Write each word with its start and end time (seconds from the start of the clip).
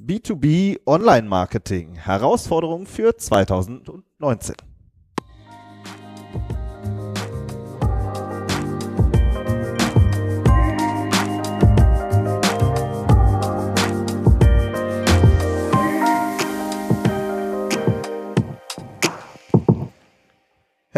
B2B 0.00 0.80
Online 0.86 1.28
Marketing. 1.28 1.94
Herausforderungen 1.94 2.86
für 2.86 3.16
2019. 3.18 4.69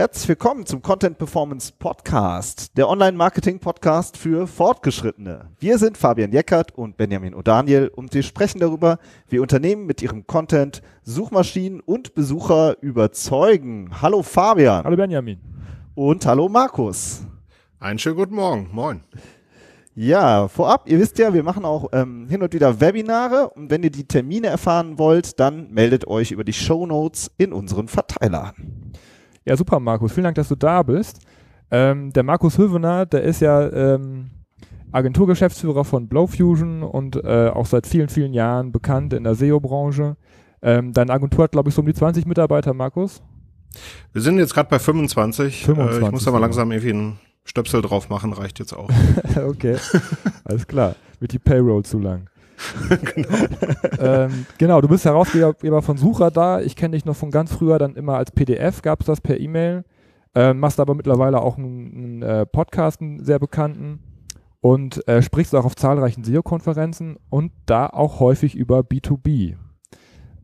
Herzlich 0.02 0.30
willkommen 0.30 0.66
zum 0.66 0.82
Content 0.82 1.16
Performance 1.16 1.72
Podcast, 1.78 2.76
der 2.76 2.88
Online-Marketing-Podcast 2.88 4.16
für 4.16 4.48
Fortgeschrittene. 4.48 5.50
Wir 5.60 5.78
sind 5.78 5.96
Fabian 5.96 6.32
Jeckert 6.32 6.76
und 6.76 6.96
Benjamin 6.96 7.36
O'Daniel 7.36 7.86
und 7.86 8.12
wir 8.12 8.24
sprechen 8.24 8.58
darüber, 8.58 8.98
wie 9.28 9.38
Unternehmen 9.38 9.86
mit 9.86 10.02
ihrem 10.02 10.26
Content 10.26 10.82
Suchmaschinen 11.04 11.78
und 11.78 12.16
Besucher 12.16 12.82
überzeugen. 12.82 13.90
Hallo 14.02 14.24
Fabian. 14.24 14.82
Hallo 14.82 14.96
Benjamin. 14.96 15.38
Und 15.94 16.26
hallo 16.26 16.48
Markus. 16.48 17.24
Einen 17.78 18.00
schönen 18.00 18.16
guten 18.16 18.34
Morgen. 18.34 18.70
Moin. 18.72 19.02
Ja, 19.94 20.48
vorab, 20.48 20.90
ihr 20.90 20.98
wisst 20.98 21.16
ja, 21.18 21.32
wir 21.32 21.44
machen 21.44 21.64
auch 21.64 21.90
ähm, 21.92 22.26
hin 22.28 22.42
und 22.42 22.52
wieder 22.52 22.80
Webinare 22.80 23.50
und 23.50 23.70
wenn 23.70 23.84
ihr 23.84 23.90
die 23.90 24.08
Termine 24.08 24.48
erfahren 24.48 24.98
wollt, 24.98 25.38
dann 25.38 25.70
meldet 25.70 26.08
euch 26.08 26.32
über 26.32 26.42
die 26.42 26.52
Show 26.52 26.86
Notes 26.86 27.30
in 27.38 27.52
unseren 27.52 27.86
Verteiler 27.86 28.46
an. 28.46 28.92
Ja, 29.44 29.56
super, 29.56 29.80
Markus. 29.80 30.12
Vielen 30.12 30.24
Dank, 30.24 30.36
dass 30.36 30.48
du 30.48 30.56
da 30.56 30.82
bist. 30.82 31.20
Ähm, 31.70 32.12
der 32.12 32.22
Markus 32.22 32.58
Hövener, 32.58 33.06
der 33.06 33.22
ist 33.22 33.40
ja 33.40 33.68
ähm, 33.72 34.30
Agenturgeschäftsführer 34.92 35.84
von 35.84 36.08
Blowfusion 36.08 36.82
und 36.82 37.16
äh, 37.16 37.48
auch 37.48 37.66
seit 37.66 37.86
vielen, 37.86 38.08
vielen 38.08 38.34
Jahren 38.34 38.72
bekannt 38.72 39.14
in 39.14 39.24
der 39.24 39.34
SEO-Branche. 39.34 40.16
Ähm, 40.60 40.92
deine 40.92 41.12
Agentur 41.12 41.44
hat, 41.44 41.52
glaube 41.52 41.70
ich, 41.70 41.74
so 41.74 41.80
um 41.80 41.86
die 41.86 41.94
20 41.94 42.26
Mitarbeiter, 42.26 42.74
Markus. 42.74 43.22
Wir 44.12 44.22
sind 44.22 44.38
jetzt 44.38 44.54
gerade 44.54 44.68
bei 44.68 44.78
25. 44.78 45.64
25 45.64 46.02
äh, 46.02 46.06
ich 46.06 46.12
muss 46.12 46.24
da 46.24 46.30
mal 46.30 46.38
langsam 46.38 46.70
irgendwie 46.70 46.92
einen 46.92 47.18
Stöpsel 47.44 47.82
drauf 47.82 48.10
machen, 48.10 48.32
reicht 48.32 48.58
jetzt 48.58 48.74
auch. 48.74 48.90
okay, 49.48 49.76
alles 50.44 50.66
klar. 50.66 50.94
Wird 51.18 51.32
die 51.32 51.38
Payroll 51.38 51.84
zu 51.84 51.98
lang. 51.98 52.28
genau. 53.14 53.28
ähm, 53.98 54.46
genau, 54.58 54.80
du 54.80 54.88
bist 54.88 55.04
Herausgeber 55.04 55.82
von 55.82 55.96
Suchradar. 55.96 56.62
Ich 56.62 56.76
kenne 56.76 56.96
dich 56.96 57.04
noch 57.04 57.16
von 57.16 57.30
ganz 57.30 57.52
früher, 57.52 57.78
dann 57.78 57.96
immer 57.96 58.16
als 58.16 58.30
PDF 58.30 58.82
gab 58.82 59.00
es 59.00 59.06
das 59.06 59.20
per 59.20 59.38
E-Mail. 59.38 59.84
Ähm, 60.34 60.60
machst 60.60 60.80
aber 60.80 60.94
mittlerweile 60.94 61.40
auch 61.42 61.58
einen, 61.58 61.94
einen 61.94 62.22
äh, 62.22 62.46
Podcast, 62.46 63.00
einen 63.00 63.24
sehr 63.24 63.38
bekannten. 63.38 64.00
Und 64.60 65.06
äh, 65.08 65.22
sprichst 65.22 65.54
auch 65.56 65.64
auf 65.64 65.74
zahlreichen 65.74 66.22
SEO-Konferenzen 66.22 67.16
und 67.30 67.50
da 67.66 67.88
auch 67.88 68.20
häufig 68.20 68.54
über 68.54 68.80
B2B. 68.80 69.56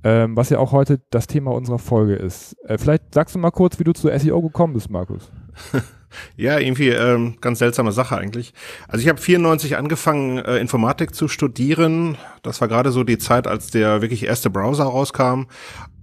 Ähm, 0.05 0.37
was 0.37 0.51
ja 0.51 0.59
auch 0.59 0.73
heute 0.73 1.01
das 1.11 1.27
Thema 1.29 1.53
unserer 1.53 1.79
Folge 1.79 2.17
ist. 2.17 2.57
Äh, 2.65 2.79
vielleicht 2.79 3.15
sagst 3.15 3.35
du 3.35 3.39
mal 3.39 3.51
kurz, 3.51 3.79
wie 3.79 3.85
du 3.85 3.93
zu 3.93 4.09
SEO 4.17 4.43
gekommen 4.43 4.75
bist, 4.75 4.91
Markus. 4.91 5.31
Ja, 6.37 6.59
irgendwie 6.59 6.89
ähm, 6.89 7.37
ganz 7.41 7.59
seltsame 7.59 7.93
Sache 7.93 8.17
eigentlich. 8.17 8.55
Also 8.89 9.03
ich 9.03 9.09
habe 9.09 9.21
94 9.21 9.77
angefangen, 9.77 10.39
äh, 10.39 10.59
Informatik 10.59 11.15
zu 11.15 11.29
studieren. 11.29 12.17
Das 12.43 12.61
war 12.61 12.69
gerade 12.69 12.91
so 12.93 13.05
die 13.05 13.19
Zeit, 13.19 13.47
als 13.47 13.71
der 13.71 14.01
wirklich 14.01 14.25
erste 14.25 14.49
Browser 14.51 14.85
rauskam. 14.85 15.45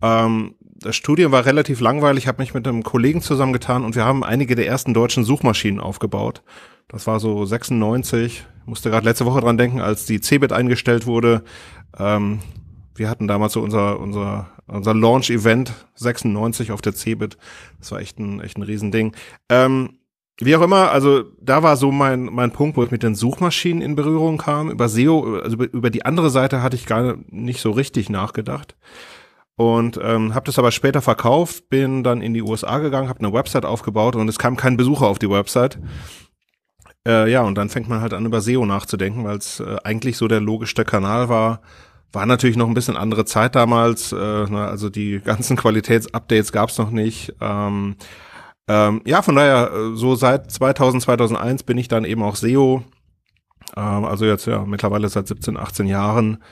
Ähm, 0.02 0.56
das 0.62 0.96
Studium 0.96 1.32
war 1.32 1.46
relativ 1.46 1.80
langweilig. 1.80 2.28
Habe 2.28 2.42
mich 2.42 2.54
mit 2.54 2.68
einem 2.68 2.84
Kollegen 2.84 3.22
zusammengetan 3.22 3.84
und 3.84 3.96
wir 3.96 4.06
haben 4.06 4.24
einige 4.24 4.56
der 4.56 4.68
ersten 4.68 4.94
deutschen 4.94 5.24
Suchmaschinen 5.24 5.80
aufgebaut. 5.80 6.44
Das 6.88 7.08
war 7.08 7.20
so 7.20 7.46
96. 7.46 8.46
Ich 8.62 8.68
musste 8.68 8.90
gerade 8.90 9.06
letzte 9.06 9.26
Woche 9.26 9.42
dran 9.42 9.58
denken, 9.58 9.82
als 9.82 10.06
die 10.06 10.22
Cebit 10.22 10.54
eingestellt 10.54 11.08
wurde. 11.08 11.44
Ähm, 11.98 12.40
wir 12.96 13.10
hatten 13.10 13.28
damals 13.28 13.54
so 13.54 13.62
unser, 13.62 14.00
unser, 14.00 14.52
unser 14.68 14.94
Launch-Event 14.94 15.74
96 15.96 16.72
auf 16.72 16.82
der 16.82 16.94
Cebit. 16.94 17.38
Das 17.80 17.92
war 17.92 18.00
echt 18.00 18.20
ein, 18.20 18.42
echt 18.42 18.58
ein 18.58 18.64
Riesending. 18.64 19.16
Ähm, 19.50 20.00
wie 20.38 20.56
auch 20.56 20.62
immer, 20.62 20.92
also 20.92 21.24
da 21.40 21.64
war 21.64 21.78
so 21.78 21.92
mein, 21.92 22.26
mein 22.26 22.52
Punkt, 22.52 22.76
wo 22.76 22.84
ich 22.84 22.92
mit 22.92 23.04
den 23.04 23.16
Suchmaschinen 23.16 23.82
in 23.82 23.96
Berührung 23.96 24.38
kam. 24.38 24.70
Über 24.70 24.90
SEO, 24.90 25.40
also 25.40 25.56
über, 25.58 25.90
die 25.90 26.06
andere 26.06 26.30
Seite 26.30 26.62
hatte 26.62 26.76
ich 26.76 26.86
gar 26.86 27.16
nicht 27.30 27.62
so 27.62 27.72
richtig 27.72 28.10
nachgedacht. 28.10 28.76
Und 29.56 29.98
ähm, 30.04 30.36
habe 30.36 30.46
das 30.46 30.60
aber 30.60 30.72
später 30.72 31.02
verkauft, 31.02 31.70
bin 31.70 32.04
dann 32.04 32.22
in 32.22 32.34
die 32.34 32.42
USA 32.42 32.80
gegangen, 32.80 33.08
habe 33.08 33.20
eine 33.20 33.32
Website 33.32 33.64
aufgebaut 33.64 34.18
und 34.18 34.28
es 34.28 34.38
kam 34.38 34.58
kein 34.58 34.76
Besucher 34.76 35.08
auf 35.08 35.20
die 35.20 35.30
Website. 35.30 35.80
Äh, 37.08 37.32
ja, 37.32 37.44
und 37.44 37.56
dann 37.56 37.70
fängt 37.70 37.88
man 37.88 38.02
halt 38.02 38.14
an, 38.14 38.26
über 38.26 38.42
SEO 38.42 38.66
nachzudenken, 38.66 39.24
weil 39.24 39.38
es 39.38 39.62
äh, 39.62 39.78
eigentlich 39.86 40.18
so 40.18 40.28
der 40.28 40.42
logischste 40.42 40.84
Kanal 40.84 41.30
war, 41.30 41.62
war 42.12 42.26
natürlich 42.26 42.58
noch 42.58 42.68
ein 42.68 42.74
bisschen 42.74 42.98
andere 42.98 43.26
Zeit 43.26 43.56
damals. 43.56 44.12
Äh, 44.12 44.16
also 44.16 44.90
die 44.90 45.20
ganzen 45.20 45.58
Qualitätsupdates 45.58 46.52
gab 46.52 46.70
es 46.70 46.78
noch 46.78 46.92
nicht. 46.92 47.34
Ähm, 47.42 47.96
ähm, 48.68 49.02
ja, 49.06 49.22
von 49.22 49.36
daher, 49.36 49.72
äh, 49.72 49.96
so 49.96 50.16
seit 50.16 50.52
2000, 50.52 51.04
2001 51.04 51.64
bin 51.64 51.78
ich 51.78 51.88
dann 51.88 52.06
eben 52.06 52.24
auch 52.24 52.36
SEO. 52.36 52.84
Ähm, 53.76 54.06
also 54.06 54.26
jetzt 54.26 54.48
ja 54.48 54.66
mittlerweile 54.66 55.10
seit 55.10 55.28
17, 55.28 55.58
18 55.58 55.88
Jahren. 55.88 56.44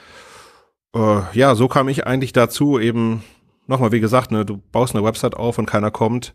Äh, 0.94 1.22
ja, 1.32 1.54
so 1.54 1.68
kam 1.68 1.88
ich 1.88 2.06
eigentlich 2.06 2.32
dazu, 2.32 2.78
eben 2.78 3.24
nochmal, 3.66 3.92
wie 3.92 4.00
gesagt, 4.00 4.30
ne, 4.30 4.44
du 4.44 4.60
baust 4.72 4.94
eine 4.94 5.04
Website 5.04 5.34
auf 5.34 5.58
und 5.58 5.66
keiner 5.66 5.90
kommt. 5.90 6.34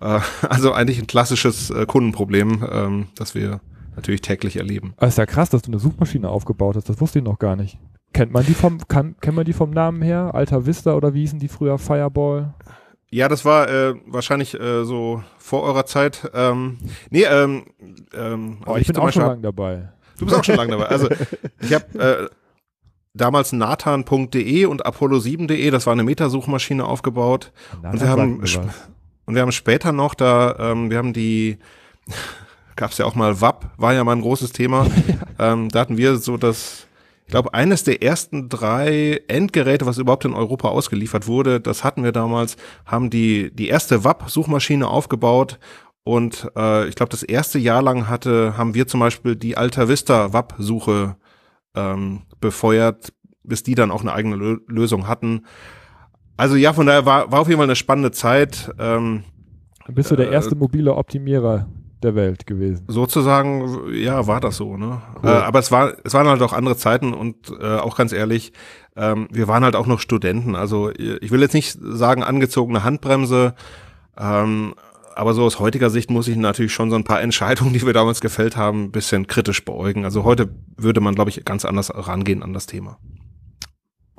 Äh, 0.00 0.20
also 0.48 0.72
eigentlich 0.72 0.98
ein 0.98 1.06
klassisches 1.06 1.70
äh, 1.70 1.86
Kundenproblem, 1.86 2.66
ähm, 2.70 3.08
das 3.16 3.34
wir 3.34 3.60
natürlich 3.96 4.22
täglich 4.22 4.56
erleben. 4.56 4.94
Aber 4.96 5.08
ist 5.08 5.18
ja 5.18 5.26
krass, 5.26 5.50
dass 5.50 5.62
du 5.62 5.70
eine 5.70 5.78
Suchmaschine 5.78 6.28
aufgebaut 6.28 6.76
hast. 6.76 6.88
Das 6.88 7.00
wusste 7.00 7.18
ich 7.18 7.24
noch 7.24 7.38
gar 7.38 7.56
nicht. 7.56 7.78
Kennt 8.12 8.32
man 8.32 8.44
die 8.44 8.54
vom, 8.54 8.78
kann, 8.88 9.16
kennt 9.20 9.36
man 9.36 9.44
die 9.44 9.52
vom 9.52 9.70
Namen 9.70 10.02
her? 10.02 10.30
Alter 10.34 10.66
Vista 10.66 10.94
oder 10.94 11.14
wie 11.14 11.20
hießen 11.20 11.38
die 11.38 11.48
früher? 11.48 11.78
Fireball? 11.78 12.54
Ja, 13.10 13.28
das 13.28 13.44
war 13.44 13.68
äh, 13.68 13.94
wahrscheinlich 14.06 14.58
äh, 14.58 14.84
so 14.84 15.22
vor 15.38 15.62
eurer 15.62 15.86
Zeit. 15.86 16.30
Ähm, 16.34 16.78
nee, 17.10 17.24
ähm, 17.24 17.64
ähm, 18.14 18.58
also 18.60 18.72
oh, 18.72 18.76
ich, 18.76 18.88
ich 18.88 18.94
bin 18.94 19.02
auch 19.02 19.12
schon 19.12 19.22
lange 19.22 19.42
dabei. 19.42 19.92
Du 20.18 20.24
bist 20.24 20.38
auch 20.38 20.44
schon 20.44 20.56
lange 20.56 20.72
dabei. 20.72 20.86
Also 20.86 21.08
ich 21.60 21.74
habe 21.74 21.98
äh, 21.98 22.28
damals 23.14 23.52
nathan.de 23.52 24.64
und 24.66 24.86
apollo7.de, 24.86 25.70
das 25.70 25.86
war 25.86 25.92
eine 25.92 26.04
Metasuchmaschine 26.04 26.84
aufgebaut. 26.84 27.52
Nathan 27.82 27.92
und 27.92 28.00
wir 28.00 28.08
haben 28.08 28.70
und 29.24 29.34
wir 29.34 29.42
haben 29.42 29.52
später 29.52 29.92
noch 29.92 30.14
da, 30.14 30.56
ähm, 30.58 30.90
wir 30.90 30.98
haben 30.98 31.12
die 31.12 31.58
gab's 32.76 32.98
ja 32.98 33.04
auch 33.04 33.14
mal 33.14 33.40
WAP, 33.40 33.70
war 33.76 33.92
ja 33.94 34.04
mal 34.04 34.16
ein 34.16 34.22
großes 34.22 34.52
Thema. 34.52 34.86
ähm, 35.38 35.68
da 35.68 35.80
hatten 35.80 35.96
wir 35.96 36.16
so 36.16 36.36
das 36.36 36.86
glaube, 37.32 37.54
eines 37.54 37.82
der 37.82 38.02
ersten 38.02 38.50
drei 38.50 39.22
Endgeräte, 39.26 39.86
was 39.86 39.98
überhaupt 39.98 40.26
in 40.26 40.34
Europa 40.34 40.68
ausgeliefert 40.68 41.26
wurde, 41.26 41.60
das 41.60 41.82
hatten 41.82 42.04
wir 42.04 42.12
damals, 42.12 42.56
haben 42.84 43.08
die, 43.08 43.50
die 43.54 43.68
erste 43.68 44.04
WAP-Suchmaschine 44.04 44.86
aufgebaut 44.86 45.58
und 46.04 46.50
äh, 46.56 46.86
ich 46.88 46.94
glaube, 46.94 47.10
das 47.10 47.22
erste 47.22 47.58
Jahr 47.58 47.80
lang 47.80 48.08
hatte, 48.08 48.56
haben 48.58 48.74
wir 48.74 48.86
zum 48.86 49.00
Beispiel 49.00 49.34
die 49.34 49.56
Alta 49.56 49.88
Vista 49.88 50.34
WAP-Suche 50.34 51.16
ähm, 51.74 52.22
befeuert, 52.38 53.14
bis 53.44 53.62
die 53.62 53.74
dann 53.74 53.90
auch 53.90 54.02
eine 54.02 54.12
eigene 54.12 54.36
Lö 54.36 54.58
Lösung 54.68 55.08
hatten. 55.08 55.46
Also 56.36 56.56
ja, 56.56 56.74
von 56.74 56.86
daher 56.86 57.06
war, 57.06 57.32
war 57.32 57.40
auf 57.40 57.48
jeden 57.48 57.58
Fall 57.58 57.66
eine 57.66 57.76
spannende 57.76 58.10
Zeit. 58.10 58.70
Ähm, 58.78 59.24
bist 59.88 60.10
du 60.10 60.16
der 60.16 60.28
äh, 60.28 60.34
erste 60.34 60.54
mobile 60.54 60.94
Optimierer 60.94 61.66
der 62.02 62.14
Welt 62.14 62.46
gewesen. 62.46 62.84
Sozusagen, 62.88 63.92
ja, 63.94 64.26
war 64.26 64.40
das 64.40 64.56
so, 64.56 64.76
ne? 64.76 65.02
Cool. 65.22 65.30
Äh, 65.30 65.32
aber 65.32 65.58
es 65.58 65.70
war, 65.70 65.94
es 66.04 66.14
waren 66.14 66.26
halt 66.26 66.42
auch 66.42 66.52
andere 66.52 66.76
Zeiten 66.76 67.14
und 67.14 67.52
äh, 67.60 67.76
auch 67.76 67.96
ganz 67.96 68.12
ehrlich, 68.12 68.52
ähm, 68.96 69.28
wir 69.30 69.48
waren 69.48 69.64
halt 69.64 69.76
auch 69.76 69.86
noch 69.86 70.00
Studenten. 70.00 70.54
Also 70.54 70.90
ich 70.90 71.30
will 71.30 71.40
jetzt 71.40 71.54
nicht 71.54 71.78
sagen 71.80 72.22
angezogene 72.22 72.84
Handbremse, 72.84 73.54
ähm, 74.18 74.74
aber 75.14 75.34
so 75.34 75.44
aus 75.44 75.58
heutiger 75.58 75.90
Sicht 75.90 76.10
muss 76.10 76.28
ich 76.28 76.36
natürlich 76.36 76.72
schon 76.72 76.90
so 76.90 76.96
ein 76.96 77.04
paar 77.04 77.20
Entscheidungen, 77.22 77.72
die 77.72 77.84
wir 77.84 77.92
damals 77.92 78.20
gefällt 78.20 78.56
haben, 78.56 78.84
ein 78.84 78.92
bisschen 78.92 79.26
kritisch 79.26 79.64
beäugen. 79.64 80.04
Also 80.04 80.24
heute 80.24 80.54
würde 80.76 81.00
man, 81.00 81.14
glaube 81.14 81.30
ich, 81.30 81.44
ganz 81.44 81.64
anders 81.64 81.92
rangehen 81.94 82.42
an 82.42 82.52
das 82.52 82.66
Thema. 82.66 82.98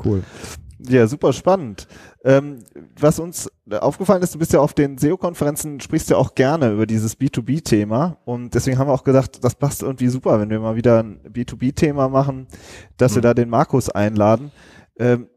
Cool. 0.03 0.23
Ja, 0.87 1.07
super 1.07 1.31
spannend. 1.31 1.87
Ähm, 2.25 2.59
was 2.99 3.19
uns 3.19 3.49
aufgefallen 3.71 4.21
ist, 4.21 4.35
du 4.35 4.39
bist 4.39 4.51
ja 4.51 4.59
auf 4.59 4.73
den 4.73 4.97
SEO-Konferenzen, 4.97 5.79
sprichst 5.79 6.09
ja 6.09 6.17
auch 6.17 6.35
gerne 6.35 6.71
über 6.71 6.85
dieses 6.85 7.17
B2B-Thema 7.17 8.17
und 8.25 8.53
deswegen 8.53 8.77
haben 8.77 8.87
wir 8.87 8.93
auch 8.93 9.05
gedacht, 9.05 9.43
das 9.43 9.55
passt 9.55 9.81
irgendwie 9.81 10.09
super, 10.09 10.39
wenn 10.39 10.49
wir 10.49 10.59
mal 10.59 10.75
wieder 10.75 11.01
ein 11.01 11.21
B2B-Thema 11.21 12.09
machen, 12.09 12.47
dass 12.97 13.11
mhm. 13.11 13.15
wir 13.15 13.21
da 13.21 13.33
den 13.33 13.49
Markus 13.49 13.89
einladen. 13.89 14.51
Ähm, 14.97 15.27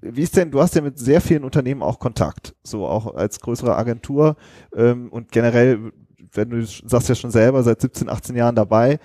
wie 0.00 0.22
ist 0.22 0.36
denn, 0.36 0.50
du 0.50 0.60
hast 0.60 0.74
ja 0.74 0.82
mit 0.82 0.98
sehr 0.98 1.20
vielen 1.20 1.44
Unternehmen 1.44 1.82
auch 1.82 2.00
Kontakt, 2.00 2.56
so 2.64 2.86
auch 2.86 3.14
als 3.14 3.38
größere 3.38 3.76
Agentur 3.76 4.36
ähm, 4.74 5.08
und 5.10 5.30
generell, 5.30 5.92
wenn 6.32 6.50
du 6.50 6.66
sagst 6.66 7.08
ja 7.08 7.14
schon 7.14 7.30
selber, 7.30 7.62
seit 7.62 7.80
17, 7.80 8.08
18 8.08 8.34
Jahren 8.34 8.56
dabei, 8.56 8.98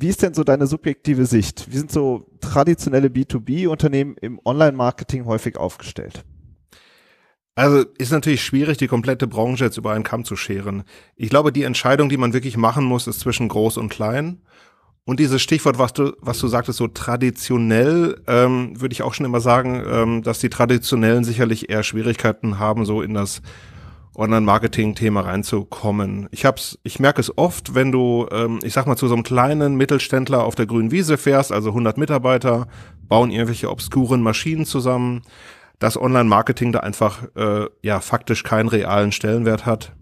wie 0.00 0.08
ist 0.08 0.22
denn 0.22 0.34
so 0.34 0.44
deine 0.44 0.66
subjektive 0.66 1.26
Sicht? 1.26 1.66
Wie 1.70 1.76
sind 1.76 1.92
so 1.92 2.26
traditionelle 2.40 3.08
B2B-Unternehmen 3.08 4.16
im 4.20 4.40
Online-Marketing 4.44 5.26
häufig 5.26 5.56
aufgestellt? 5.58 6.24
Also 7.54 7.84
ist 7.98 8.10
natürlich 8.10 8.42
schwierig, 8.42 8.78
die 8.78 8.86
komplette 8.86 9.26
Branche 9.26 9.64
jetzt 9.64 9.76
über 9.76 9.92
einen 9.92 10.04
Kamm 10.04 10.24
zu 10.24 10.36
scheren. 10.36 10.84
Ich 11.16 11.28
glaube, 11.28 11.52
die 11.52 11.64
Entscheidung, 11.64 12.08
die 12.08 12.16
man 12.16 12.32
wirklich 12.32 12.56
machen 12.56 12.84
muss, 12.84 13.06
ist 13.06 13.20
zwischen 13.20 13.48
groß 13.48 13.76
und 13.76 13.90
klein. 13.90 14.40
Und 15.04 15.20
dieses 15.20 15.42
Stichwort, 15.42 15.78
was 15.78 15.92
du, 15.92 16.12
was 16.20 16.38
du 16.38 16.48
sagtest, 16.48 16.78
so 16.78 16.88
traditionell, 16.88 18.22
ähm, 18.26 18.80
würde 18.80 18.92
ich 18.92 19.02
auch 19.02 19.12
schon 19.12 19.26
immer 19.26 19.40
sagen, 19.40 19.82
ähm, 19.86 20.22
dass 20.22 20.38
die 20.38 20.50
Traditionellen 20.50 21.24
sicherlich 21.24 21.68
eher 21.68 21.82
Schwierigkeiten 21.82 22.58
haben, 22.58 22.86
so 22.86 23.02
in 23.02 23.12
das 23.12 23.42
Online-Marketing-Thema 24.16 25.22
reinzukommen. 25.22 26.28
Ich 26.30 26.44
hab's, 26.44 26.78
ich 26.82 26.98
merke 26.98 27.20
es 27.20 27.36
oft, 27.36 27.74
wenn 27.74 27.92
du, 27.92 28.26
ähm, 28.32 28.58
ich 28.62 28.72
sag 28.72 28.86
mal, 28.86 28.96
zu 28.96 29.08
so 29.08 29.14
einem 29.14 29.22
kleinen 29.22 29.76
Mittelständler 29.76 30.44
auf 30.44 30.54
der 30.54 30.66
grünen 30.66 30.90
Wiese 30.90 31.16
fährst, 31.16 31.52
also 31.52 31.70
100 31.70 31.96
Mitarbeiter, 31.96 32.66
bauen 33.08 33.30
irgendwelche 33.30 33.70
obskuren 33.70 34.22
Maschinen 34.22 34.66
zusammen, 34.66 35.22
dass 35.78 36.00
Online-Marketing 36.00 36.72
da 36.72 36.80
einfach, 36.80 37.24
äh, 37.36 37.66
ja, 37.82 38.00
faktisch 38.00 38.42
keinen 38.42 38.68
realen 38.68 39.12
Stellenwert 39.12 39.64
hat. 39.64 39.92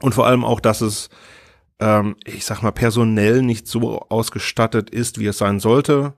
Und 0.00 0.14
vor 0.14 0.26
allem 0.26 0.44
auch, 0.44 0.60
dass 0.60 0.80
es 0.80 1.08
ähm, 1.80 2.16
ich 2.24 2.44
sag 2.44 2.62
mal, 2.62 2.72
personell 2.72 3.42
nicht 3.42 3.66
so 3.66 4.00
ausgestattet 4.08 4.90
ist, 4.90 5.18
wie 5.18 5.26
es 5.26 5.38
sein 5.38 5.60
sollte. 5.60 6.14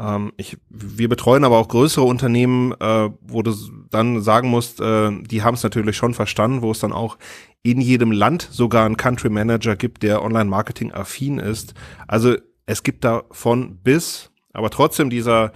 Ähm, 0.00 0.32
ich, 0.36 0.56
wir 0.70 1.08
betreuen 1.08 1.44
aber 1.44 1.58
auch 1.58 1.68
größere 1.68 2.04
Unternehmen, 2.04 2.72
äh, 2.80 3.10
wo 3.20 3.42
du 3.42 3.54
dann 3.90 4.22
sagen 4.22 4.48
musst, 4.48 4.80
äh, 4.80 5.10
die 5.22 5.42
haben 5.42 5.54
es 5.54 5.62
natürlich 5.62 5.96
schon 5.96 6.14
verstanden, 6.14 6.62
wo 6.62 6.70
es 6.70 6.80
dann 6.80 6.92
auch 6.92 7.18
in 7.62 7.80
jedem 7.80 8.10
Land 8.10 8.48
sogar 8.50 8.86
einen 8.86 8.96
Country 8.96 9.28
Manager 9.28 9.76
gibt, 9.76 10.02
der 10.02 10.22
Online-Marketing 10.22 10.92
affin 10.92 11.38
ist. 11.38 11.74
Also 12.08 12.36
es 12.64 12.82
gibt 12.82 13.04
da 13.04 13.24
von 13.30 13.76
bis, 13.82 14.30
aber 14.54 14.70
trotzdem 14.70 15.10
dieser 15.10 15.52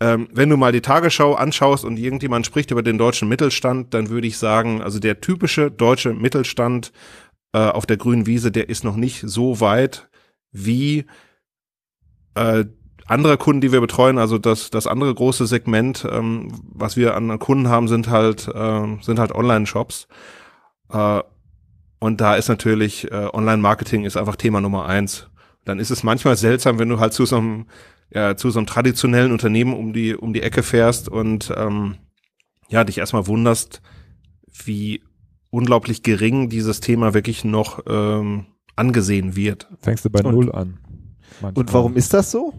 ähm, 0.00 0.28
wenn 0.32 0.50
du 0.50 0.56
mal 0.56 0.72
die 0.72 0.80
Tagesschau 0.80 1.34
anschaust 1.34 1.84
und 1.84 1.98
irgendjemand 1.98 2.44
spricht 2.44 2.70
über 2.72 2.82
den 2.82 2.98
deutschen 2.98 3.28
Mittelstand, 3.28 3.94
dann 3.94 4.08
würde 4.08 4.26
ich 4.26 4.38
sagen, 4.38 4.82
also 4.82 4.98
der 4.98 5.20
typische 5.20 5.70
deutsche 5.70 6.12
Mittelstand 6.12 6.92
äh, 7.52 7.58
auf 7.58 7.86
der 7.86 7.96
grünen 7.96 8.26
Wiese, 8.26 8.50
der 8.50 8.68
ist 8.68 8.82
noch 8.82 8.96
nicht 8.96 9.22
so 9.24 9.60
weit 9.60 10.08
wie 10.50 11.06
äh, 12.34 12.64
andere 13.06 13.36
Kunden, 13.36 13.60
die 13.60 13.72
wir 13.72 13.80
betreuen, 13.80 14.18
also 14.18 14.38
das, 14.38 14.70
das 14.70 14.86
andere 14.86 15.14
große 15.14 15.46
Segment, 15.46 16.06
ähm, 16.10 16.52
was 16.72 16.96
wir 16.96 17.14
an 17.16 17.38
Kunden 17.38 17.68
haben, 17.68 17.88
sind 17.88 18.08
halt, 18.08 18.48
äh, 18.48 18.96
sind 19.00 19.18
halt 19.18 19.32
Online-Shops. 19.32 20.08
Äh, 20.90 21.20
und 21.98 22.20
da 22.20 22.34
ist 22.34 22.48
natürlich 22.48 23.10
äh, 23.10 23.28
Online-Marketing 23.32 24.04
ist 24.04 24.16
einfach 24.16 24.36
Thema 24.36 24.60
Nummer 24.60 24.86
eins. 24.86 25.28
Dann 25.64 25.78
ist 25.78 25.90
es 25.90 26.02
manchmal 26.02 26.36
seltsam, 26.36 26.78
wenn 26.78 26.88
du 26.88 26.98
halt 26.98 27.12
zu 27.12 27.24
so 27.26 27.36
einem, 27.36 27.66
ja, 28.12 28.36
zu 28.36 28.50
so 28.50 28.58
einem 28.58 28.66
traditionellen 28.66 29.32
Unternehmen 29.32 29.74
um 29.74 29.92
die, 29.92 30.14
um 30.14 30.32
die 30.32 30.42
Ecke 30.42 30.62
fährst 30.62 31.08
und 31.08 31.52
ähm, 31.56 31.96
ja, 32.68 32.84
dich 32.84 32.98
erstmal 32.98 33.26
wunderst, 33.26 33.80
wie 34.64 35.02
unglaublich 35.50 36.02
gering 36.02 36.48
dieses 36.48 36.80
Thema 36.80 37.14
wirklich 37.14 37.44
noch 37.44 37.80
ähm, 37.86 38.46
angesehen 38.76 39.36
wird. 39.36 39.68
Fängst 39.80 40.04
du 40.04 40.10
bei 40.10 40.22
und, 40.22 40.34
Null 40.34 40.52
an. 40.52 40.78
Manchmal. 41.40 41.62
Und 41.62 41.72
warum 41.72 41.96
ist 41.96 42.12
das 42.12 42.30
so? 42.30 42.52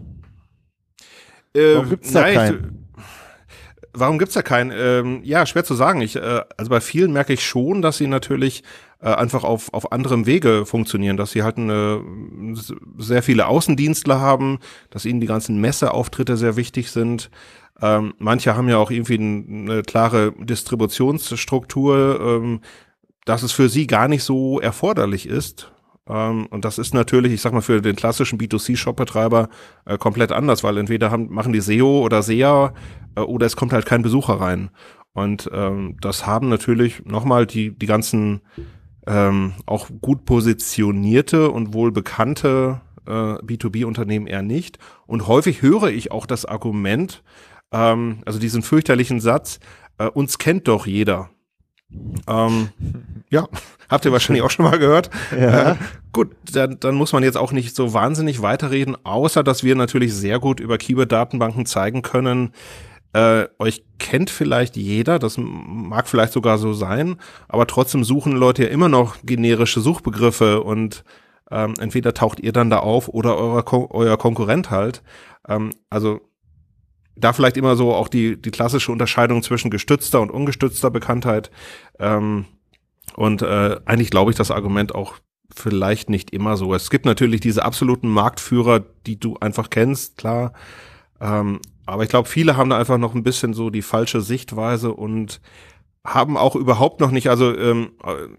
Äh, 1.56 1.74
warum 1.74 1.90
gibt's 1.90 2.12
da 2.12 2.32
keinen? 2.32 2.88
Warum 3.92 4.18
gibt's 4.18 4.34
da 4.34 4.42
keinen? 4.42 4.72
Ähm, 4.76 5.20
ja, 5.24 5.46
schwer 5.46 5.64
zu 5.64 5.74
sagen. 5.74 6.02
Ich, 6.02 6.16
äh, 6.16 6.42
also 6.56 6.70
bei 6.70 6.80
vielen 6.80 7.12
merke 7.12 7.32
ich 7.32 7.44
schon, 7.44 7.80
dass 7.80 7.96
sie 7.96 8.06
natürlich 8.06 8.62
äh, 9.00 9.08
einfach 9.08 9.42
auf, 9.42 9.72
auf 9.72 9.90
anderem 9.92 10.26
Wege 10.26 10.66
funktionieren, 10.66 11.16
dass 11.16 11.30
sie 11.30 11.42
halt 11.42 11.56
eine, 11.56 12.02
sehr 12.98 13.22
viele 13.22 13.46
Außendienstler 13.46 14.20
haben, 14.20 14.58
dass 14.90 15.06
ihnen 15.06 15.20
die 15.20 15.26
ganzen 15.26 15.60
Messeauftritte 15.60 16.36
sehr 16.36 16.56
wichtig 16.56 16.90
sind, 16.90 17.30
ähm, 17.80 18.14
manche 18.18 18.56
haben 18.56 18.68
ja 18.68 18.78
auch 18.78 18.90
irgendwie 18.90 19.18
eine 19.18 19.82
klare 19.82 20.32
Distributionsstruktur, 20.38 22.20
ähm, 22.20 22.60
dass 23.24 23.42
es 23.42 23.52
für 23.52 23.68
sie 23.68 23.86
gar 23.86 24.08
nicht 24.08 24.22
so 24.22 24.60
erforderlich 24.60 25.28
ist. 25.28 25.72
Ähm, 26.08 26.46
und 26.46 26.64
das 26.64 26.78
ist 26.78 26.94
natürlich, 26.94 27.32
ich 27.32 27.40
sag 27.40 27.52
mal, 27.52 27.62
für 27.62 27.80
den 27.80 27.96
klassischen 27.96 28.38
B2C-Shop-Betreiber 28.38 29.48
äh, 29.84 29.98
komplett 29.98 30.32
anders, 30.32 30.62
weil 30.62 30.78
entweder 30.78 31.10
haben, 31.10 31.32
machen 31.32 31.52
die 31.52 31.60
SEO 31.60 32.00
oder 32.00 32.22
SEA 32.22 32.72
äh, 33.16 33.20
oder 33.20 33.46
es 33.46 33.56
kommt 33.56 33.72
halt 33.72 33.86
kein 33.86 34.02
Besucher 34.02 34.40
rein. 34.40 34.70
Und 35.12 35.50
ähm, 35.52 35.96
das 36.00 36.26
haben 36.26 36.48
natürlich 36.48 37.04
nochmal 37.04 37.46
die, 37.46 37.76
die 37.76 37.86
ganzen 37.86 38.42
ähm, 39.06 39.54
auch 39.64 39.88
gut 40.00 40.24
positionierte 40.24 41.50
und 41.50 41.72
wohl 41.72 41.90
bekannte 41.90 42.82
äh, 43.06 43.10
B2B-Unternehmen 43.10 44.26
eher 44.26 44.42
nicht. 44.42 44.78
Und 45.06 45.26
häufig 45.26 45.62
höre 45.62 45.88
ich 45.88 46.12
auch 46.12 46.26
das 46.26 46.44
Argument, 46.44 47.22
ähm, 47.72 48.18
also 48.26 48.38
diesen 48.38 48.62
fürchterlichen 48.62 49.20
Satz, 49.20 49.58
äh, 49.98 50.06
uns 50.06 50.38
kennt 50.38 50.68
doch 50.68 50.86
jeder. 50.86 51.30
Ähm, 52.26 52.68
ja, 53.30 53.48
habt 53.88 54.04
ihr 54.04 54.12
wahrscheinlich 54.12 54.42
auch 54.42 54.50
schon 54.50 54.64
mal 54.64 54.78
gehört. 54.78 55.10
Ja. 55.32 55.72
Äh, 55.72 55.76
gut, 56.12 56.36
dann, 56.52 56.78
dann 56.80 56.94
muss 56.94 57.12
man 57.12 57.22
jetzt 57.22 57.36
auch 57.36 57.52
nicht 57.52 57.74
so 57.74 57.92
wahnsinnig 57.92 58.42
weiterreden, 58.42 58.96
außer 59.04 59.42
dass 59.42 59.64
wir 59.64 59.74
natürlich 59.76 60.14
sehr 60.14 60.38
gut 60.38 60.60
über 60.60 60.78
Keyword-Datenbanken 60.78 61.66
zeigen 61.66 62.02
können, 62.02 62.52
äh, 63.12 63.48
euch 63.58 63.84
kennt 63.98 64.28
vielleicht 64.28 64.76
jeder, 64.76 65.18
das 65.18 65.36
mag 65.38 66.06
vielleicht 66.06 66.34
sogar 66.34 66.58
so 66.58 66.74
sein, 66.74 67.16
aber 67.48 67.66
trotzdem 67.66 68.04
suchen 68.04 68.32
Leute 68.32 68.64
ja 68.64 68.68
immer 68.68 68.90
noch 68.90 69.16
generische 69.24 69.80
Suchbegriffe 69.80 70.62
und 70.62 71.02
ähm, 71.50 71.74
entweder 71.78 72.12
taucht 72.12 72.40
ihr 72.40 72.52
dann 72.52 72.68
da 72.68 72.80
auf 72.80 73.08
oder 73.08 73.38
euer, 73.38 73.64
Kon 73.64 73.86
euer 73.88 74.18
Konkurrent 74.18 74.70
halt. 74.70 75.02
Ähm, 75.48 75.70
also 75.88 76.20
da 77.16 77.32
vielleicht 77.32 77.56
immer 77.56 77.76
so 77.76 77.94
auch 77.94 78.08
die, 78.08 78.40
die 78.40 78.50
klassische 78.50 78.92
Unterscheidung 78.92 79.42
zwischen 79.42 79.70
gestützter 79.70 80.20
und 80.20 80.30
ungestützter 80.30 80.90
Bekanntheit. 80.90 81.50
Ähm, 81.98 82.44
und 83.14 83.42
äh, 83.42 83.76
eigentlich 83.84 84.10
glaube 84.10 84.30
ich 84.30 84.36
das 84.36 84.50
Argument 84.50 84.94
auch 84.94 85.14
vielleicht 85.54 86.10
nicht 86.10 86.30
immer 86.30 86.56
so. 86.56 86.74
Es 86.74 86.90
gibt 86.90 87.06
natürlich 87.06 87.40
diese 87.40 87.64
absoluten 87.64 88.08
Marktführer, 88.08 88.84
die 89.06 89.18
du 89.18 89.36
einfach 89.38 89.70
kennst, 89.70 90.18
klar. 90.18 90.52
Ähm, 91.20 91.60
aber 91.86 92.02
ich 92.02 92.08
glaube, 92.08 92.28
viele 92.28 92.56
haben 92.56 92.70
da 92.70 92.78
einfach 92.78 92.98
noch 92.98 93.14
ein 93.14 93.22
bisschen 93.22 93.54
so 93.54 93.70
die 93.70 93.82
falsche 93.82 94.20
Sichtweise 94.20 94.92
und 94.92 95.40
haben 96.04 96.36
auch 96.36 96.54
überhaupt 96.56 97.00
noch 97.00 97.10
nicht, 97.10 97.30
also 97.30 97.56
ähm, 97.56 97.92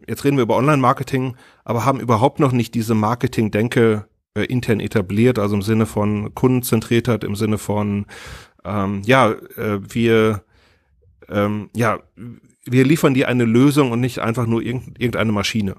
jetzt 0.07 0.23
reden 0.23 0.37
wir 0.37 0.43
über 0.43 0.55
Online-Marketing, 0.55 1.35
aber 1.65 1.85
haben 1.85 1.99
überhaupt 1.99 2.39
noch 2.39 2.51
nicht 2.51 2.75
diese 2.75 2.93
Marketing-Denke 2.93 4.07
äh, 4.35 4.43
intern 4.45 4.79
etabliert, 4.79 5.39
also 5.39 5.55
im 5.55 5.61
Sinne 5.61 5.85
von 5.85 6.33
Kundenzentriertheit, 6.33 7.23
im 7.23 7.35
Sinne 7.35 7.57
von 7.57 8.05
ähm, 8.67 9.01
ja, 9.05 9.31
äh, 9.31 9.79
wir, 9.89 10.43
ähm, 11.29 11.69
ja, 11.75 11.99
wir 12.65 12.85
liefern 12.85 13.13
dir 13.13 13.27
eine 13.27 13.45
Lösung 13.45 13.91
und 13.91 13.99
nicht 13.99 14.19
einfach 14.19 14.45
nur 14.45 14.61
irgend, 14.61 14.99
irgendeine 14.99 15.31
Maschine. 15.31 15.75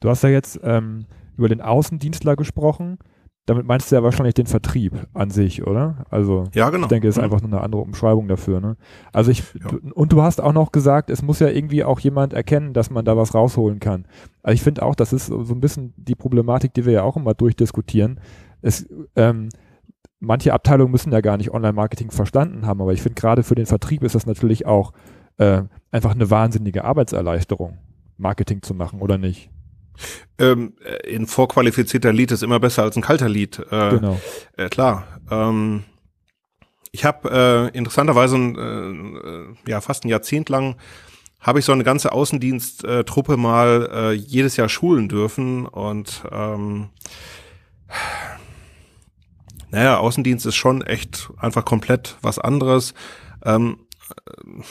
Du 0.00 0.08
hast 0.08 0.22
ja 0.22 0.28
jetzt 0.28 0.60
ähm, 0.62 1.06
über 1.36 1.48
den 1.48 1.60
Außendienstler 1.60 2.36
gesprochen. 2.36 2.98
Damit 3.46 3.66
meinst 3.66 3.90
du 3.90 3.96
ja 3.96 4.02
wahrscheinlich 4.02 4.34
den 4.34 4.46
Vertrieb 4.46 4.92
an 5.12 5.30
sich, 5.30 5.66
oder? 5.66 6.04
Also 6.10 6.44
ja, 6.54 6.70
genau. 6.70 6.84
ich 6.84 6.88
denke, 6.88 7.08
es 7.08 7.16
ist 7.16 7.18
mhm. 7.18 7.24
einfach 7.24 7.40
nur 7.40 7.50
eine 7.50 7.62
andere 7.62 7.80
Umschreibung 7.80 8.28
dafür. 8.28 8.60
Ne? 8.60 8.76
Also 9.12 9.30
ich 9.30 9.42
ja. 9.54 9.70
und 9.94 10.12
du 10.12 10.22
hast 10.22 10.40
auch 10.40 10.52
noch 10.52 10.72
gesagt, 10.72 11.10
es 11.10 11.22
muss 11.22 11.40
ja 11.40 11.48
irgendwie 11.48 11.82
auch 11.82 11.98
jemand 12.00 12.32
erkennen, 12.32 12.74
dass 12.74 12.90
man 12.90 13.04
da 13.04 13.16
was 13.16 13.34
rausholen 13.34 13.80
kann. 13.80 14.06
Also 14.42 14.54
ich 14.54 14.62
finde 14.62 14.82
auch, 14.82 14.94
das 14.94 15.12
ist 15.12 15.26
so 15.26 15.54
ein 15.54 15.60
bisschen 15.60 15.94
die 15.96 16.14
Problematik, 16.14 16.74
die 16.74 16.84
wir 16.84 16.92
ja 16.92 17.02
auch 17.02 17.16
immer 17.16 17.34
durchdiskutieren. 17.34 18.20
Es 18.62 18.86
ähm, 19.16 19.48
manche 20.20 20.52
Abteilungen 20.52 20.92
müssen 20.92 21.12
ja 21.12 21.20
gar 21.20 21.36
nicht 21.36 21.50
Online-Marketing 21.50 22.10
verstanden 22.10 22.66
haben, 22.66 22.80
aber 22.80 22.92
ich 22.92 23.02
finde 23.02 23.20
gerade 23.20 23.42
für 23.42 23.54
den 23.54 23.66
Vertrieb 23.66 24.02
ist 24.04 24.14
das 24.14 24.26
natürlich 24.26 24.66
auch 24.66 24.92
äh, 25.38 25.62
einfach 25.90 26.12
eine 26.14 26.30
wahnsinnige 26.30 26.84
Arbeitserleichterung, 26.84 27.78
Marketing 28.18 28.62
zu 28.62 28.74
machen, 28.74 29.00
oder 29.00 29.18
nicht? 29.18 29.50
Ähm, 30.38 30.74
äh, 30.84 31.16
ein 31.16 31.26
vorqualifizierter 31.26 32.12
Lied 32.12 32.30
ist 32.32 32.42
immer 32.42 32.60
besser 32.60 32.82
als 32.82 32.96
ein 32.96 33.02
kalter 33.02 33.28
Lied. 33.28 33.58
Äh, 33.70 33.90
genau. 33.90 34.20
Äh, 34.56 34.68
klar. 34.68 35.04
Ähm, 35.30 35.84
ich 36.92 37.04
habe 37.04 37.70
äh, 37.72 37.76
interessanterweise 37.76 38.36
äh, 38.36 39.70
ja 39.70 39.80
fast 39.80 40.04
ein 40.04 40.08
Jahrzehnt 40.08 40.48
lang 40.48 40.76
habe 41.40 41.58
ich 41.58 41.64
so 41.64 41.72
eine 41.72 41.84
ganze 41.84 42.12
Außendiensttruppe 42.12 43.36
mal 43.38 43.88
äh, 43.92 44.12
jedes 44.12 44.56
Jahr 44.56 44.68
schulen 44.68 45.08
dürfen 45.08 45.66
und 45.66 46.22
ähm, 46.30 46.90
naja, 49.70 49.98
Außendienst 49.98 50.46
ist 50.46 50.56
schon 50.56 50.82
echt 50.82 51.30
einfach 51.38 51.64
komplett 51.64 52.16
was 52.22 52.38
anderes. 52.38 52.94
Ähm, 53.44 53.78
äh, 54.26 54.62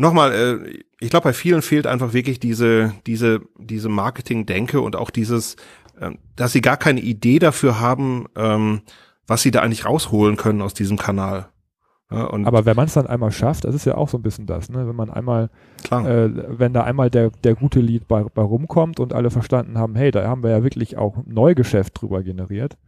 Nochmal, 0.00 0.32
äh, 0.32 0.82
ich 0.98 1.10
glaube, 1.10 1.24
bei 1.24 1.34
vielen 1.34 1.60
fehlt 1.60 1.86
einfach 1.86 2.14
wirklich 2.14 2.40
diese, 2.40 2.94
diese, 3.06 3.42
diese 3.58 3.90
Marketing-Denke 3.90 4.80
und 4.80 4.96
auch 4.96 5.10
dieses, 5.10 5.56
äh, 6.00 6.12
dass 6.36 6.52
sie 6.52 6.62
gar 6.62 6.78
keine 6.78 7.00
Idee 7.00 7.38
dafür 7.38 7.80
haben, 7.80 8.24
ähm, 8.34 8.80
was 9.26 9.42
sie 9.42 9.50
da 9.50 9.60
eigentlich 9.60 9.84
rausholen 9.84 10.38
können 10.38 10.62
aus 10.62 10.72
diesem 10.72 10.96
Kanal. 10.96 11.50
Ja, 12.10 12.28
Aber 12.32 12.64
wenn 12.64 12.76
man 12.76 12.86
es 12.86 12.94
dann 12.94 13.06
einmal 13.06 13.30
schafft, 13.30 13.64
das 13.64 13.74
ist 13.74 13.84
ja 13.84 13.94
auch 13.94 14.08
so 14.08 14.16
ein 14.16 14.22
bisschen 14.22 14.46
das, 14.46 14.70
ne? 14.70 14.88
wenn 14.88 14.96
man 14.96 15.10
einmal, 15.10 15.50
äh, 15.90 16.30
wenn 16.48 16.72
da 16.72 16.82
einmal 16.82 17.10
der, 17.10 17.30
der 17.44 17.54
gute 17.54 17.80
Lied 17.80 18.08
bei, 18.08 18.24
bei 18.24 18.42
rumkommt 18.42 18.98
und 19.00 19.12
alle 19.12 19.30
verstanden 19.30 19.78
haben, 19.78 19.94
hey, 19.94 20.10
da 20.10 20.26
haben 20.26 20.42
wir 20.42 20.50
ja 20.50 20.64
wirklich 20.64 20.96
auch 20.96 21.18
Neugeschäft 21.26 22.00
drüber 22.00 22.22
generiert, 22.22 22.78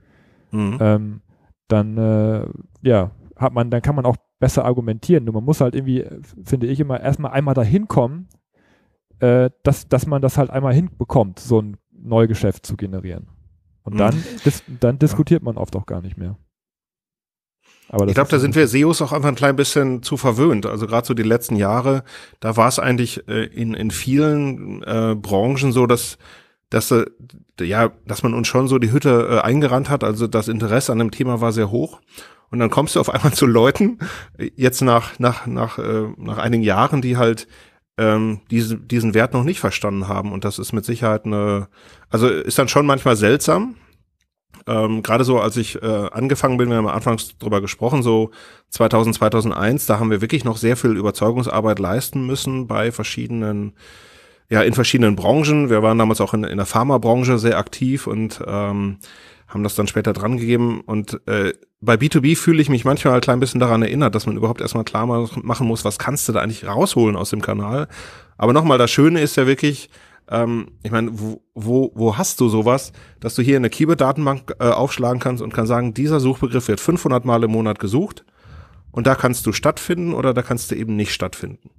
mhm. 0.52 0.78
ähm, 0.80 1.20
dann 1.68 1.98
äh, 1.98 2.46
ja, 2.82 3.10
hat 3.36 3.52
man, 3.52 3.70
dann 3.70 3.82
kann 3.82 3.96
man 3.96 4.06
auch 4.06 4.16
besser 4.38 4.64
argumentieren. 4.64 5.24
Nur 5.24 5.34
man 5.34 5.44
muss 5.44 5.60
halt 5.60 5.74
irgendwie, 5.74 6.04
finde 6.44 6.66
ich 6.66 6.80
immer, 6.80 7.00
erstmal 7.00 7.32
einmal 7.32 7.54
dahin 7.54 7.88
kommen, 7.88 8.28
äh, 9.20 9.50
dass, 9.62 9.88
dass 9.88 10.06
man 10.06 10.22
das 10.22 10.38
halt 10.38 10.50
einmal 10.50 10.74
hinbekommt, 10.74 11.38
so 11.38 11.60
ein 11.60 11.76
Neugeschäft 11.90 12.66
zu 12.66 12.76
generieren. 12.76 13.28
Und 13.84 13.98
dann, 13.98 14.16
mhm. 14.16 14.24
dis 14.44 14.62
dann 14.80 14.98
diskutiert 14.98 15.42
man 15.42 15.56
oft 15.56 15.74
auch 15.76 15.86
gar 15.86 16.02
nicht 16.02 16.16
mehr. 16.16 16.36
Aber 17.88 18.06
ich 18.06 18.14
glaube, 18.14 18.30
da 18.30 18.38
sind 18.38 18.54
wir 18.54 18.66
SEOs 18.66 19.02
auch 19.02 19.12
einfach 19.12 19.28
ein 19.28 19.34
klein 19.34 19.56
bisschen 19.56 20.02
zu 20.02 20.16
verwöhnt. 20.16 20.66
Also 20.66 20.86
gerade 20.86 21.06
so 21.06 21.14
die 21.14 21.22
letzten 21.22 21.56
Jahre, 21.56 22.04
da 22.40 22.56
war 22.56 22.68
es 22.68 22.78
eigentlich 22.78 23.28
äh, 23.28 23.44
in, 23.44 23.74
in 23.74 23.90
vielen 23.90 24.82
äh, 24.82 25.14
Branchen 25.14 25.72
so, 25.72 25.86
dass 25.86 26.16
dass 26.72 26.90
äh, 26.90 27.04
ja, 27.60 27.92
dass 28.06 28.22
man 28.22 28.34
uns 28.34 28.48
schon 28.48 28.66
so 28.66 28.78
die 28.78 28.92
Hütte 28.92 29.28
äh, 29.30 29.40
eingerannt 29.40 29.90
hat. 29.90 30.04
Also 30.04 30.26
das 30.26 30.48
Interesse 30.48 30.92
an 30.92 30.98
dem 30.98 31.10
Thema 31.10 31.40
war 31.40 31.52
sehr 31.52 31.70
hoch. 31.70 32.00
Und 32.50 32.58
dann 32.58 32.70
kommst 32.70 32.96
du 32.96 33.00
auf 33.00 33.10
einmal 33.14 33.32
zu 33.32 33.46
Leuten, 33.46 33.98
jetzt 34.56 34.80
nach, 34.80 35.18
nach, 35.18 35.46
nach, 35.46 35.78
äh, 35.78 36.08
nach 36.16 36.38
einigen 36.38 36.62
Jahren, 36.62 37.02
die 37.02 37.16
halt 37.16 37.46
ähm, 37.98 38.40
diese, 38.50 38.78
diesen 38.78 39.14
Wert 39.14 39.34
noch 39.34 39.44
nicht 39.44 39.60
verstanden 39.60 40.08
haben. 40.08 40.32
Und 40.32 40.44
das 40.44 40.58
ist 40.58 40.72
mit 40.72 40.84
Sicherheit 40.84 41.26
eine, 41.26 41.68
also 42.08 42.28
ist 42.28 42.58
dann 42.58 42.68
schon 42.68 42.86
manchmal 42.86 43.16
seltsam, 43.16 43.76
ähm, 44.66 45.02
Gerade 45.02 45.24
so, 45.24 45.40
als 45.40 45.56
ich 45.56 45.82
äh, 45.82 46.08
angefangen 46.12 46.56
bin, 46.56 46.68
wir 46.68 46.76
haben 46.76 46.86
anfangs 46.86 47.36
drüber 47.38 47.60
gesprochen, 47.60 48.02
so 48.02 48.30
2000, 48.68 49.16
2001, 49.16 49.86
da 49.86 49.98
haben 49.98 50.10
wir 50.10 50.20
wirklich 50.20 50.44
noch 50.44 50.56
sehr 50.56 50.76
viel 50.76 50.96
Überzeugungsarbeit 50.96 51.78
leisten 51.78 52.26
müssen 52.26 52.66
bei 52.68 52.92
verschiedenen, 52.92 53.72
ja, 54.52 54.60
in 54.60 54.74
verschiedenen 54.74 55.16
Branchen. 55.16 55.70
Wir 55.70 55.82
waren 55.82 55.96
damals 55.96 56.20
auch 56.20 56.34
in, 56.34 56.44
in 56.44 56.58
der 56.58 56.66
Pharmabranche 56.66 57.38
sehr 57.38 57.56
aktiv 57.56 58.06
und 58.06 58.38
ähm, 58.46 58.98
haben 59.48 59.62
das 59.62 59.76
dann 59.76 59.86
später 59.86 60.12
drangegeben. 60.12 60.82
Und 60.82 61.26
äh, 61.26 61.54
bei 61.80 61.94
B2B 61.94 62.36
fühle 62.36 62.60
ich 62.60 62.68
mich 62.68 62.84
manchmal 62.84 63.14
ein 63.14 63.22
klein 63.22 63.40
bisschen 63.40 63.60
daran 63.60 63.80
erinnert, 63.80 64.14
dass 64.14 64.26
man 64.26 64.36
überhaupt 64.36 64.60
erstmal 64.60 64.84
klar 64.84 65.06
machen 65.06 65.66
muss, 65.66 65.86
was 65.86 65.98
kannst 65.98 66.28
du 66.28 66.34
da 66.34 66.40
eigentlich 66.40 66.66
rausholen 66.66 67.16
aus 67.16 67.30
dem 67.30 67.40
Kanal. 67.40 67.88
Aber 68.36 68.52
nochmal, 68.52 68.76
das 68.76 68.90
Schöne 68.90 69.22
ist 69.22 69.38
ja 69.38 69.46
wirklich, 69.46 69.88
ähm, 70.28 70.72
ich 70.82 70.90
meine, 70.90 71.18
wo, 71.18 71.40
wo, 71.54 71.90
wo 71.94 72.18
hast 72.18 72.38
du 72.38 72.50
sowas, 72.50 72.92
dass 73.20 73.34
du 73.34 73.40
hier 73.40 73.56
in 73.56 73.62
eine 73.62 73.70
Keyword-Datenbank 73.70 74.56
äh, 74.60 74.64
aufschlagen 74.68 75.18
kannst 75.18 75.42
und 75.42 75.54
kann 75.54 75.66
sagen, 75.66 75.94
dieser 75.94 76.20
Suchbegriff 76.20 76.68
wird 76.68 76.78
500 76.78 77.24
Mal 77.24 77.42
im 77.42 77.52
Monat 77.52 77.78
gesucht 77.78 78.26
und 78.90 79.06
da 79.06 79.14
kannst 79.14 79.46
du 79.46 79.52
stattfinden 79.52 80.12
oder 80.12 80.34
da 80.34 80.42
kannst 80.42 80.70
du 80.70 80.74
eben 80.74 80.94
nicht 80.94 81.14
stattfinden. 81.14 81.70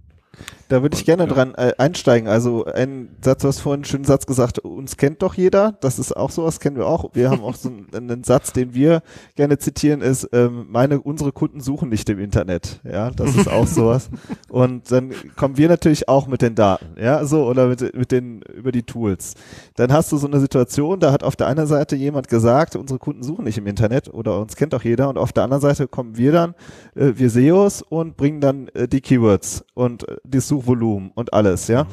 Da 0.74 0.82
würde 0.82 0.98
ich 0.98 1.06
gerne 1.06 1.28
ja. 1.28 1.30
dran 1.30 1.54
äh, 1.54 1.74
einsteigen. 1.78 2.28
Also 2.28 2.66
ein 2.66 3.10
Satz, 3.22 3.44
du 3.44 3.48
hast 3.48 3.60
vorhin 3.60 3.82
einen 3.82 3.86
schönen 3.86 4.06
Satz 4.06 4.26
gesagt, 4.26 4.58
uns 4.58 4.98
kennt 4.98 5.22
doch 5.22 5.36
jeder. 5.36 5.78
Das 5.82 6.00
ist 6.00 6.18
auch 6.18 6.32
sowas, 6.32 6.60
kennen 6.60 6.78
wir 6.78 6.88
auch. 6.88 7.12
Wir 7.14 7.30
haben 7.30 7.44
auch 7.44 7.54
so 7.54 7.70
einen, 7.70 7.90
einen, 7.94 8.24
Satz, 8.24 8.54
den 8.54 8.74
wir 8.74 9.04
gerne 9.36 9.60
zitieren, 9.60 10.02
ist, 10.02 10.28
ähm, 10.34 10.66
meine, 10.70 11.00
unsere 11.00 11.32
Kunden 11.32 11.62
suchen 11.62 11.90
nicht 11.90 12.10
im 12.10 12.18
Internet. 12.18 12.80
Ja, 12.92 13.12
das 13.12 13.36
ist 13.36 13.48
auch 13.48 13.68
sowas. 13.68 14.10
Und 14.50 14.92
dann 14.92 15.12
kommen 15.36 15.58
wir 15.58 15.70
natürlich 15.70 16.10
auch 16.10 16.26
mit 16.26 16.42
den 16.42 16.56
Daten, 16.56 17.00
ja, 17.00 17.24
so, 17.24 17.46
oder 17.46 17.68
mit, 17.68 17.96
mit 17.96 18.12
den, 18.12 18.42
über 18.42 18.72
die 18.72 18.82
Tools. 18.82 19.36
Dann 19.76 19.94
hast 19.94 20.12
du 20.12 20.18
so 20.18 20.26
eine 20.26 20.40
Situation, 20.40 21.00
da 21.00 21.12
hat 21.12 21.24
auf 21.24 21.36
der 21.36 21.46
einen 21.46 21.68
Seite 21.68 21.96
jemand 21.96 22.30
gesagt, 22.30 22.76
unsere 22.76 22.98
Kunden 22.98 23.22
suchen 23.22 23.46
nicht 23.46 23.60
im 23.60 23.68
Internet 23.68 24.12
oder 24.12 24.42
uns 24.42 24.56
kennt 24.56 24.74
doch 24.74 24.84
jeder. 24.84 25.08
Und 25.08 25.20
auf 25.20 25.34
der 25.34 25.44
anderen 25.44 25.62
Seite 25.62 25.88
kommen 25.88 26.18
wir 26.18 26.32
dann, 26.32 26.56
äh, 26.96 27.12
wir 27.14 27.30
SEOs 27.30 27.84
und 27.84 28.18
bringen 28.18 28.42
dann 28.42 28.70
äh, 28.70 28.88
die 28.88 29.02
Keywords 29.02 29.64
und 29.76 30.08
äh, 30.10 30.18
die 30.24 30.42
Suchvolumen 30.64 31.12
und 31.14 31.34
alles, 31.34 31.68
ja. 31.68 31.86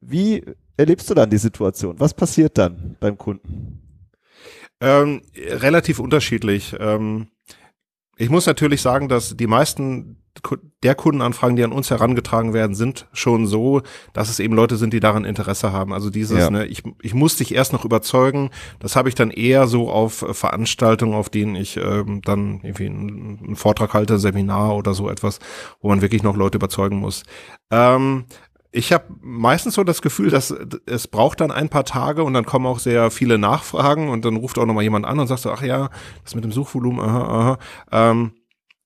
Wie 0.00 0.42
erlebst 0.76 1.10
du 1.10 1.14
dann 1.14 1.30
die 1.30 1.38
Situation? 1.38 1.98
Was 1.98 2.14
passiert 2.14 2.56
dann 2.58 2.96
beim 3.00 3.18
Kunden? 3.18 3.82
Ähm, 4.80 5.22
relativ 5.36 5.98
unterschiedlich. 5.98 6.74
Ähm, 6.78 7.28
ich 8.18 8.30
muss 8.30 8.46
natürlich 8.46 8.82
sagen, 8.82 9.08
dass 9.08 9.36
die 9.36 9.46
meisten 9.46 10.16
der 10.82 10.94
Kundenanfragen, 10.94 11.56
die 11.56 11.64
an 11.64 11.72
uns 11.72 11.90
herangetragen 11.90 12.52
werden, 12.52 12.74
sind 12.74 13.08
schon 13.12 13.46
so, 13.46 13.82
dass 14.12 14.28
es 14.28 14.38
eben 14.38 14.54
Leute 14.54 14.76
sind, 14.76 14.92
die 14.92 15.00
daran 15.00 15.24
Interesse 15.24 15.72
haben. 15.72 15.92
Also 15.92 16.10
dieses, 16.10 16.38
ja. 16.38 16.50
ne, 16.50 16.66
ich, 16.66 16.82
ich 17.02 17.14
muss 17.14 17.36
dich 17.36 17.54
erst 17.54 17.72
noch 17.72 17.84
überzeugen, 17.84 18.50
das 18.78 18.94
habe 18.94 19.08
ich 19.08 19.14
dann 19.14 19.30
eher 19.30 19.66
so 19.66 19.90
auf 19.90 20.24
Veranstaltungen, 20.32 21.14
auf 21.14 21.28
denen 21.28 21.56
ich 21.56 21.76
ähm, 21.76 22.20
dann 22.24 22.60
irgendwie 22.62 22.86
einen, 22.86 23.38
einen 23.44 23.56
Vortrag 23.56 23.94
halte, 23.94 24.18
Seminar 24.18 24.76
oder 24.76 24.94
so 24.94 25.10
etwas, 25.10 25.40
wo 25.80 25.88
man 25.88 26.02
wirklich 26.02 26.22
noch 26.22 26.36
Leute 26.36 26.58
überzeugen 26.58 26.98
muss. 26.98 27.24
Ähm, 27.70 28.26
ich 28.70 28.92
habe 28.92 29.04
meistens 29.20 29.74
so 29.74 29.84
das 29.84 30.02
Gefühl, 30.02 30.30
dass 30.30 30.54
es 30.86 31.08
braucht 31.08 31.40
dann 31.40 31.50
ein 31.50 31.70
paar 31.70 31.84
Tage 31.84 32.22
und 32.22 32.34
dann 32.34 32.44
kommen 32.44 32.66
auch 32.66 32.78
sehr 32.78 33.10
viele 33.10 33.38
Nachfragen 33.38 34.10
und 34.10 34.24
dann 34.24 34.36
ruft 34.36 34.58
auch 34.58 34.66
noch 34.66 34.74
mal 34.74 34.82
jemand 34.82 35.06
an 35.06 35.18
und 35.18 35.26
sagt 35.26 35.40
so, 35.40 35.50
ach 35.50 35.62
ja, 35.62 35.90
das 36.22 36.34
mit 36.34 36.44
dem 36.44 36.52
Suchvolumen, 36.52 37.00
aha, 37.00 37.22
aha. 37.22 37.58
Ähm, 38.10 38.32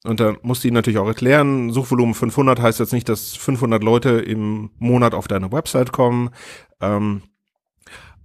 und 0.05 0.21
da 0.21 0.35
musst 0.43 0.65
du 0.65 0.69
ihnen 0.69 0.75
natürlich 0.75 0.99
auch 0.99 1.07
erklären, 1.07 1.71
Suchvolumen 1.71 2.15
500 2.15 2.61
heißt 2.61 2.81
jetzt 2.81 2.93
nicht, 2.93 3.09
dass 3.09 3.37
500 3.37 3.83
Leute 3.83 4.11
im 4.11 4.71
Monat 4.79 5.15
auf 5.15 5.29
deine 5.29 5.53
Website 5.53 5.93
kommen. 5.93 6.31
Ähm, 6.81 7.23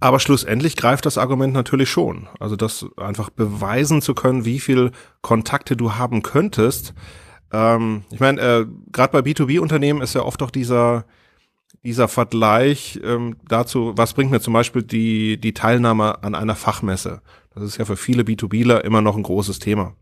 aber 0.00 0.20
schlussendlich 0.20 0.76
greift 0.76 1.06
das 1.06 1.18
Argument 1.18 1.54
natürlich 1.54 1.90
schon. 1.90 2.28
Also 2.38 2.56
das 2.56 2.86
einfach 2.96 3.30
beweisen 3.30 4.00
zu 4.00 4.14
können, 4.14 4.44
wie 4.44 4.60
viel 4.60 4.92
Kontakte 5.22 5.76
du 5.76 5.94
haben 5.94 6.22
könntest. 6.22 6.94
Ähm, 7.52 8.04
ich 8.10 8.20
meine, 8.20 8.40
äh, 8.40 8.66
gerade 8.92 9.12
bei 9.12 9.20
B2B-Unternehmen 9.20 10.02
ist 10.02 10.14
ja 10.14 10.22
oft 10.22 10.42
auch 10.42 10.50
dieser 10.50 11.04
dieser 11.84 12.08
Vergleich 12.08 13.00
ähm, 13.04 13.36
dazu, 13.48 13.92
was 13.96 14.14
bringt 14.14 14.30
mir 14.30 14.40
zum 14.40 14.52
Beispiel 14.52 14.82
die, 14.82 15.38
die 15.40 15.54
Teilnahme 15.54 16.22
an 16.22 16.34
einer 16.34 16.56
Fachmesse? 16.56 17.22
Das 17.54 17.62
ist 17.62 17.78
ja 17.78 17.84
für 17.84 17.96
viele 17.96 18.22
B2Bler 18.22 18.80
immer 18.80 19.00
noch 19.00 19.16
ein 19.16 19.22
großes 19.22 19.58
Thema. 19.58 19.94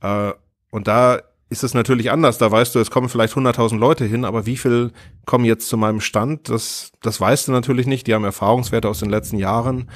Äh, 0.00 0.32
und 0.70 0.88
da 0.88 1.20
ist 1.48 1.62
es 1.62 1.74
natürlich 1.74 2.10
anders. 2.10 2.38
Da 2.38 2.50
weißt 2.50 2.74
du, 2.74 2.80
es 2.80 2.90
kommen 2.90 3.08
vielleicht 3.08 3.34
100.000 3.34 3.78
Leute 3.78 4.04
hin, 4.04 4.24
aber 4.24 4.46
wie 4.46 4.56
viel 4.56 4.92
kommen 5.24 5.44
jetzt 5.44 5.68
zu 5.68 5.76
meinem 5.76 6.00
Stand? 6.00 6.48
Das, 6.48 6.92
das 7.02 7.20
weißt 7.20 7.48
du 7.48 7.52
natürlich 7.52 7.86
nicht. 7.86 8.06
Die 8.06 8.14
haben 8.14 8.24
Erfahrungswerte 8.24 8.88
aus 8.88 8.98
den 8.98 9.10
letzten 9.10 9.38
Jahren. 9.38 9.88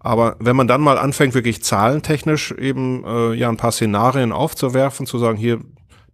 Aber 0.00 0.36
wenn 0.38 0.54
man 0.54 0.68
dann 0.68 0.80
mal 0.80 0.98
anfängt, 0.98 1.34
wirklich 1.34 1.62
zahlentechnisch 1.62 2.52
eben 2.52 3.04
äh, 3.04 3.34
ja 3.34 3.48
ein 3.48 3.56
paar 3.56 3.72
Szenarien 3.72 4.32
aufzuwerfen, 4.32 5.06
zu 5.06 5.18
sagen, 5.18 5.38
hier 5.38 5.60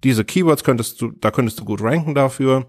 diese 0.04 0.24
Keywords 0.24 0.64
könntest 0.64 1.00
du, 1.00 1.12
da 1.20 1.30
könntest 1.30 1.60
du 1.60 1.64
gut 1.64 1.82
ranken 1.82 2.14
dafür 2.14 2.66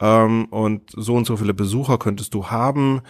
ähm, 0.00 0.46
und 0.46 0.90
so 0.90 1.14
und 1.14 1.26
so 1.26 1.36
viele 1.36 1.54
Besucher 1.54 1.98
könntest 1.98 2.34
du 2.34 2.46
haben. 2.46 3.02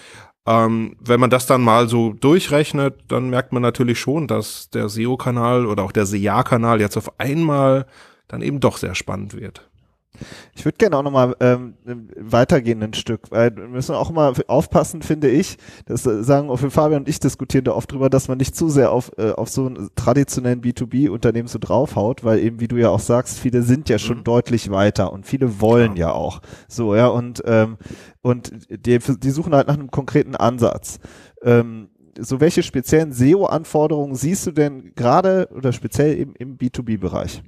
Ähm, 0.47 0.97
wenn 1.01 1.21
man 1.21 1.31
das 1.31 1.47
dann 1.47 1.63
mal 1.63 1.89
so 1.89 2.13
durchrechnet, 2.13 3.01
dann 3.09 3.31
merkt 3.31 3.53
man 3.53 3.63
natürlich 3.63 3.99
schon, 3.99 4.27
dass 4.27 4.69
der 4.71 4.89
SEO-Kanal 4.89 5.67
oder 5.67 5.83
auch 5.83 5.93
der 5.93 6.07
SEA-Kanal 6.07 6.81
jetzt 6.81 6.97
auf 6.97 7.19
einmal 7.19 7.87
dann 8.29 8.43
eben 8.43 8.61
doch 8.61 8.77
sehr 8.77 8.95
spannend 8.95 9.35
wird. 9.35 9.69
Ich 10.55 10.65
würde 10.65 10.79
gerne 10.79 10.97
auch 10.97 11.03
nochmal 11.03 11.35
ähm, 11.41 11.75
weitergehen 12.17 12.83
ein 12.83 12.95
Stück, 12.95 13.31
weil 13.31 13.55
wir 13.57 13.67
müssen 13.67 13.95
auch 13.95 14.11
mal 14.11 14.33
aufpassen, 14.47 15.03
finde 15.03 15.29
ich, 15.29 15.57
das 15.87 16.03
sagen 16.03 16.51
auch 16.51 16.59
Fabian 16.59 17.03
und 17.03 17.09
ich 17.09 17.21
diskutieren 17.21 17.65
da 17.65 17.73
oft 17.73 17.91
drüber, 17.91 18.11
dass 18.11 18.29
man 18.29 18.39
nicht 18.39 18.55
zu 18.55 18.69
sehr 18.69 18.93
auf, 18.93 19.13
äh, 19.19 19.33
auf 19.33 19.49
so 19.49 19.67
einen 19.67 19.91
traditionellen 19.97 20.61
B2B-Unternehmen 20.61 21.49
so 21.49 21.59
draufhaut, 21.59 22.25
weil 22.25 22.39
eben, 22.39 22.61
wie 22.61 22.69
du 22.69 22.77
ja 22.77 22.91
auch 22.91 23.01
sagst, 23.01 23.39
viele 23.39 23.63
sind 23.63 23.89
ja 23.89 23.99
schon 23.99 24.19
mhm. 24.19 24.25
deutlich 24.25 24.71
weiter 24.71 25.13
und 25.13 25.27
viele 25.27 25.61
wollen 25.61 25.97
ja. 25.97 26.09
ja 26.09 26.13
auch. 26.13 26.41
So, 26.69 26.95
ja, 26.95 27.09
und, 27.09 27.43
ähm, 27.47 27.77
und 28.23 28.53
die, 28.71 28.99
die 28.99 29.31
suchen 29.31 29.55
halt 29.55 29.69
nach 29.69 29.75
einem 29.75 29.91
konkreten 29.91 30.37
Ansatz. 30.37 30.99
Ähm, 31.43 31.89
so 32.19 32.41
welche 32.41 32.63
speziellen 32.63 33.13
SEO-Anforderungen 33.13 34.15
siehst 34.15 34.47
du 34.47 34.53
denn 34.53 34.95
gerade 34.95 35.49
oder 35.55 35.73
speziell 35.73 36.17
eben 36.17 36.35
im 36.37 36.57
B2B-Bereich? 36.57 37.43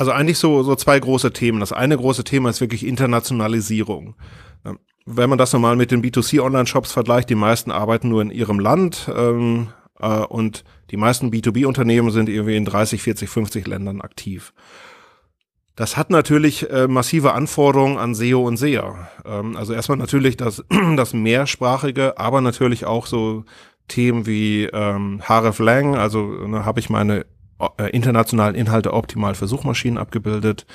Also 0.00 0.12
eigentlich 0.12 0.38
so, 0.38 0.62
so 0.62 0.74
zwei 0.76 0.98
große 0.98 1.30
Themen. 1.34 1.60
Das 1.60 1.74
eine 1.74 1.94
große 1.94 2.24
Thema 2.24 2.48
ist 2.48 2.62
wirklich 2.62 2.86
Internationalisierung. 2.86 4.14
Ähm, 4.64 4.78
wenn 5.04 5.28
man 5.28 5.36
das 5.36 5.52
nochmal 5.52 5.76
mit 5.76 5.90
den 5.90 6.02
B2C-Online-Shops 6.02 6.90
vergleicht, 6.90 7.28
die 7.28 7.34
meisten 7.34 7.70
arbeiten 7.70 8.08
nur 8.08 8.22
in 8.22 8.30
ihrem 8.30 8.60
Land 8.60 9.10
ähm, 9.14 9.68
äh, 10.00 10.06
und 10.06 10.64
die 10.90 10.96
meisten 10.96 11.30
B2B-Unternehmen 11.30 12.10
sind 12.12 12.30
irgendwie 12.30 12.56
in 12.56 12.64
30, 12.64 13.02
40, 13.02 13.28
50 13.28 13.66
Ländern 13.66 14.00
aktiv. 14.00 14.54
Das 15.76 15.98
hat 15.98 16.08
natürlich 16.08 16.70
äh, 16.70 16.88
massive 16.88 17.34
Anforderungen 17.34 17.98
an 17.98 18.14
SEO 18.14 18.40
und 18.40 18.56
SEA. 18.56 19.06
Ähm, 19.26 19.54
also 19.54 19.74
erstmal 19.74 19.98
natürlich 19.98 20.38
das, 20.38 20.64
das 20.96 21.12
mehrsprachige, 21.12 22.16
aber 22.16 22.40
natürlich 22.40 22.86
auch 22.86 23.04
so 23.04 23.44
Themen 23.86 24.24
wie 24.24 24.64
ähm, 24.64 25.20
hreflang, 25.22 25.94
also 25.94 26.22
ne, 26.22 26.64
habe 26.64 26.80
ich 26.80 26.88
meine 26.88 27.26
internationalen 27.92 28.54
Inhalte 28.54 28.92
optimal 28.92 29.34
für 29.34 29.46
Suchmaschinen 29.46 29.98
abgebildet. 29.98 30.66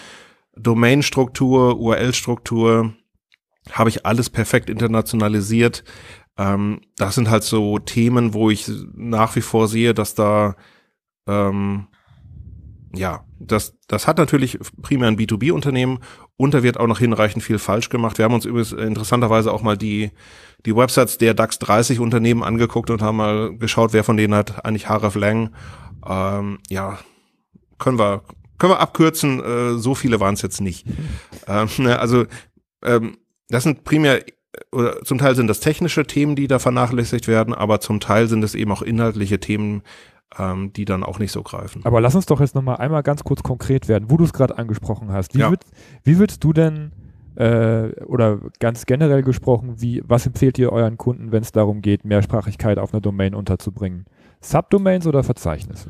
Domainstruktur, 0.56 1.78
URL-Struktur, 1.80 2.94
habe 3.72 3.90
ich 3.90 4.06
alles 4.06 4.30
perfekt 4.30 4.70
internationalisiert. 4.70 5.84
Ähm, 6.38 6.82
das 6.98 7.16
sind 7.16 7.30
halt 7.30 7.44
so 7.44 7.80
Themen, 7.80 8.34
wo 8.34 8.50
ich 8.50 8.70
nach 8.94 9.36
wie 9.36 9.42
vor 9.42 9.68
sehe, 9.68 9.94
dass 9.94 10.16
da 10.16 10.56
ähm, 11.28 11.88
ja, 12.98 13.26
das, 13.40 13.78
das 13.88 14.08
hat 14.08 14.18
natürlich 14.18 14.60
primär 14.82 15.10
ein 15.10 15.18
B2B-Unternehmen 15.18 16.00
und 16.38 16.54
da 16.54 16.64
wird 16.64 16.80
auch 16.80 16.88
noch 16.88 17.00
hinreichend 17.00 17.44
viel 17.44 17.60
falsch 17.60 17.90
gemacht. 17.90 18.18
Wir 18.18 18.26
haben 18.26 18.34
uns 18.34 18.46
übrigens 18.46 18.72
interessanterweise 18.72 19.52
auch 19.52 19.62
mal 19.62 19.78
die, 19.78 20.12
die 20.66 20.76
Websites 20.76 21.18
der 21.18 21.34
DAX 21.34 21.60
30 21.60 22.00
Unternehmen 22.00 22.44
angeguckt 22.44 22.90
und 22.90 23.02
haben 23.02 23.18
mal 23.18 23.58
geschaut, 23.58 23.94
wer 23.94 24.04
von 24.04 24.18
denen 24.18 24.34
hat 24.34 24.66
eigentlich 24.66 24.88
Href 24.90 25.16
Lang 25.16 25.52
ähm, 26.08 26.60
ja, 26.70 27.00
können 27.78 28.00
wir, 28.00 28.24
können 28.58 28.74
wir 28.74 28.80
abkürzen, 28.80 29.44
äh, 29.44 29.78
so 29.78 29.96
viele 29.96 30.20
waren 30.20 30.36
es 30.36 30.42
jetzt 30.42 30.62
nicht. 30.62 30.86
ähm, 31.48 31.68
ne, 31.78 32.00
also 32.00 32.26
ähm, 32.84 33.18
das 33.50 33.64
sind 33.64 33.84
primär 33.84 34.24
oder 34.72 35.04
zum 35.04 35.18
Teil 35.18 35.36
sind 35.36 35.48
das 35.48 35.60
technische 35.60 36.06
Themen, 36.06 36.36
die 36.36 36.48
da 36.48 36.60
vernachlässigt 36.60 37.28
werden, 37.28 37.54
aber 37.54 37.80
zum 37.80 38.00
Teil 38.00 38.28
sind 38.28 38.44
es 38.44 38.56
eben 38.56 38.72
auch 38.72 38.82
inhaltliche 38.82 39.40
Themen, 39.40 39.84
ähm, 40.38 40.74
die 40.74 40.86
dann 40.86 41.04
auch 41.04 41.20
nicht 41.20 41.32
so 41.32 41.44
greifen. 41.44 41.82
Aber 41.86 42.02
lass 42.02 42.16
uns 42.16 42.26
doch 42.26 42.40
jetzt 42.40 42.56
nochmal 42.56 42.78
einmal 42.78 43.04
ganz 43.04 43.24
kurz 43.24 43.44
konkret 43.44 43.88
werden, 43.88 44.10
wo 44.10 44.18
du 44.18 44.24
es 44.24 44.34
gerade 44.34 44.58
angesprochen 44.58 45.12
hast. 45.12 45.36
Wie, 45.36 45.40
ja. 45.40 45.50
würd, 45.50 45.62
wie 46.04 46.18
würdest 46.18 46.44
du 46.44 46.54
denn 46.54 46.92
äh, 47.36 47.90
oder 48.06 48.40
ganz 48.60 48.86
generell 48.86 49.24
gesprochen, 49.24 49.76
wie, 49.82 50.02
was 50.06 50.26
empfehlt 50.26 50.58
ihr 50.58 50.72
euren 50.72 50.98
Kunden, 50.98 51.32
wenn 51.32 51.44
es 51.44 51.52
darum 51.52 51.82
geht, 51.82 52.06
Mehrsprachigkeit 52.06 52.78
auf 52.80 52.94
einer 52.94 53.02
Domain 53.02 53.36
unterzubringen? 53.36 54.06
Subdomains 54.46 55.08
oder 55.08 55.24
Verzeichnisse? 55.24 55.90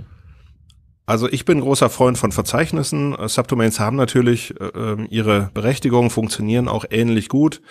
Also 1.05 1.29
ich 1.29 1.45
bin 1.45 1.61
großer 1.61 1.89
Freund 1.89 2.17
von 2.17 2.31
Verzeichnissen. 2.31 3.15
Subdomains 3.27 3.79
haben 3.79 3.95
natürlich 3.95 4.59
äh, 4.59 4.65
ähm, 4.75 5.07
ihre 5.09 5.51
Berechtigung, 5.53 6.09
funktionieren 6.09 6.67
auch 6.67 6.85
ähnlich 6.89 7.29
gut. 7.29 7.61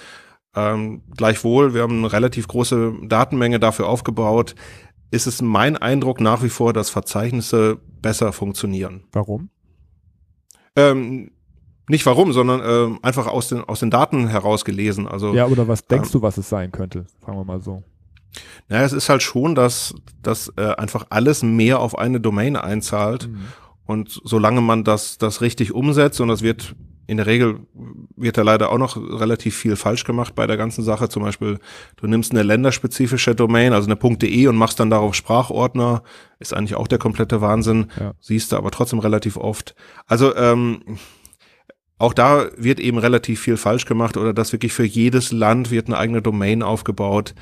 Ähm, 0.55 1.03
gleichwohl, 1.17 1.75
wir 1.75 1.83
haben 1.83 1.99
eine 1.99 2.13
relativ 2.13 2.47
große 2.47 2.93
Datenmenge 3.03 3.59
dafür 3.59 3.89
aufgebaut. 3.89 4.55
Ist 5.11 5.27
es 5.27 5.43
mein 5.43 5.77
Eindruck 5.77 6.21
nach 6.21 6.43
wie 6.43 6.49
vor, 6.49 6.73
dass 6.73 6.91
Verzeichnisse 6.91 7.79
besser 8.01 8.33
funktionieren. 8.33 9.05
Warum? 9.13 9.51
Ähm, 10.77 11.31
nicht 11.89 12.07
warum, 12.07 12.33
sondern 12.33 12.61
äh, 12.61 12.99
einfach 13.03 13.27
aus 13.27 13.49
den, 13.49 13.63
aus 13.65 13.81
den 13.81 13.91
Daten 13.91 14.29
herausgelesen. 14.29 15.09
Also, 15.09 15.35
ja, 15.35 15.47
oder 15.47 15.69
was 15.69 15.87
denkst 15.87 16.09
ähm, 16.09 16.13
du, 16.13 16.23
was 16.23 16.39
es 16.39 16.49
sein 16.49 16.73
könnte? 16.73 17.07
Fragen 17.21 17.39
wir 17.39 17.45
mal 17.45 17.61
so. 17.61 17.83
Naja, 18.69 18.85
es 18.85 18.93
ist 18.93 19.09
halt 19.09 19.23
schon, 19.23 19.55
dass, 19.55 19.95
dass 20.23 20.53
äh, 20.57 20.75
einfach 20.77 21.07
alles 21.11 21.43
mehr 21.43 21.81
auf 21.81 21.99
eine 21.99 22.21
Domain 22.21 22.57
einzahlt. 22.57 23.29
Mhm. 23.29 23.45
Und 23.87 24.21
solange 24.25 24.61
man 24.61 24.85
das, 24.85 25.19
das 25.19 25.41
richtig 25.41 25.73
umsetzt, 25.73 26.21
und 26.21 26.29
das 26.29 26.43
wird 26.43 26.75
in 27.07 27.19
der 27.19 27.27
Regel 27.27 27.61
wird 28.17 28.39
da 28.39 28.43
leider 28.43 28.71
auch 28.73 28.79
noch 28.79 28.97
relativ 28.97 29.57
viel 29.57 29.77
falsch 29.77 30.05
gemacht 30.05 30.35
bei 30.35 30.47
der 30.47 30.57
ganzen 30.57 30.83
Sache. 30.83 31.09
Zum 31.09 31.23
Beispiel, 31.23 31.59
du 31.97 32.07
nimmst 32.07 32.33
eine 32.33 32.43
länderspezifische 32.43 33.35
Domain, 33.35 33.73
also 33.73 33.91
eine 33.91 34.17
.de 34.17 34.47
und 34.47 34.57
machst 34.57 34.81
dann 34.81 34.91
darauf 34.91 35.15
Sprachordner, 35.15 36.03
ist 36.39 36.55
eigentlich 36.55 36.77
auch 36.77 36.89
der 36.89 36.99
komplette 36.99 37.41
Wahnsinn. 37.41 37.91
Ja. 37.99 38.15
Siehst 38.21 38.53
du 38.53 38.57
aber 38.57 38.71
trotzdem 38.71 39.01
relativ 39.01 39.37
oft. 39.37 39.75
Also 40.07 40.35
ähm, 40.35 40.81
auch 41.99 42.15
da 42.15 42.47
wird 42.57 42.81
eben 42.81 42.99
relativ 42.99 43.41
viel 43.41 43.57
falsch 43.57 43.87
gemacht 43.87 44.17
oder 44.17 44.33
dass 44.33 44.53
wirklich 44.53 44.73
für 44.73 44.85
jedes 44.85 45.31
Land 45.31 45.71
wird 45.71 45.87
eine 45.87 45.99
eigene 45.99 46.23
Domain 46.23 46.63
aufgebaut. 46.63 47.35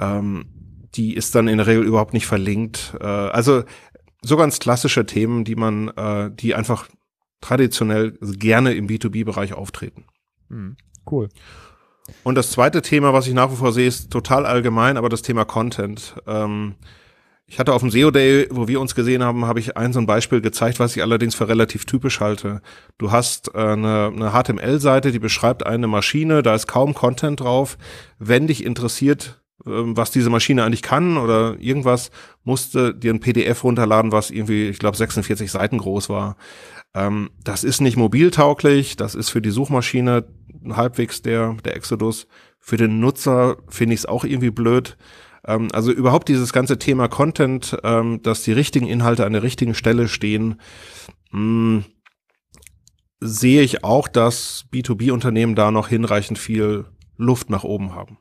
Ähm, 0.00 0.46
die 0.94 1.14
ist 1.14 1.34
dann 1.34 1.48
in 1.48 1.58
der 1.58 1.66
Regel 1.66 1.84
überhaupt 1.84 2.14
nicht 2.14 2.26
verlinkt. 2.26 2.94
Äh, 3.00 3.06
also 3.06 3.62
so 4.22 4.36
ganz 4.36 4.58
klassische 4.58 5.06
Themen, 5.06 5.44
die 5.44 5.56
man, 5.56 5.88
äh, 5.88 6.30
die 6.32 6.54
einfach 6.54 6.88
traditionell 7.40 8.18
gerne 8.20 8.74
im 8.74 8.86
B2B-Bereich 8.86 9.54
auftreten. 9.54 10.04
Mhm. 10.48 10.76
Cool. 11.10 11.28
Und 12.24 12.34
das 12.34 12.50
zweite 12.50 12.82
Thema, 12.82 13.12
was 13.12 13.26
ich 13.26 13.34
nach 13.34 13.50
wie 13.50 13.56
vor 13.56 13.72
sehe, 13.72 13.86
ist 13.86 14.10
total 14.10 14.46
allgemein, 14.46 14.96
aber 14.96 15.08
das 15.08 15.22
Thema 15.22 15.44
Content. 15.44 16.16
Ähm, 16.26 16.74
ich 17.46 17.58
hatte 17.58 17.72
auf 17.72 17.80
dem 17.80 17.90
SEO 17.90 18.10
Day, 18.10 18.46
wo 18.50 18.68
wir 18.68 18.80
uns 18.80 18.94
gesehen 18.94 19.24
haben, 19.24 19.44
habe 19.44 19.58
ich 19.58 19.76
ein 19.76 19.92
so 19.92 19.98
ein 19.98 20.06
Beispiel 20.06 20.40
gezeigt, 20.40 20.78
was 20.78 20.94
ich 20.94 21.02
allerdings 21.02 21.34
für 21.34 21.48
relativ 21.48 21.84
typisch 21.84 22.20
halte. 22.20 22.62
Du 22.98 23.10
hast 23.10 23.54
äh, 23.54 23.58
eine, 23.58 24.12
eine 24.14 24.30
HTML-Seite, 24.30 25.10
die 25.10 25.18
beschreibt 25.18 25.66
eine 25.66 25.88
Maschine, 25.88 26.42
da 26.42 26.54
ist 26.54 26.68
kaum 26.68 26.94
Content 26.94 27.40
drauf. 27.40 27.76
Wenn 28.18 28.46
dich 28.46 28.64
interessiert, 28.64 29.39
was 29.64 30.10
diese 30.10 30.30
Maschine 30.30 30.64
eigentlich 30.64 30.82
kann 30.82 31.16
oder 31.16 31.56
irgendwas, 31.60 32.10
musste 32.44 32.94
dir 32.94 33.12
ein 33.12 33.20
PDF 33.20 33.64
runterladen, 33.64 34.12
was 34.12 34.30
irgendwie, 34.30 34.68
ich 34.68 34.78
glaube, 34.78 34.96
46 34.96 35.50
Seiten 35.50 35.78
groß 35.78 36.08
war. 36.08 36.36
Ähm, 36.94 37.30
das 37.44 37.64
ist 37.64 37.80
nicht 37.80 37.96
mobiltauglich, 37.96 38.96
das 38.96 39.14
ist 39.14 39.30
für 39.30 39.42
die 39.42 39.50
Suchmaschine 39.50 40.24
halbwegs 40.70 41.22
der, 41.22 41.56
der 41.64 41.76
Exodus. 41.76 42.26
Für 42.58 42.76
den 42.76 43.00
Nutzer 43.00 43.56
finde 43.68 43.94
ich 43.94 44.00
es 44.00 44.06
auch 44.06 44.24
irgendwie 44.24 44.50
blöd. 44.50 44.96
Ähm, 45.46 45.68
also 45.72 45.92
überhaupt 45.92 46.28
dieses 46.28 46.52
ganze 46.52 46.78
Thema 46.78 47.08
Content, 47.08 47.76
ähm, 47.84 48.22
dass 48.22 48.42
die 48.42 48.52
richtigen 48.52 48.86
Inhalte 48.86 49.24
an 49.24 49.32
der 49.32 49.42
richtigen 49.42 49.74
Stelle 49.74 50.08
stehen, 50.08 50.60
mh, 51.32 51.38
hm, 51.38 51.84
sehe 53.22 53.60
ich 53.60 53.84
auch, 53.84 54.08
dass 54.08 54.64
B2B-Unternehmen 54.72 55.54
da 55.54 55.70
noch 55.70 55.88
hinreichend 55.88 56.38
viel 56.38 56.86
Luft 57.18 57.50
nach 57.50 57.64
oben 57.64 57.94
haben. 57.94 58.16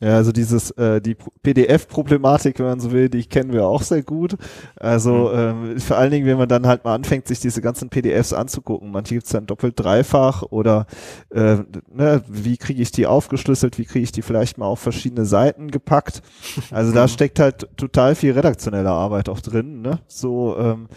Ja, 0.00 0.16
also 0.16 0.32
dieses 0.32 0.70
äh, 0.72 1.00
die 1.02 1.14
PDF-Problematik, 1.42 2.58
wenn 2.58 2.66
man 2.66 2.80
so 2.80 2.90
will, 2.90 3.10
die 3.10 3.24
kennen 3.26 3.52
wir 3.52 3.66
auch 3.66 3.82
sehr 3.82 4.02
gut. 4.02 4.36
Also 4.76 5.30
mhm. 5.30 5.72
ähm, 5.74 5.80
vor 5.80 5.98
allen 5.98 6.10
Dingen, 6.10 6.26
wenn 6.26 6.38
man 6.38 6.48
dann 6.48 6.66
halt 6.66 6.84
mal 6.84 6.94
anfängt, 6.94 7.28
sich 7.28 7.40
diese 7.40 7.60
ganzen 7.60 7.90
PDFs 7.90 8.32
anzugucken. 8.32 8.90
Manche 8.90 9.14
gibt's 9.14 9.30
dann 9.30 9.46
doppelt, 9.46 9.74
dreifach 9.76 10.42
oder 10.42 10.86
äh, 11.28 11.58
ne, 11.92 12.22
wie 12.28 12.56
kriege 12.56 12.80
ich 12.80 12.92
die 12.92 13.06
aufgeschlüsselt, 13.06 13.76
wie 13.76 13.84
kriege 13.84 14.04
ich 14.04 14.12
die 14.12 14.22
vielleicht 14.22 14.56
mal 14.56 14.66
auf 14.66 14.80
verschiedene 14.80 15.26
Seiten 15.26 15.70
gepackt. 15.70 16.22
Also 16.70 16.92
da 16.92 17.06
steckt 17.08 17.38
halt 17.38 17.68
total 17.76 18.14
viel 18.14 18.32
redaktionelle 18.32 18.90
Arbeit 18.90 19.28
auch 19.28 19.40
drin. 19.40 19.82
Ne? 19.82 20.00
So, 20.06 20.56
ähm, 20.58 20.88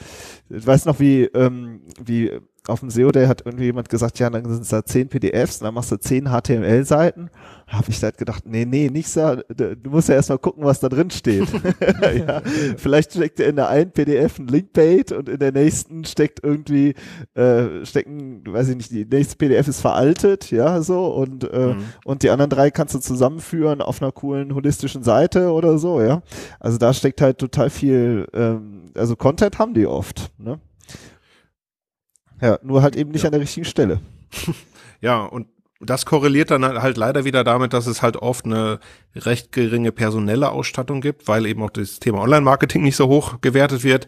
ich 0.49 0.65
weiß 0.65 0.85
noch, 0.85 1.01
wie, 1.01 1.23
ähm, 1.25 1.81
wie 2.03 2.31
auf 2.67 2.79
dem 2.79 2.89
SEO 2.89 3.11
Day 3.11 3.27
hat 3.27 3.41
irgendwie 3.45 3.65
jemand 3.65 3.89
gesagt, 3.89 4.19
ja, 4.19 4.29
dann 4.29 4.45
sind 4.45 4.61
es 4.61 4.69
da 4.69 4.85
zehn 4.85 5.09
PDFs 5.09 5.59
und 5.59 5.65
dann 5.65 5.73
machst 5.73 5.91
du 5.91 5.97
zehn 5.97 6.29
HTML-Seiten. 6.29 7.29
Habe 7.67 7.89
ich 7.89 8.01
halt 8.01 8.17
gedacht, 8.17 8.43
nee, 8.45 8.65
nee, 8.65 8.89
nicht 8.89 9.09
so. 9.09 9.37
Du 9.49 9.89
musst 9.89 10.07
ja 10.07 10.15
erstmal 10.15 10.37
gucken, 10.37 10.63
was 10.63 10.79
da 10.79 10.87
drin 10.87 11.09
steht. 11.11 11.47
ja, 12.27 12.41
vielleicht 12.77 13.13
steckt 13.13 13.39
in 13.41 13.57
der 13.57 13.67
einen 13.67 13.91
PDF 13.91 14.39
ein 14.39 14.47
Linkbait 14.47 15.11
und 15.11 15.27
in 15.27 15.39
der 15.39 15.51
nächsten 15.51 16.05
steckt 16.05 16.41
irgendwie, 16.43 16.93
äh, 17.33 17.85
stecken, 17.85 18.43
weiß 18.47 18.69
ich 18.69 18.77
nicht, 18.77 18.91
die 18.91 19.05
nächste 19.05 19.35
PDF 19.35 19.67
ist 19.67 19.81
veraltet, 19.81 20.51
ja, 20.51 20.81
so 20.81 21.07
und, 21.07 21.49
äh, 21.51 21.73
mhm. 21.73 21.83
und 22.05 22.23
die 22.23 22.29
anderen 22.29 22.49
drei 22.49 22.71
kannst 22.71 22.95
du 22.95 22.99
zusammenführen 22.99 23.81
auf 23.81 24.01
einer 24.01 24.11
coolen 24.11 24.55
holistischen 24.55 25.03
Seite 25.03 25.51
oder 25.51 25.77
so, 25.77 26.01
ja. 26.01 26.21
Also 26.59 26.77
da 26.77 26.93
steckt 26.93 27.21
halt 27.21 27.39
total 27.39 27.69
viel, 27.69 28.27
ähm, 28.33 28.91
also 28.95 29.15
Content 29.15 29.59
haben 29.59 29.73
die 29.73 29.87
oft, 29.87 30.31
ne? 30.37 30.59
Ja, 32.43 32.59
nur 32.61 32.81
halt 32.81 32.97
eben 32.97 33.11
nicht 33.11 33.21
ja. 33.21 33.29
an 33.29 33.31
der 33.31 33.41
richtigen 33.41 33.65
Stelle. 33.65 33.99
Ja, 35.01 35.23
und 35.25 35.47
das 35.81 36.05
korreliert 36.05 36.49
dann 36.49 36.63
halt 36.63 36.95
leider 36.95 37.25
wieder 37.25 37.43
damit, 37.43 37.73
dass 37.73 37.87
es 37.87 38.01
halt 38.01 38.15
oft 38.15 38.45
eine 38.45 38.79
recht 39.17 39.51
geringe 39.51 39.91
personelle 39.91 40.49
Ausstattung 40.49 41.01
gibt, 41.01 41.27
weil 41.27 41.45
eben 41.45 41.61
auch 41.61 41.69
das 41.69 41.99
Thema 41.99 42.21
Online-Marketing 42.21 42.81
nicht 42.81 42.95
so 42.95 43.09
hoch 43.09 43.41
gewertet 43.41 43.83
wird. 43.83 44.07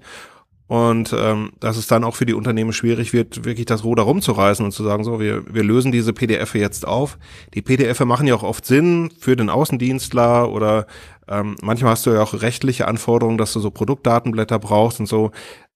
Und 0.68 1.14
ähm, 1.14 1.52
dass 1.60 1.76
es 1.76 1.88
dann 1.88 2.06
auch 2.06 2.16
für 2.16 2.26
die 2.26 2.34
Unternehmen 2.34 2.72
schwierig 2.72 3.12
wird, 3.12 3.44
wirklich 3.44 3.66
das 3.66 3.84
Ruder 3.84 4.04
rumzureißen 4.04 4.66
und 4.66 4.72
zu 4.72 4.84
sagen, 4.84 5.04
so, 5.04 5.20
wir, 5.20 5.44
wir 5.54 5.64
lösen 5.64 5.92
diese 5.92 6.14
PDF 6.14 6.56
jetzt 6.56 6.88
auf. 6.88 7.20
Die 7.54 7.62
PDF 7.62 8.00
machen 8.00 8.26
ja 8.26 8.36
auch 8.36 8.44
oft 8.44 8.66
Sinn 8.66 9.12
für 9.20 9.36
den 9.36 9.50
Außendienstler 9.50 10.50
oder 10.50 10.88
ähm, 11.28 11.56
manchmal 11.62 11.92
hast 11.92 12.06
du 12.06 12.12
ja 12.12 12.22
auch 12.22 12.42
rechtliche 12.42 12.88
Anforderungen, 12.88 13.38
dass 13.38 13.54
du 13.54 13.60
so 13.60 13.72
Produktdatenblätter 13.72 14.60
brauchst 14.60 15.00
und 15.00 15.08
so. 15.08 15.32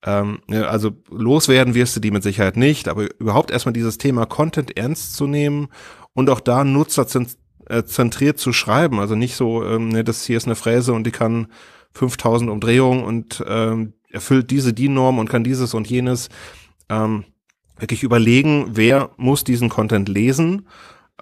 Ähm, 0.06 0.40
ja, 0.48 0.64
also 0.64 0.92
loswerden 1.10 1.74
wirst 1.74 1.96
du 1.96 2.00
die 2.00 2.12
mit 2.12 2.24
Sicherheit 2.24 2.56
nicht, 2.56 2.88
aber 2.88 3.08
überhaupt 3.20 3.52
erstmal 3.52 3.74
dieses 3.74 3.98
Thema 3.98 4.26
Content 4.26 4.78
ernst 4.78 5.16
zu 5.16 5.28
nehmen 5.28 5.70
und 6.14 6.30
auch 6.30 6.40
da 6.40 6.64
nutzerzentriert 6.64 8.36
äh, 8.36 8.38
zu 8.38 8.54
schreiben. 8.54 9.00
Also 9.00 9.16
nicht 9.16 9.36
so, 9.36 9.64
ähm, 9.64 9.90
ne, 9.90 10.04
das 10.04 10.24
hier 10.24 10.38
ist 10.38 10.46
eine 10.46 10.56
Fräse 10.56 10.94
und 10.94 11.06
die 11.06 11.12
kann 11.12 11.48
5000 11.94 12.50
Umdrehungen 12.50 13.04
und 13.04 13.44
ähm, 13.48 13.94
erfüllt 14.12 14.52
diese 14.52 14.74
DIN-Norm 14.74 15.20
und 15.20 15.30
kann 15.30 15.44
dieses 15.44 15.74
und 15.74 15.90
jenes. 15.90 16.30
Ähm, 16.90 17.26
wirklich 17.78 18.04
überlegen, 18.04 18.72
wer 18.72 19.12
muss 19.18 19.44
diesen 19.44 19.70
Content 19.70 20.10
lesen 20.10 20.68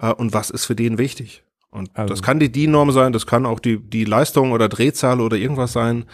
äh, 0.00 0.12
und 0.12 0.32
was 0.32 0.50
ist 0.50 0.66
für 0.66 0.76
den 0.76 0.98
wichtig. 0.98 1.42
Und 1.70 1.90
also. 1.94 2.12
das 2.12 2.22
kann 2.22 2.40
die 2.40 2.50
DIN-Norm 2.50 2.90
sein, 2.92 3.12
das 3.12 3.26
kann 3.26 3.46
auch 3.46 3.60
die, 3.60 3.78
die 3.78 4.04
Leistung 4.04 4.52
oder 4.52 4.68
Drehzahl 4.68 5.20
oder 5.20 5.36
irgendwas 5.36 5.72
sein. 5.72 6.06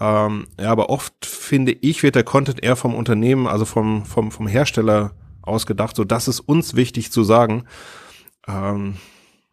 Ähm, 0.00 0.46
ja, 0.60 0.70
aber 0.70 0.90
oft 0.90 1.24
finde 1.24 1.72
ich, 1.72 2.02
wird 2.02 2.16
der 2.16 2.24
Content 2.24 2.62
eher 2.62 2.76
vom 2.76 2.94
Unternehmen, 2.94 3.46
also 3.46 3.64
vom, 3.64 4.04
vom, 4.04 4.30
vom 4.30 4.46
Hersteller 4.46 5.12
ausgedacht, 5.42 5.96
so 5.96 6.04
das 6.04 6.28
ist 6.28 6.40
uns 6.40 6.74
wichtig 6.74 7.12
zu 7.12 7.22
sagen. 7.22 7.64
Ähm, 8.48 8.96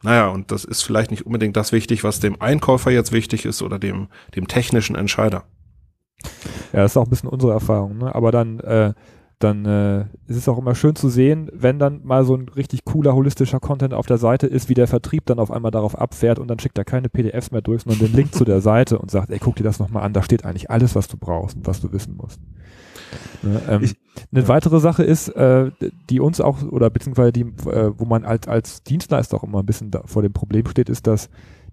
naja, 0.01 0.27
und 0.27 0.51
das 0.51 0.65
ist 0.65 0.81
vielleicht 0.81 1.11
nicht 1.11 1.25
unbedingt 1.25 1.55
das 1.55 1.71
wichtig, 1.71 2.03
was 2.03 2.19
dem 2.19 2.41
Einkäufer 2.41 2.91
jetzt 2.91 3.13
wichtig 3.13 3.45
ist 3.45 3.61
oder 3.61 3.79
dem, 3.79 4.09
dem 4.35 4.47
technischen 4.47 4.95
Entscheider. 4.95 5.45
Ja, 6.73 6.81
das 6.81 6.91
ist 6.91 6.97
auch 6.97 7.05
ein 7.05 7.09
bisschen 7.09 7.29
unsere 7.29 7.53
Erfahrung, 7.53 7.97
ne? 7.97 8.13
Aber 8.13 8.31
dann, 8.31 8.59
äh, 8.59 8.93
dann 9.43 9.65
äh, 9.65 10.01
ist 10.27 10.37
es 10.37 10.47
auch 10.47 10.57
immer 10.57 10.75
schön 10.75 10.95
zu 10.95 11.09
sehen, 11.09 11.49
wenn 11.53 11.79
dann 11.79 12.01
mal 12.03 12.25
so 12.25 12.35
ein 12.35 12.47
richtig 12.49 12.85
cooler 12.85 13.13
holistischer 13.13 13.59
Content 13.59 13.93
auf 13.93 14.05
der 14.05 14.17
Seite 14.17 14.47
ist, 14.47 14.69
wie 14.69 14.73
der 14.73 14.87
Vertrieb 14.87 15.25
dann 15.25 15.39
auf 15.39 15.51
einmal 15.51 15.71
darauf 15.71 15.97
abfährt 15.97 16.39
und 16.39 16.47
dann 16.47 16.59
schickt 16.59 16.77
er 16.77 16.85
keine 16.85 17.09
PDFs 17.09 17.51
mehr 17.51 17.61
durch, 17.61 17.83
sondern 17.83 17.99
den 17.99 18.13
Link 18.13 18.33
zu 18.33 18.45
der 18.45 18.61
Seite 18.61 18.97
und 18.97 19.11
sagt, 19.11 19.29
ey, 19.29 19.39
guck 19.39 19.55
dir 19.55 19.63
das 19.63 19.79
nochmal 19.79 20.03
an, 20.03 20.13
da 20.13 20.23
steht 20.23 20.45
eigentlich 20.45 20.71
alles, 20.71 20.95
was 20.95 21.07
du 21.07 21.17
brauchst 21.17 21.57
und 21.57 21.67
was 21.67 21.81
du 21.81 21.91
wissen 21.91 22.15
musst. 22.15 22.39
Ne, 23.43 23.61
ähm, 23.69 23.83
ich, 23.83 23.95
eine 24.31 24.41
ja. 24.41 24.47
weitere 24.47 24.79
Sache 24.79 25.03
ist, 25.03 25.29
äh, 25.29 25.71
die 26.09 26.19
uns 26.19 26.41
auch, 26.41 26.63
oder 26.63 26.89
beziehungsweise 26.89 27.33
die, 27.33 27.41
äh, 27.41 27.91
wo 27.97 28.05
man 28.05 28.23
als, 28.23 28.47
als 28.47 28.83
Dienstleister 28.83 29.37
auch 29.37 29.43
immer 29.43 29.59
ein 29.59 29.65
bisschen 29.65 29.91
vor 30.05 30.21
dem 30.21 30.33
Problem 30.33 30.65
steht, 30.67 30.89
ist, 30.89 31.05
dass 31.07 31.29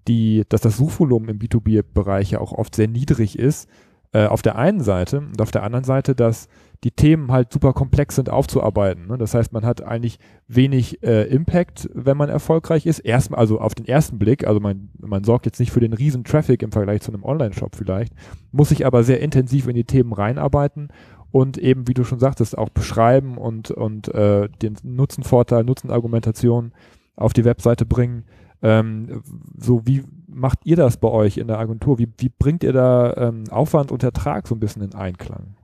die, 0.07 0.43
dass 0.49 0.61
das 0.61 0.77
Suchvolumen 0.77 1.29
im 1.29 1.39
B2B-Bereich 1.39 2.31
ja 2.31 2.39
auch 2.39 2.51
oft 2.51 2.75
sehr 2.75 2.87
niedrig 2.87 3.37
ist 3.37 3.69
Äh, 4.13 4.25
auf 4.25 4.41
der 4.41 4.57
einen 4.57 4.81
Seite 4.81 5.19
und 5.19 5.41
auf 5.41 5.51
der 5.51 5.63
anderen 5.63 5.85
Seite, 5.85 6.15
dass 6.15 6.49
die 6.83 6.91
Themen 6.91 7.31
halt 7.31 7.53
super 7.53 7.71
komplex 7.71 8.15
sind 8.15 8.29
aufzuarbeiten. 8.29 9.07
Ne? 9.07 9.17
Das 9.17 9.33
heißt, 9.33 9.53
man 9.53 9.65
hat 9.65 9.83
eigentlich 9.83 10.19
wenig 10.49 11.01
äh, 11.01 11.27
Impact, 11.27 11.89
wenn 11.93 12.17
man 12.17 12.27
erfolgreich 12.27 12.85
ist. 12.85 12.99
Erstmal, 12.99 13.39
also 13.39 13.61
auf 13.61 13.73
den 13.73 13.85
ersten 13.85 14.19
Blick, 14.19 14.45
also 14.45 14.59
man, 14.59 14.89
man 14.99 15.23
sorgt 15.23 15.45
jetzt 15.45 15.59
nicht 15.59 15.71
für 15.71 15.79
den 15.79 15.93
riesen 15.93 16.25
Traffic 16.25 16.61
im 16.61 16.73
Vergleich 16.73 17.01
zu 17.01 17.13
einem 17.13 17.23
Online-Shop 17.23 17.75
vielleicht, 17.75 18.13
muss 18.51 18.69
sich 18.69 18.85
aber 18.85 19.03
sehr 19.03 19.21
intensiv 19.21 19.67
in 19.67 19.75
die 19.75 19.85
Themen 19.85 20.11
reinarbeiten 20.11 20.89
und 21.31 21.57
eben, 21.57 21.87
wie 21.87 21.93
du 21.93 22.03
schon 22.03 22.19
sagtest, 22.19 22.57
auch 22.57 22.69
beschreiben 22.69 23.37
und, 23.37 23.71
und 23.71 24.13
äh, 24.13 24.49
den 24.61 24.75
Nutzenvorteil, 24.83 25.63
Nutzenargumentation 25.63 26.73
auf 27.15 27.31
die 27.31 27.45
Webseite 27.45 27.85
bringen. 27.85 28.25
Ähm, 28.61 29.23
so 29.57 29.81
wie 29.85 30.03
macht 30.27 30.59
ihr 30.65 30.75
das 30.75 30.97
bei 30.97 31.07
euch 31.07 31.37
in 31.37 31.47
der 31.47 31.59
Agentur? 31.59 31.99
Wie, 31.99 32.07
wie 32.17 32.29
bringt 32.29 32.63
ihr 32.63 32.73
da 32.73 33.13
ähm, 33.17 33.43
Aufwand 33.49 33.91
und 33.91 34.03
Ertrag 34.03 34.47
so 34.47 34.55
ein 34.55 34.59
bisschen 34.59 34.83
in 34.83 34.93
Einklang? 34.93 35.55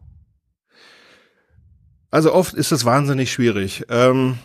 Also 2.09 2.33
oft 2.33 2.53
ist 2.53 2.71
es 2.71 2.85
wahnsinnig 2.85 3.31
schwierig. 3.31 3.85
Ähm, 3.89 4.37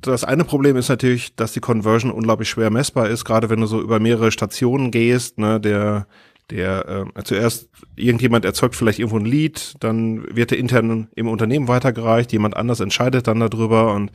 das 0.00 0.24
eine 0.24 0.44
Problem 0.44 0.76
ist 0.76 0.88
natürlich, 0.88 1.34
dass 1.36 1.52
die 1.52 1.60
Conversion 1.60 2.10
unglaublich 2.10 2.48
schwer 2.48 2.70
messbar 2.70 3.08
ist, 3.08 3.24
gerade 3.24 3.48
wenn 3.50 3.60
du 3.60 3.66
so 3.66 3.80
über 3.80 4.00
mehrere 4.00 4.32
Stationen 4.32 4.90
gehst. 4.90 5.38
Ne, 5.38 5.60
der 5.60 6.06
der 6.50 7.06
äh, 7.14 7.22
zuerst 7.24 7.68
irgendjemand 7.94 8.44
erzeugt 8.44 8.74
vielleicht 8.74 8.98
irgendwo 8.98 9.18
ein 9.18 9.26
Lied, 9.26 9.74
dann 9.80 10.24
wird 10.34 10.50
der 10.50 10.58
intern 10.58 11.08
im 11.14 11.28
Unternehmen 11.28 11.68
weitergereicht, 11.68 12.32
jemand 12.32 12.56
anders 12.56 12.80
entscheidet 12.80 13.26
dann 13.26 13.40
darüber 13.40 13.92
und 13.94 14.10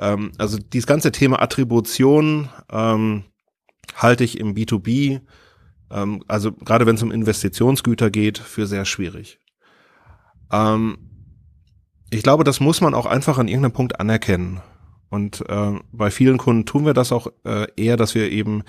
ähm, 0.00 0.32
also 0.38 0.58
dieses 0.58 0.86
ganze 0.86 1.12
Thema 1.12 1.40
Attribution 1.40 2.48
ähm, 2.72 3.24
halte 3.94 4.24
ich 4.24 4.40
im 4.40 4.54
B2B, 4.54 5.20
ähm, 5.90 6.24
also 6.26 6.52
gerade 6.52 6.86
wenn 6.86 6.96
es 6.96 7.02
um 7.02 7.12
Investitionsgüter 7.12 8.10
geht, 8.10 8.38
für 8.38 8.66
sehr 8.66 8.84
schwierig. 8.84 9.38
Ähm, 10.50 10.98
ich 12.10 12.22
glaube, 12.22 12.44
das 12.44 12.60
muss 12.60 12.80
man 12.80 12.94
auch 12.94 13.06
einfach 13.06 13.38
an 13.38 13.46
irgendeinem 13.46 13.72
Punkt 13.72 14.00
anerkennen. 14.00 14.60
Und 15.10 15.44
äh, 15.48 15.78
bei 15.92 16.10
vielen 16.10 16.38
Kunden 16.38 16.66
tun 16.66 16.86
wir 16.86 16.94
das 16.94 17.12
auch 17.12 17.28
äh, 17.44 17.66
eher, 17.76 17.96
dass 17.96 18.14
wir 18.14 18.30
eben 18.30 18.62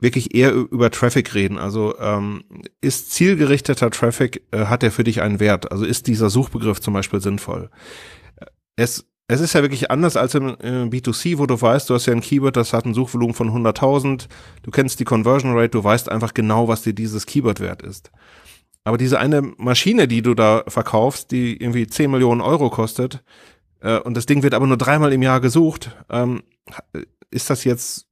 wirklich 0.00 0.34
eher 0.34 0.52
über 0.52 0.90
Traffic 0.90 1.34
reden. 1.34 1.58
Also 1.58 1.98
ähm, 1.98 2.44
ist 2.80 3.12
zielgerichteter 3.12 3.90
Traffic, 3.90 4.46
äh, 4.52 4.66
hat 4.66 4.82
er 4.82 4.92
für 4.92 5.04
dich 5.04 5.22
einen 5.22 5.40
Wert? 5.40 5.72
Also 5.72 5.84
ist 5.84 6.06
dieser 6.06 6.30
Suchbegriff 6.30 6.80
zum 6.80 6.94
Beispiel 6.94 7.20
sinnvoll? 7.20 7.70
Es, 8.76 9.06
es 9.30 9.40
ist 9.40 9.52
ja 9.52 9.60
wirklich 9.60 9.90
anders 9.90 10.16
als 10.16 10.34
im 10.34 10.48
äh, 10.60 10.88
B2C, 10.88 11.36
wo 11.38 11.46
du 11.46 11.60
weißt, 11.60 11.88
du 11.90 11.94
hast 11.94 12.06
ja 12.06 12.14
ein 12.14 12.22
Keyword, 12.22 12.56
das 12.56 12.72
hat 12.72 12.86
ein 12.86 12.94
Suchvolumen 12.94 13.34
von 13.34 13.50
100.000, 13.50 14.26
du 14.62 14.70
kennst 14.70 14.98
die 15.00 15.04
Conversion 15.04 15.52
Rate, 15.52 15.68
du 15.68 15.84
weißt 15.84 16.08
einfach 16.08 16.32
genau, 16.32 16.66
was 16.66 16.82
dir 16.82 16.94
dieses 16.94 17.26
Keyword 17.26 17.60
wert 17.60 17.82
ist. 17.82 18.10
Aber 18.84 18.96
diese 18.96 19.18
eine 19.18 19.42
Maschine, 19.42 20.08
die 20.08 20.22
du 20.22 20.34
da 20.34 20.64
verkaufst, 20.66 21.30
die 21.30 21.62
irgendwie 21.62 21.86
10 21.86 22.10
Millionen 22.10 22.40
Euro 22.40 22.70
kostet, 22.70 23.22
äh, 23.80 23.98
und 23.98 24.16
das 24.16 24.24
Ding 24.24 24.42
wird 24.42 24.54
aber 24.54 24.66
nur 24.66 24.78
dreimal 24.78 25.12
im 25.12 25.20
Jahr 25.20 25.42
gesucht, 25.42 25.90
ähm, 26.08 26.42
ist 27.30 27.50
das 27.50 27.64
jetzt, 27.64 28.06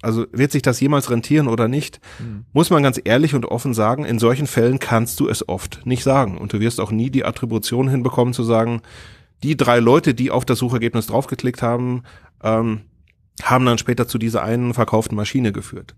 also 0.00 0.26
wird 0.30 0.52
sich 0.52 0.62
das 0.62 0.78
jemals 0.78 1.10
rentieren 1.10 1.48
oder 1.48 1.66
nicht? 1.66 2.00
Mhm. 2.20 2.44
Muss 2.52 2.70
man 2.70 2.84
ganz 2.84 3.00
ehrlich 3.02 3.34
und 3.34 3.46
offen 3.46 3.74
sagen, 3.74 4.04
in 4.04 4.20
solchen 4.20 4.46
Fällen 4.46 4.78
kannst 4.78 5.18
du 5.18 5.28
es 5.28 5.48
oft 5.48 5.84
nicht 5.86 6.04
sagen. 6.04 6.38
Und 6.38 6.52
du 6.52 6.60
wirst 6.60 6.80
auch 6.80 6.92
nie 6.92 7.10
die 7.10 7.24
Attribution 7.24 7.88
hinbekommen 7.88 8.32
zu 8.32 8.44
sagen, 8.44 8.80
die 9.42 9.56
drei 9.56 9.78
Leute, 9.78 10.14
die 10.14 10.30
auf 10.30 10.44
das 10.44 10.58
Suchergebnis 10.58 11.06
draufgeklickt 11.06 11.62
haben, 11.62 12.02
ähm, 12.42 12.82
haben 13.42 13.64
dann 13.64 13.78
später 13.78 14.06
zu 14.06 14.18
dieser 14.18 14.42
einen 14.42 14.74
verkauften 14.74 15.16
Maschine 15.16 15.52
geführt. 15.52 15.94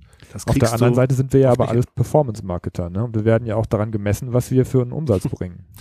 Auf 0.47 0.59
der 0.59 0.73
anderen 0.73 0.95
Seite 0.95 1.15
sind 1.15 1.33
wir 1.33 1.41
ja 1.41 1.53
aber 1.53 1.69
alles 1.69 1.87
Performance-Marketer. 1.87 2.91
Ne? 2.91 3.05
Und 3.05 3.15
wir 3.15 3.25
werden 3.25 3.47
ja 3.47 3.57
auch 3.57 3.67
daran 3.67 3.93
gemessen, 3.93 4.33
was 4.33 4.51
wir 4.51 4.67
für 4.67 4.83
einen 4.83 4.93
Umsatz 4.93 5.29
bringen. 5.29 5.67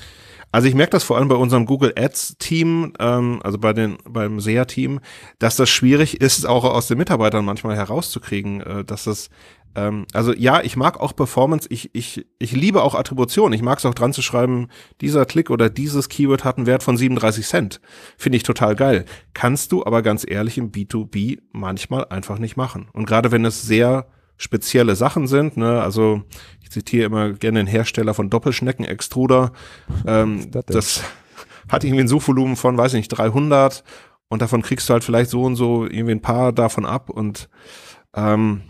Also 0.54 0.68
ich 0.68 0.76
merke 0.76 0.92
das 0.92 1.04
vor 1.04 1.18
allem 1.18 1.30
bei 1.30 1.36
unserem 1.36 1.66
Google 1.66 1.94
Ads 1.98 2.38
Team, 2.38 2.94
ähm, 3.00 3.42
also 3.44 3.58
bei 3.58 3.74
den 3.74 3.98
beim 4.08 4.40
SEA 4.40 4.66
Team, 4.66 5.00
dass 5.40 5.56
das 5.56 5.72
schwierig 5.72 6.22
ist, 6.22 6.46
auch 6.46 6.64
aus 6.64 6.88
den 6.88 7.00
Mitarbeitern 7.00 7.44
manchmal 7.44 7.76
herauszukriegen, 7.76 8.62
äh, 8.62 8.86
dass 8.86 9.06
das 9.06 9.32
ähm, 9.74 10.06
also 10.14 10.32
ja, 10.32 10.62
ich 10.62 10.78
mag 10.78 11.00
auch 11.00 11.16
Performance, 11.16 11.68
ich 11.72 11.90
ich 11.96 12.28
ich 12.38 12.52
liebe 12.52 12.84
auch 12.84 12.94
Attribution, 12.94 13.52
ich 13.52 13.64
mag 13.64 13.80
es 13.80 13.86
auch 13.88 13.96
dran 13.96 14.14
zu 14.14 14.22
schreiben, 14.22 14.68
dieser 15.02 15.26
Klick 15.26 15.50
oder 15.50 15.72
dieses 15.72 16.08
Keyword 16.08 16.44
hat 16.44 16.58
einen 16.58 16.68
Wert 16.68 16.84
von 16.84 16.98
37 16.98 17.48
Cent, 17.48 17.82
finde 18.16 18.36
ich 18.36 18.44
total 18.44 18.76
geil. 18.76 19.06
Kannst 19.34 19.72
du 19.72 19.84
aber 19.84 20.04
ganz 20.04 20.24
ehrlich 20.24 20.60
im 20.60 20.72
B2B 20.72 21.40
manchmal 21.52 22.06
einfach 22.10 22.38
nicht 22.38 22.58
machen. 22.58 22.90
Und 22.94 23.08
gerade 23.08 23.32
wenn 23.32 23.44
es 23.44 23.64
sehr 23.64 24.06
spezielle 24.38 24.96
Sachen 24.96 25.28
sind. 25.28 25.58
Ne? 25.58 25.82
Also 25.82 26.24
ich 26.62 26.72
zitiere 26.72 27.06
immer 27.06 27.34
gerne 27.34 27.60
den 27.60 27.68
Hersteller 27.68 28.14
von 28.14 28.30
Doppelschnecken-Extruder. 28.30 29.52
Ähm, 30.06 30.52
das, 30.52 30.66
das 30.66 31.04
hat 31.70 31.84
irgendwie 31.84 32.04
ein 32.04 32.08
Suchvolumen 32.08 32.56
von, 32.56 32.78
weiß 32.78 32.94
ich 32.94 33.00
nicht, 33.00 33.10
300 33.10 33.84
und 34.28 34.42
davon 34.42 34.62
kriegst 34.62 34.90
du 34.90 34.94
halt 34.94 35.04
vielleicht 35.04 35.30
so 35.30 35.44
und 35.44 35.56
so 35.56 35.86
irgendwie 35.86 36.12
ein 36.12 36.22
paar 36.22 36.52
davon 36.52 36.86
ab 36.86 37.10
und 37.10 37.50
ähm, 38.16 38.62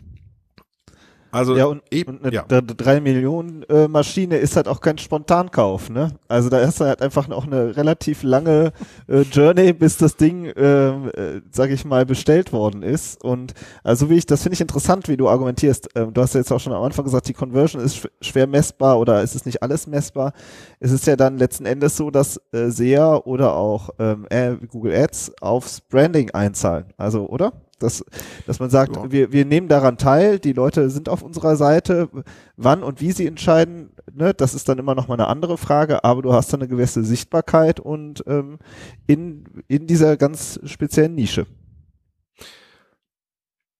also 1.33 1.57
ja, 1.57 1.65
und, 1.65 1.81
eben, 1.89 2.17
und 2.17 2.25
eine 2.25 2.35
ja. 2.35 2.45
3 2.61 3.01
Millionen 3.01 3.63
äh, 3.63 3.87
Maschine 3.87 4.37
ist 4.37 4.55
halt 4.55 4.67
auch 4.67 4.81
kein 4.81 4.99
Spontankauf, 4.99 5.89
ne? 5.89 6.11
Also 6.27 6.49
da 6.49 6.59
ist 6.59 6.79
halt 6.79 7.01
einfach 7.01 7.27
auch 7.31 7.47
eine 7.47 7.75
relativ 7.75 8.21
lange 8.21 8.71
äh, 9.07 9.21
Journey, 9.21 9.73
bis 9.73 9.97
das 9.97 10.15
Ding, 10.15 10.45
äh, 10.45 10.89
äh, 10.89 11.41
sag 11.51 11.71
ich 11.71 11.85
mal, 11.85 12.05
bestellt 12.05 12.53
worden 12.53 12.83
ist. 12.83 13.23
Und 13.23 13.55
also 13.83 14.11
wie 14.11 14.17
ich, 14.17 14.27
das 14.27 14.43
finde 14.43 14.53
ich 14.53 14.61
interessant, 14.61 15.07
wie 15.07 15.17
du 15.17 15.27
argumentierst. 15.27 15.89
Ähm, 15.95 16.13
du 16.13 16.21
hast 16.21 16.35
ja 16.35 16.39
jetzt 16.39 16.51
auch 16.51 16.59
schon 16.59 16.71
am 16.71 16.83
Anfang 16.83 17.03
gesagt, 17.03 17.27
die 17.27 17.33
Conversion 17.33 17.81
ist 17.81 17.95
sch 17.97 18.07
schwer 18.21 18.45
messbar 18.45 18.99
oder 18.99 19.23
ist 19.23 19.33
es 19.33 19.45
nicht 19.45 19.63
alles 19.63 19.87
messbar. 19.87 20.33
Es 20.79 20.91
ist 20.91 21.07
ja 21.07 21.15
dann 21.15 21.39
letzten 21.39 21.65
Endes 21.65 21.97
so, 21.97 22.11
dass 22.11 22.39
äh, 22.51 22.69
SEA 22.69 23.15
oder 23.15 23.55
auch 23.55 23.89
ähm, 23.97 24.27
äh, 24.29 24.55
Google 24.67 24.93
Ads 24.93 25.33
aufs 25.41 25.81
Branding 25.81 26.29
einzahlen. 26.29 26.85
Also, 26.97 27.27
oder? 27.27 27.53
Dass, 27.83 28.03
dass 28.47 28.59
man 28.59 28.69
sagt, 28.69 28.95
ja. 28.95 29.11
wir, 29.11 29.31
wir 29.31 29.45
nehmen 29.45 29.67
daran 29.67 29.97
teil, 29.97 30.39
die 30.39 30.53
Leute 30.53 30.89
sind 30.89 31.09
auf 31.09 31.21
unserer 31.21 31.55
Seite, 31.55 32.09
wann 32.57 32.81
und 32.81 33.01
wie 33.01 33.11
sie 33.11 33.27
entscheiden, 33.27 33.91
ne, 34.11 34.33
das 34.33 34.53
ist 34.53 34.67
dann 34.67 34.79
immer 34.79 34.95
noch 34.95 35.07
mal 35.07 35.15
eine 35.15 35.27
andere 35.27 35.57
Frage, 35.57 36.03
aber 36.03 36.21
du 36.21 36.33
hast 36.33 36.51
dann 36.51 36.61
eine 36.61 36.69
gewisse 36.69 37.03
Sichtbarkeit 37.03 37.79
und 37.79 38.23
ähm, 38.27 38.57
in, 39.05 39.45
in 39.67 39.85
dieser 39.85 40.17
ganz 40.17 40.59
speziellen 40.65 41.15
Nische. 41.15 41.45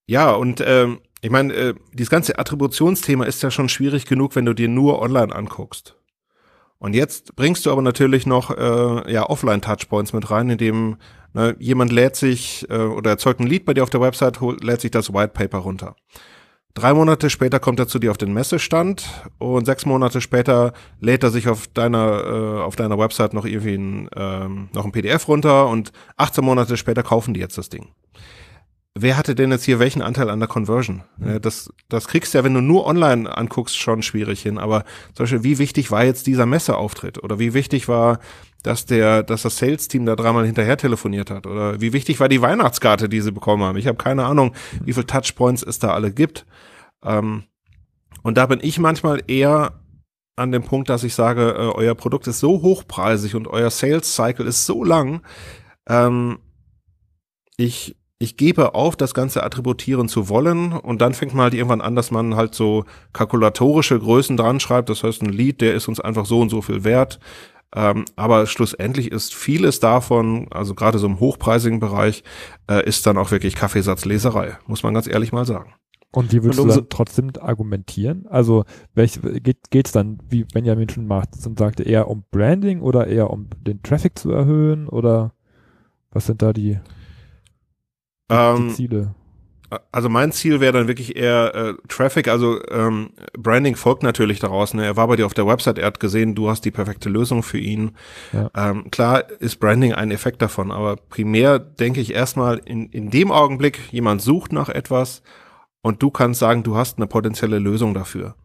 Ja, 0.06 0.32
und 0.32 0.62
ähm, 0.66 1.00
ich 1.22 1.30
meine, 1.30 1.54
äh, 1.54 1.74
dieses 1.94 2.10
ganze 2.10 2.38
Attributionsthema 2.38 3.24
ist 3.24 3.42
ja 3.42 3.50
schon 3.50 3.70
schwierig 3.70 4.06
genug, 4.06 4.36
wenn 4.36 4.46
du 4.46 4.54
dir 4.54 4.68
nur 4.68 5.02
online 5.02 5.34
anguckst. 5.34 5.96
Und 6.84 6.96
jetzt 6.96 7.38
bringst 7.38 7.66
du 7.66 7.72
aber 7.72 7.82
natürlich 7.82 8.26
noch 8.26 8.52
äh, 8.52 9.10
ja 9.10 9.30
Offline-Touchpoints 9.30 10.12
mit 10.12 10.30
rein, 10.30 10.50
indem 10.50 10.98
Ne, 11.34 11.56
jemand 11.60 11.92
lädt 11.92 12.16
sich 12.16 12.68
äh, 12.70 12.78
oder 12.78 13.12
erzeugt 13.12 13.40
ein 13.40 13.48
Lied 13.48 13.66
bei 13.66 13.74
dir 13.74 13.84
auf 13.84 13.90
der 13.90 14.02
Website, 14.02 14.40
lädt 14.62 14.82
sich 14.82 14.92
das 14.92 15.14
White 15.14 15.34
Paper 15.34 15.60
runter. 15.60 15.96
Drei 16.76 16.94
Monate 16.94 17.30
später 17.30 17.60
kommt 17.60 17.80
er 17.80 17.88
zu 17.88 18.00
dir 18.00 18.12
auf 18.12 18.18
den 18.18 18.34
Messestand 18.34 19.06
und 19.38 19.66
sechs 19.66 19.86
Monate 19.86 20.22
später 20.22 20.74
lädt 21.00 21.24
er 21.24 21.30
sich 21.30 21.48
auf 21.48 21.68
deiner 21.68 22.24
äh, 22.26 22.62
auf 22.62 22.76
deiner 22.76 22.98
Website 22.98 23.34
noch 23.34 23.46
irgendwie 23.46 23.76
ein, 23.76 24.10
ähm, 24.16 24.70
noch 24.74 24.86
ein 24.86 24.92
PDF 24.92 25.28
runter 25.28 25.68
und 25.68 25.92
18 26.18 26.44
Monate 26.44 26.78
später 26.78 27.04
kaufen 27.04 27.34
die 27.34 27.40
jetzt 27.40 27.58
das 27.58 27.70
Ding 27.70 27.90
wer 28.96 29.18
hatte 29.18 29.36
denn 29.36 29.52
jetzt 29.52 29.64
hier 29.64 29.80
welchen 29.80 30.02
Anteil 30.02 30.30
an 30.30 30.40
der 30.40 30.48
Conversion? 30.48 31.04
Mhm. 31.18 31.42
Das, 31.42 31.72
das 31.90 32.08
kriegst 32.08 32.34
du 32.34 32.38
ja, 32.38 32.44
wenn 32.44 32.54
du 32.54 32.62
nur 32.62 32.86
online 32.86 33.36
anguckst, 33.36 33.78
schon 33.78 34.04
schwierig 34.04 34.42
hin. 34.42 34.58
Aber 34.58 34.84
zum 35.14 35.24
Beispiel, 35.24 35.44
wie 35.44 35.58
wichtig 35.58 35.92
war 35.92 36.04
jetzt 36.04 36.28
dieser 36.28 36.46
Messeauftritt? 36.46 37.24
Oder 37.24 37.40
wie 37.40 37.54
wichtig 37.54 37.88
war, 37.88 38.20
dass 38.62 38.86
der, 38.86 39.24
dass 39.24 39.42
das 39.42 39.58
Sales-Team 39.58 40.06
da 40.06 40.16
dreimal 40.16 40.46
hinterher 40.46 40.78
telefoniert 40.78 41.32
hat? 41.32 41.48
Oder 41.48 41.82
wie 41.82 41.94
wichtig 41.94 42.20
war 42.20 42.30
die 42.30 42.42
Weihnachtskarte, 42.42 43.10
die 43.10 43.22
sie 43.22 43.32
bekommen 43.32 43.64
haben? 43.64 43.78
Ich 43.78 43.88
habe 43.88 43.98
keine 43.98 44.26
Ahnung, 44.26 44.54
wie 44.84 44.94
viel 44.94 45.06
Touchpoints 45.06 45.64
es 45.64 45.80
da 45.80 45.94
alle 45.94 46.12
gibt. 46.12 46.46
Ähm, 47.04 47.44
und 48.22 48.38
da 48.38 48.46
bin 48.46 48.60
ich 48.62 48.80
manchmal 48.80 49.24
eher 49.28 49.80
an 50.36 50.52
dem 50.52 50.64
Punkt, 50.64 50.90
dass 50.90 51.04
ich 51.04 51.14
sage, 51.14 51.52
äh, 51.52 51.76
euer 51.76 51.96
Produkt 51.96 52.28
ist 52.28 52.40
so 52.40 52.62
hochpreisig 52.62 53.36
und 53.36 53.48
euer 53.48 53.70
Sales 53.70 54.16
Cycle 54.16 54.48
ist 54.48 54.66
so 54.66 54.84
lang. 54.84 55.22
Ähm, 55.88 56.40
ich 57.58 57.96
ich 58.24 58.38
gebe 58.38 58.74
auf, 58.74 58.96
das 58.96 59.14
Ganze 59.14 59.44
attributieren 59.44 60.08
zu 60.08 60.30
wollen 60.30 60.72
und 60.72 61.02
dann 61.02 61.14
fängt 61.14 61.34
man 61.34 61.44
halt 61.44 61.54
irgendwann 61.54 61.82
an, 61.82 61.96
dass 61.96 62.10
man 62.10 62.38
halt 62.38 62.56
so 62.56 62.86
kalkulatorische 63.12 64.00
Größen 64.00 64.38
dran 64.38 64.62
schreibt. 64.62 64.90
Das 64.90 65.04
heißt, 65.04 65.22
ein 65.22 65.30
Lied, 65.30 65.60
der 65.60 65.74
ist 65.74 65.90
uns 65.90 66.00
einfach 66.00 66.26
so 66.26 66.40
und 66.40 66.50
so 66.50 66.62
viel 66.62 66.86
wert. 66.86 67.20
Ähm, 67.76 68.06
aber 68.16 68.46
schlussendlich 68.46 69.12
ist 69.12 69.36
vieles 69.36 69.82
davon, 69.82 70.48
also 70.52 70.74
gerade 70.74 71.00
so 71.00 71.08
im 71.08 71.20
hochpreisigen 71.20 71.82
Bereich, 71.82 72.24
äh, 72.70 72.88
ist 72.88 73.06
dann 73.06 73.18
auch 73.18 73.32
wirklich 73.32 73.56
Kaffeesatzleserei, 73.56 74.58
muss 74.68 74.84
man 74.84 74.94
ganz 74.94 75.08
ehrlich 75.08 75.34
mal 75.34 75.46
sagen. 75.46 75.74
Und 76.12 76.32
wie 76.32 76.44
würdest 76.44 76.60
und 76.60 76.70
du 76.70 76.76
dann 76.76 76.90
trotzdem 76.90 77.32
argumentieren? 77.42 78.28
Also 78.28 78.64
welch, 78.94 79.20
geht 79.42 79.88
es 79.88 79.92
dann, 79.92 80.20
wie 80.30 80.46
Benjamin 80.46 80.88
schon 80.88 81.08
macht, 81.08 81.30
und 81.46 81.60
sagte, 81.60 81.84
eher 81.84 82.08
um 82.08 82.24
Branding 82.32 82.82
oder 82.82 83.08
eher 83.08 83.32
um 83.32 83.50
den 83.60 83.84
Traffic 83.84 84.18
zu 84.18 84.32
erhöhen 84.32 84.88
oder 84.88 85.34
was 86.12 86.28
sind 86.28 86.42
da 86.42 86.54
die 86.54 86.80
ähm, 88.30 88.70
Ziele? 88.72 89.16
also 89.92 90.10
mein 90.10 90.32
Ziel 90.32 90.60
wäre 90.60 90.74
dann 90.74 90.88
wirklich 90.88 91.16
eher 91.16 91.56
äh, 91.56 91.74
Traffic, 91.88 92.28
also 92.28 92.60
ähm, 92.70 93.12
Branding 93.38 93.76
folgt 93.76 94.04
natürlich 94.04 94.40
daraus. 94.40 94.74
Ne? 94.74 94.86
Er 94.86 94.98
war 94.98 95.08
bei 95.08 95.16
dir 95.16 95.26
auf 95.26 95.34
der 95.34 95.48
Website, 95.48 95.78
er 95.78 95.88
hat 95.88 96.00
gesehen, 96.00 96.36
du 96.36 96.50
hast 96.50 96.66
die 96.66 96.72
perfekte 96.72 97.10
Lösung 97.10 97.44
für 97.44 97.58
ihn. 97.58 97.92
Ja. 98.32 98.50
Ähm, 98.56 98.92
klar 98.92 99.30
ist 99.40 99.60
Branding 99.60 99.94
ein 99.94 100.12
Effekt 100.12 100.42
davon, 100.42 100.72
aber 100.72 100.96
primär 100.96 101.60
denke 101.60 102.02
ich 102.02 102.14
erstmal 102.14 102.60
in, 102.66 102.88
in 102.90 103.10
dem 103.10 103.32
Augenblick, 103.32 103.80
jemand 103.92 104.22
sucht 104.22 104.52
nach 104.52 104.70
etwas 104.70 105.24
und 105.82 106.02
du 106.02 106.12
kannst 106.12 106.40
sagen, 106.40 106.64
du 106.64 106.76
hast 106.76 106.98
eine 106.98 107.08
potenzielle 107.08 107.60
Lösung 107.60 107.94
dafür. 107.94 108.36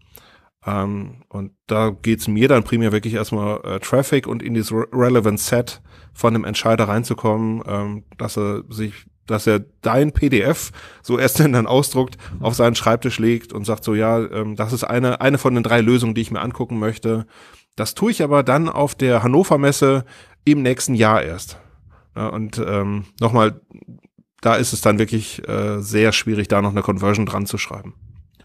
Ähm, 0.67 1.23
und 1.29 1.53
da 1.67 1.91
geht's 1.91 2.29
mir 2.29 2.49
dann 2.49 2.65
primär 2.65 2.93
wirklich 2.93 3.15
erstmal 3.15 3.61
äh, 3.65 3.81
Traffic 3.81 4.27
und 4.27 4.43
in 4.43 4.55
dieses 4.55 4.73
Re 4.73 4.87
Relevant 4.93 5.39
Set 5.39 5.81
von 6.13 6.35
dem 6.35 6.45
Entscheider 6.45 6.89
reinzukommen, 6.89 7.63
ähm, 7.67 8.05
dass 8.17 8.37
er 8.37 8.65
sich 8.69 9.07
dass 9.29 9.47
er 9.47 9.61
dein 9.83 10.13
PDF 10.13 10.73
so 11.03 11.19
erst 11.19 11.39
dann 11.41 11.67
ausdruckt, 11.67 12.19
auf 12.41 12.55
seinen 12.55 12.75
Schreibtisch 12.75 13.19
legt 13.19 13.53
und 13.53 13.65
sagt 13.65 13.85
so, 13.85 13.95
ja, 13.95 14.19
ähm, 14.19 14.57
das 14.57 14.73
ist 14.73 14.85
eine, 14.85 15.21
eine 15.21 15.39
von 15.39 15.55
den 15.55 15.63
drei 15.63 15.81
Lösungen, 15.81 16.15
die 16.15 16.23
ich 16.23 16.31
mir 16.31 16.41
angucken 16.41 16.79
möchte. 16.79 17.27
Das 17.77 17.95
tue 17.95 18.11
ich 18.11 18.23
aber 18.23 18.43
dann 18.43 18.69
auf 18.69 18.95
der 18.95 19.23
Hannover 19.23 19.59
Messe 19.59 20.05
im 20.45 20.63
nächsten 20.63 20.95
Jahr 20.95 21.23
erst. 21.23 21.61
Ja, 22.17 22.29
und 22.29 22.59
ähm, 22.59 23.05
nochmal, 23.21 23.61
da 24.41 24.57
ist 24.57 24.73
es 24.73 24.81
dann 24.81 24.99
wirklich 24.99 25.47
äh, 25.49 25.81
sehr 25.81 26.13
schwierig, 26.13 26.49
da 26.49 26.61
noch 26.61 26.71
eine 26.71 26.83
Conversion 26.83 27.27
dran 27.27 27.47
zu 27.47 27.59
schreiben. 27.59 27.95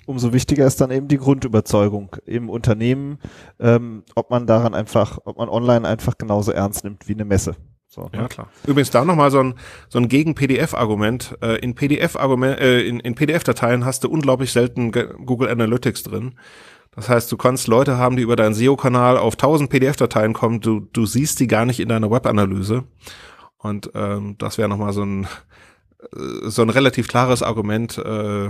Umso 0.05 0.33
wichtiger 0.33 0.67
ist 0.67 0.81
dann 0.81 0.91
eben 0.91 1.07
die 1.07 1.17
Grundüberzeugung 1.17 2.15
im 2.25 2.49
Unternehmen, 2.49 3.19
ähm, 3.59 4.03
ob 4.15 4.29
man 4.31 4.45
daran 4.45 4.73
einfach, 4.73 5.17
ob 5.23 5.37
man 5.37 5.47
online 5.47 5.87
einfach 5.87 6.17
genauso 6.17 6.51
ernst 6.51 6.83
nimmt 6.83 7.07
wie 7.07 7.13
eine 7.13 7.25
Messe. 7.25 7.55
So, 7.93 8.09
ja, 8.11 8.23
ne? 8.23 8.27
klar. 8.27 8.47
Übrigens 8.65 8.89
da 8.89 9.05
nochmal 9.05 9.29
so 9.29 9.39
ein, 9.39 9.53
so 9.87 9.99
ein 9.99 10.07
Gegen-PDF-Argument. 10.07 11.37
Äh, 11.43 11.59
in 11.59 11.75
PDF-Argument, 11.75 12.59
äh, 12.59 12.81
in, 12.81 12.99
in 12.99 13.13
PDF-Dateien 13.13 13.85
hast 13.85 14.03
du 14.03 14.09
unglaublich 14.09 14.51
selten 14.51 14.91
Google 14.91 15.47
Analytics 15.47 16.01
drin. 16.01 16.33
Das 16.95 17.07
heißt, 17.07 17.31
du 17.31 17.37
kannst 17.37 17.67
Leute 17.67 17.97
haben, 17.97 18.15
die 18.17 18.23
über 18.23 18.35
deinen 18.35 18.55
SEO-Kanal 18.55 19.17
auf 19.17 19.35
1000 19.35 19.69
PDF-Dateien 19.69 20.33
kommen, 20.33 20.59
du, 20.59 20.79
du 20.79 21.05
siehst 21.05 21.39
die 21.39 21.45
gar 21.45 21.65
nicht 21.65 21.79
in 21.79 21.89
deiner 21.89 22.09
Web-Analyse. 22.09 22.83
Und 23.59 23.91
ähm, 23.93 24.37
das 24.39 24.57
wäre 24.57 24.69
nochmal 24.69 24.93
so 24.93 25.03
ein, 25.03 25.27
äh, 26.01 26.49
so 26.49 26.63
ein 26.63 26.71
relativ 26.71 27.07
klares 27.07 27.43
Argument 27.43 27.99
äh, 27.99 28.49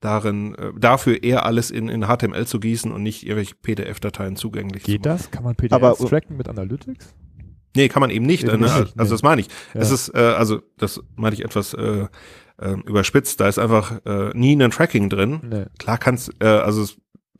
darin, 0.00 0.56
äh, 0.56 0.72
dafür 0.76 1.22
eher 1.22 1.46
alles 1.46 1.70
in, 1.70 1.88
in 1.88 2.06
HTML 2.08 2.44
zu 2.44 2.58
gießen 2.58 2.90
und 2.90 3.04
nicht 3.04 3.22
irgendwelche 3.22 3.54
PDF-Dateien 3.54 4.34
zugänglich 4.34 4.82
Geht 4.82 5.04
zu 5.04 5.08
machen. 5.08 5.18
das? 5.18 5.30
Kann 5.30 5.44
man 5.44 5.54
PDFs 5.54 5.74
Aber, 5.74 5.94
tracken 5.94 6.36
mit 6.36 6.48
Analytics? 6.48 7.14
Nee, 7.76 7.88
kann 7.88 8.00
man 8.00 8.10
eben 8.10 8.26
nicht. 8.26 8.44
Eben 8.44 8.60
ne? 8.60 8.66
nicht 8.66 8.98
also 8.98 9.14
das 9.14 9.22
meine 9.22 9.42
ich. 9.42 9.48
Ja. 9.74 9.80
Es 9.80 9.90
ist, 9.90 10.14
äh, 10.14 10.18
also 10.18 10.60
das 10.76 11.00
meine 11.16 11.34
ich 11.34 11.44
etwas 11.44 11.74
äh, 11.74 12.06
äh, 12.58 12.72
überspitzt. 12.84 13.40
Da 13.40 13.48
ist 13.48 13.58
einfach 13.58 14.04
äh, 14.04 14.30
nie 14.34 14.60
ein 14.60 14.70
Tracking 14.70 15.08
drin. 15.08 15.40
Nee. 15.42 15.64
Klar 15.78 15.98
kannst, 15.98 16.32
äh, 16.40 16.46
also 16.46 16.82
es, 16.82 16.96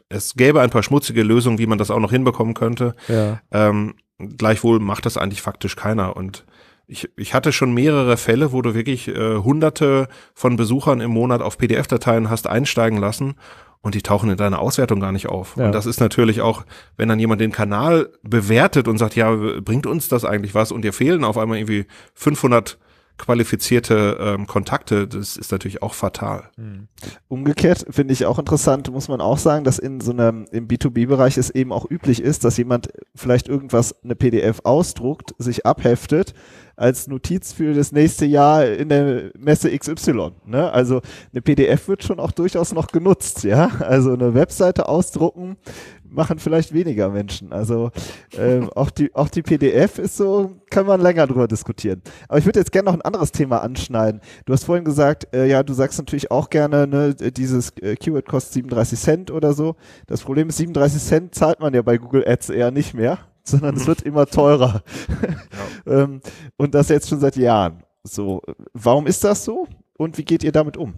es 0.08 0.34
gäbe 0.34 0.60
ein 0.60 0.70
paar 0.70 0.82
schmutzige 0.82 1.22
Lösungen, 1.22 1.58
wie 1.58 1.66
man 1.66 1.78
das 1.78 1.90
auch 1.90 2.00
noch 2.00 2.10
hinbekommen 2.10 2.54
könnte. 2.54 2.94
Ja. 3.08 3.40
Ähm, 3.50 3.94
gleichwohl 4.18 4.80
macht 4.80 5.06
das 5.06 5.16
eigentlich 5.16 5.42
faktisch 5.42 5.76
keiner. 5.76 6.16
Und 6.16 6.44
ich, 6.86 7.08
ich 7.16 7.34
hatte 7.34 7.52
schon 7.52 7.72
mehrere 7.72 8.16
Fälle, 8.16 8.52
wo 8.52 8.62
du 8.62 8.74
wirklich 8.74 9.08
äh, 9.08 9.36
hunderte 9.36 10.08
von 10.34 10.56
Besuchern 10.56 11.00
im 11.00 11.10
Monat 11.10 11.42
auf 11.42 11.58
PDF-Dateien 11.58 12.30
hast 12.30 12.46
einsteigen 12.46 12.98
lassen 12.98 13.34
und 13.82 13.94
die 13.94 14.02
tauchen 14.02 14.30
in 14.30 14.36
deiner 14.36 14.58
Auswertung 14.58 15.00
gar 15.00 15.12
nicht 15.12 15.28
auf. 15.28 15.56
Ja. 15.56 15.66
Und 15.66 15.72
das 15.72 15.86
ist 15.86 16.00
natürlich 16.00 16.40
auch, 16.40 16.64
wenn 16.96 17.08
dann 17.08 17.18
jemand 17.18 17.40
den 17.40 17.52
Kanal 17.52 18.10
bewertet 18.22 18.88
und 18.88 18.98
sagt, 18.98 19.16
ja, 19.16 19.34
bringt 19.60 19.86
uns 19.86 20.08
das 20.08 20.24
eigentlich 20.24 20.54
was 20.54 20.72
und 20.72 20.82
dir 20.82 20.92
fehlen 20.92 21.24
auf 21.24 21.38
einmal 21.38 21.58
irgendwie 21.58 21.86
500 22.14 22.78
qualifizierte 23.20 24.16
ähm, 24.18 24.46
Kontakte, 24.46 25.06
das 25.06 25.36
ist 25.36 25.52
natürlich 25.52 25.82
auch 25.82 25.92
fatal. 25.92 26.48
Mhm. 26.56 26.88
Umgekehrt 27.28 27.84
finde 27.90 28.14
ich 28.14 28.24
auch 28.24 28.38
interessant, 28.38 28.90
muss 28.90 29.08
man 29.08 29.20
auch 29.20 29.36
sagen, 29.36 29.64
dass 29.64 29.78
in 29.78 30.00
so 30.00 30.12
einem, 30.12 30.46
im 30.50 30.66
B2B-Bereich 30.68 31.36
es 31.36 31.50
eben 31.50 31.70
auch 31.70 31.88
üblich 31.88 32.22
ist, 32.22 32.44
dass 32.44 32.56
jemand 32.56 32.88
vielleicht 33.14 33.46
irgendwas, 33.46 33.94
eine 34.02 34.16
PDF 34.16 34.60
ausdruckt, 34.64 35.34
sich 35.38 35.66
abheftet 35.66 36.32
als 36.80 37.08
Notiz 37.08 37.52
für 37.52 37.74
das 37.74 37.92
nächste 37.92 38.24
Jahr 38.24 38.66
in 38.66 38.88
der 38.88 39.30
Messe 39.38 39.76
XY. 39.76 40.30
Ne? 40.46 40.72
Also 40.72 41.02
eine 41.32 41.42
PDF 41.42 41.88
wird 41.88 42.02
schon 42.02 42.18
auch 42.18 42.32
durchaus 42.32 42.72
noch 42.72 42.88
genutzt, 42.88 43.44
ja. 43.44 43.70
Also 43.80 44.14
eine 44.14 44.34
Webseite 44.34 44.88
ausdrucken 44.88 45.56
machen 46.10 46.38
vielleicht 46.38 46.72
weniger 46.72 47.08
Menschen. 47.08 47.52
Also 47.52 47.90
äh, 48.36 48.60
auch 48.74 48.90
die 48.90 49.14
auch 49.14 49.28
die 49.28 49.42
PDF 49.42 49.98
ist 49.98 50.16
so, 50.16 50.56
kann 50.70 50.86
man 50.86 51.00
länger 51.00 51.26
drüber 51.26 51.48
diskutieren. 51.48 52.02
Aber 52.28 52.38
ich 52.38 52.46
würde 52.46 52.58
jetzt 52.58 52.72
gerne 52.72 52.86
noch 52.86 52.94
ein 52.94 53.02
anderes 53.02 53.32
Thema 53.32 53.62
anschneiden. 53.62 54.20
Du 54.44 54.52
hast 54.52 54.64
vorhin 54.64 54.84
gesagt, 54.84 55.28
äh, 55.34 55.46
ja, 55.46 55.62
du 55.62 55.72
sagst 55.72 55.98
natürlich 55.98 56.30
auch 56.30 56.50
gerne, 56.50 56.86
ne, 56.86 57.14
dieses 57.14 57.70
äh, 57.80 57.96
Keyword 57.96 58.26
kostet 58.26 58.54
37 58.54 58.98
Cent 58.98 59.30
oder 59.30 59.52
so. 59.52 59.76
Das 60.06 60.22
Problem 60.22 60.48
ist, 60.48 60.56
37 60.56 61.02
Cent 61.02 61.34
zahlt 61.34 61.60
man 61.60 61.74
ja 61.74 61.82
bei 61.82 61.98
Google 61.98 62.26
Ads 62.26 62.50
eher 62.50 62.70
nicht 62.70 62.94
mehr 62.94 63.18
sondern 63.44 63.76
es 63.76 63.86
wird 63.86 64.02
immer 64.02 64.26
teurer. 64.26 64.82
Ja. 65.86 66.02
ähm, 66.02 66.20
und 66.56 66.74
das 66.74 66.88
jetzt 66.88 67.08
schon 67.08 67.20
seit 67.20 67.36
Jahren. 67.36 67.82
So, 68.02 68.42
warum 68.72 69.06
ist 69.06 69.24
das 69.24 69.44
so 69.44 69.66
und 69.96 70.18
wie 70.18 70.24
geht 70.24 70.44
ihr 70.44 70.52
damit 70.52 70.76
um? 70.76 70.94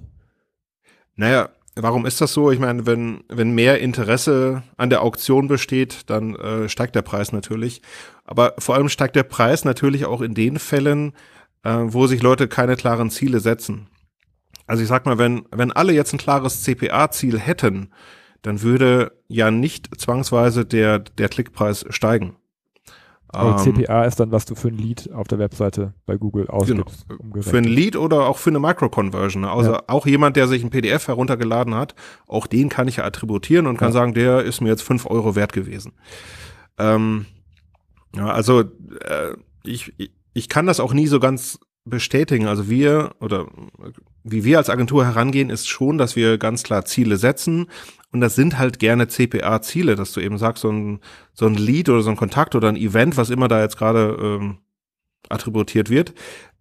Naja, 1.14 1.50
warum 1.74 2.07
ist 2.07 2.20
das 2.20 2.33
so? 2.33 2.50
Ich 2.50 2.59
meine, 2.59 2.87
wenn, 2.87 3.24
wenn 3.28 3.55
mehr 3.55 3.81
Interesse 3.81 4.62
an 4.76 4.90
der 4.90 5.02
Auktion 5.02 5.48
besteht, 5.48 6.11
dann 6.11 6.35
äh, 6.37 6.68
steigt 6.68 6.94
der 6.94 7.02
Preis 7.02 7.33
natürlich. 7.33 7.83
Aber 8.24 8.55
vor 8.59 8.74
allem 8.74 8.88
steigt 8.88 9.16
der 9.16 9.22
Preis 9.24 9.64
natürlich 9.64 10.05
auch 10.05 10.20
in 10.20 10.35
den 10.35 10.59
Fällen, 10.59 11.12
äh, 11.64 11.76
wo 11.78 12.07
sich 12.07 12.22
Leute 12.22 12.48
keine 12.48 12.76
klaren 12.76 13.11
Ziele 13.11 13.40
setzen. 13.40 13.88
Also 14.66 14.83
ich 14.83 14.88
sag 14.88 15.07
mal, 15.07 15.18
wenn, 15.18 15.44
wenn 15.50 15.72
alle 15.72 15.92
jetzt 15.92 16.12
ein 16.12 16.18
klares 16.18 16.62
CPA-Ziel 16.62 17.38
hätten, 17.38 17.90
dann 18.42 18.62
würde 18.62 19.12
ja 19.28 19.50
nicht 19.50 19.88
zwangsweise 19.98 20.64
der, 20.64 20.98
der 20.98 21.28
Klickpreis 21.28 21.85
steigen. 21.90 22.37
Also 23.35 23.70
ähm, 23.70 23.76
CPA 23.76 24.05
ist 24.05 24.20
dann, 24.20 24.31
was 24.31 24.44
du 24.44 24.55
für 24.55 24.68
ein 24.68 24.76
Lead 24.76 25.11
auf 25.12 25.26
der 25.26 25.38
Webseite 25.38 25.94
bei 26.05 26.16
Google 26.16 26.48
ausgibst. 26.48 27.07
Genau. 27.09 27.42
Für 27.42 27.57
ein 27.57 27.64
Lead 27.64 27.96
oder 27.96 28.26
auch 28.26 28.37
für 28.37 28.50
eine 28.50 28.61
Micro-Conversion. 28.61 29.46
Also 29.46 29.72
ja. 29.72 29.83
auch 29.87 30.07
jemand, 30.07 30.37
der 30.37 30.48
sich 30.48 30.62
ein 30.62 30.68
PDF 30.68 31.09
heruntergeladen 31.09 31.74
hat, 31.74 31.94
auch 32.26 32.46
den 32.46 32.68
kann 32.68 32.88
ich 32.88 32.96
ja 32.96 33.05
attributieren 33.05 33.66
und 33.66 33.78
kann 33.78 33.88
ja. 33.88 33.92
sagen, 33.92 34.12
der 34.12 34.42
ist 34.42 34.61
mir 34.61 34.68
jetzt 34.68 34.83
fünf 34.83 35.07
Euro 35.07 35.35
wert 35.35 35.55
gewesen. 35.55 35.92
Ähm, 36.78 37.24
ja, 38.14 38.26
also 38.26 38.61
äh, 38.61 39.35
ich, 39.64 39.94
ich 40.35 40.48
kann 40.50 40.66
das 40.66 40.78
auch 40.78 40.92
nie 40.92 41.07
so 41.07 41.18
ganz 41.18 41.59
bestätigen. 41.85 42.46
Also 42.46 42.68
wir 42.68 43.12
oder 43.18 43.46
wie 44.24 44.44
wir 44.44 44.59
als 44.59 44.68
Agentur 44.68 45.07
herangehen, 45.07 45.48
ist 45.48 45.68
schon, 45.68 45.96
dass 45.96 46.16
wir 46.16 46.37
ganz 46.37 46.62
klar 46.62 46.85
Ziele 46.85 47.16
setzen. 47.16 47.66
Und 48.12 48.20
das 48.20 48.35
sind 48.35 48.59
halt 48.59 48.79
gerne 48.79 49.09
CPA-Ziele, 49.09 49.96
dass 49.96 50.12
du 50.12 50.20
eben 50.20 50.38
sagst, 50.38 50.62
so 50.62 50.70
ein, 50.70 51.01
so 51.33 51.46
ein 51.46 51.55
Lead 51.55 51.88
oder 51.88 52.03
so 52.03 52.11
ein 52.11 52.16
Kontakt 52.16 52.55
oder 52.55 52.68
ein 52.68 52.77
Event, 52.77 53.16
was 53.16 53.31
immer 53.31 53.48
da 53.48 53.61
jetzt 53.61 53.79
gerade 53.79 54.16
ähm, 54.20 54.59
attributiert 55.29 55.88
wird, 55.88 56.14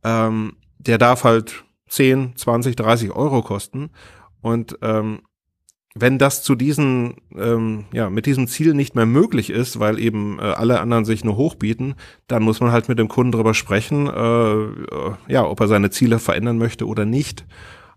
ähm, 0.04 0.54
der 0.80 0.98
darf 0.98 1.26
halt 1.26 1.66
10, 1.90 2.36
20, 2.38 2.76
30 2.78 3.12
Euro 3.12 3.42
kosten. 3.42 3.92
Und 4.42 4.78
ähm, 4.82 5.22
wenn 5.94 6.18
das 6.18 6.42
zu 6.42 6.56
diesen, 6.56 7.16
ähm, 7.36 7.86
ja, 7.92 8.10
mit 8.10 8.26
diesem 8.26 8.48
Ziel 8.48 8.74
nicht 8.74 8.96
mehr 8.96 9.06
möglich 9.06 9.50
ist, 9.50 9.80
weil 9.80 10.00
eben 10.00 10.40
äh, 10.40 10.44
alle 10.44 10.80
anderen 10.80 11.04
sich 11.04 11.26
nur 11.26 11.36
hochbieten, 11.36 11.96
dann 12.28 12.44
muss 12.44 12.62
man 12.62 12.72
halt 12.72 12.88
mit 12.88 12.98
dem 12.98 13.10
Kunden 13.10 13.34
drüber 13.34 13.54
sprechen, 13.54 14.08
äh, 14.08 14.54
äh, 14.54 15.14
ja, 15.28 15.46
ob 15.46 15.60
er 15.60 15.68
seine 15.68 15.90
Ziele 15.90 16.20
verändern 16.20 16.58
möchte 16.58 16.88
oder 16.88 17.06
nicht. 17.06 17.46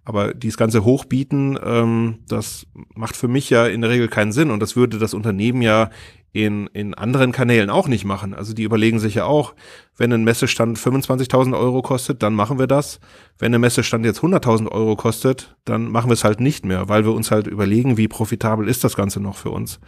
Aber 0.05 0.35
dieses 0.35 0.59
ganze 0.59 0.85
Hochbieten, 0.85 1.59
ähm, 1.65 2.19
das 2.29 2.67
macht 2.95 3.17
für 3.17 3.29
mich 3.29 3.49
ja 3.49 3.67
in 3.67 3.81
der 3.81 3.91
Regel 3.91 4.09
keinen 4.09 4.33
Sinn 4.33 4.51
und 4.51 4.61
das 4.61 4.77
würde 4.77 4.99
das 4.99 5.15
Unternehmen 5.15 5.63
ja 5.63 5.91
in, 6.35 6.67
in 6.73 6.95
anderen 6.95 7.31
Kanälen 7.31 7.71
auch 7.71 7.87
nicht 7.87 8.05
machen. 8.05 8.35
Also 8.35 8.55
die 8.55 8.65
überlegen 8.65 8.99
sich 8.99 9.15
ja 9.15 9.25
auch, 9.25 9.55
wenn 9.97 10.13
ein 10.13 10.25
Messestand 10.25 10.79
25.000 10.79 11.57
Euro 11.57 11.81
kostet, 11.81 12.25
dann 12.25 12.35
machen 12.35 12.59
wir 12.59 12.67
das. 12.67 12.99
Wenn 13.39 13.55
ein 13.55 13.61
Messestand 13.61 14.05
jetzt 14.05 14.21
100.000 14.21 14.69
Euro 14.69 14.97
kostet, 14.97 15.57
dann 15.65 15.91
machen 15.91 16.11
wir 16.11 16.15
es 16.15 16.25
halt 16.25 16.41
nicht 16.41 16.67
mehr, 16.67 16.89
weil 16.89 17.05
wir 17.05 17.13
uns 17.13 17.31
halt 17.31 17.47
überlegen, 17.47 17.97
wie 17.97 18.09
profitabel 18.09 18.69
ist 18.69 18.83
das 18.83 18.97
Ganze 18.97 19.21
noch 19.21 19.37
für 19.37 19.51
uns. 19.51 19.79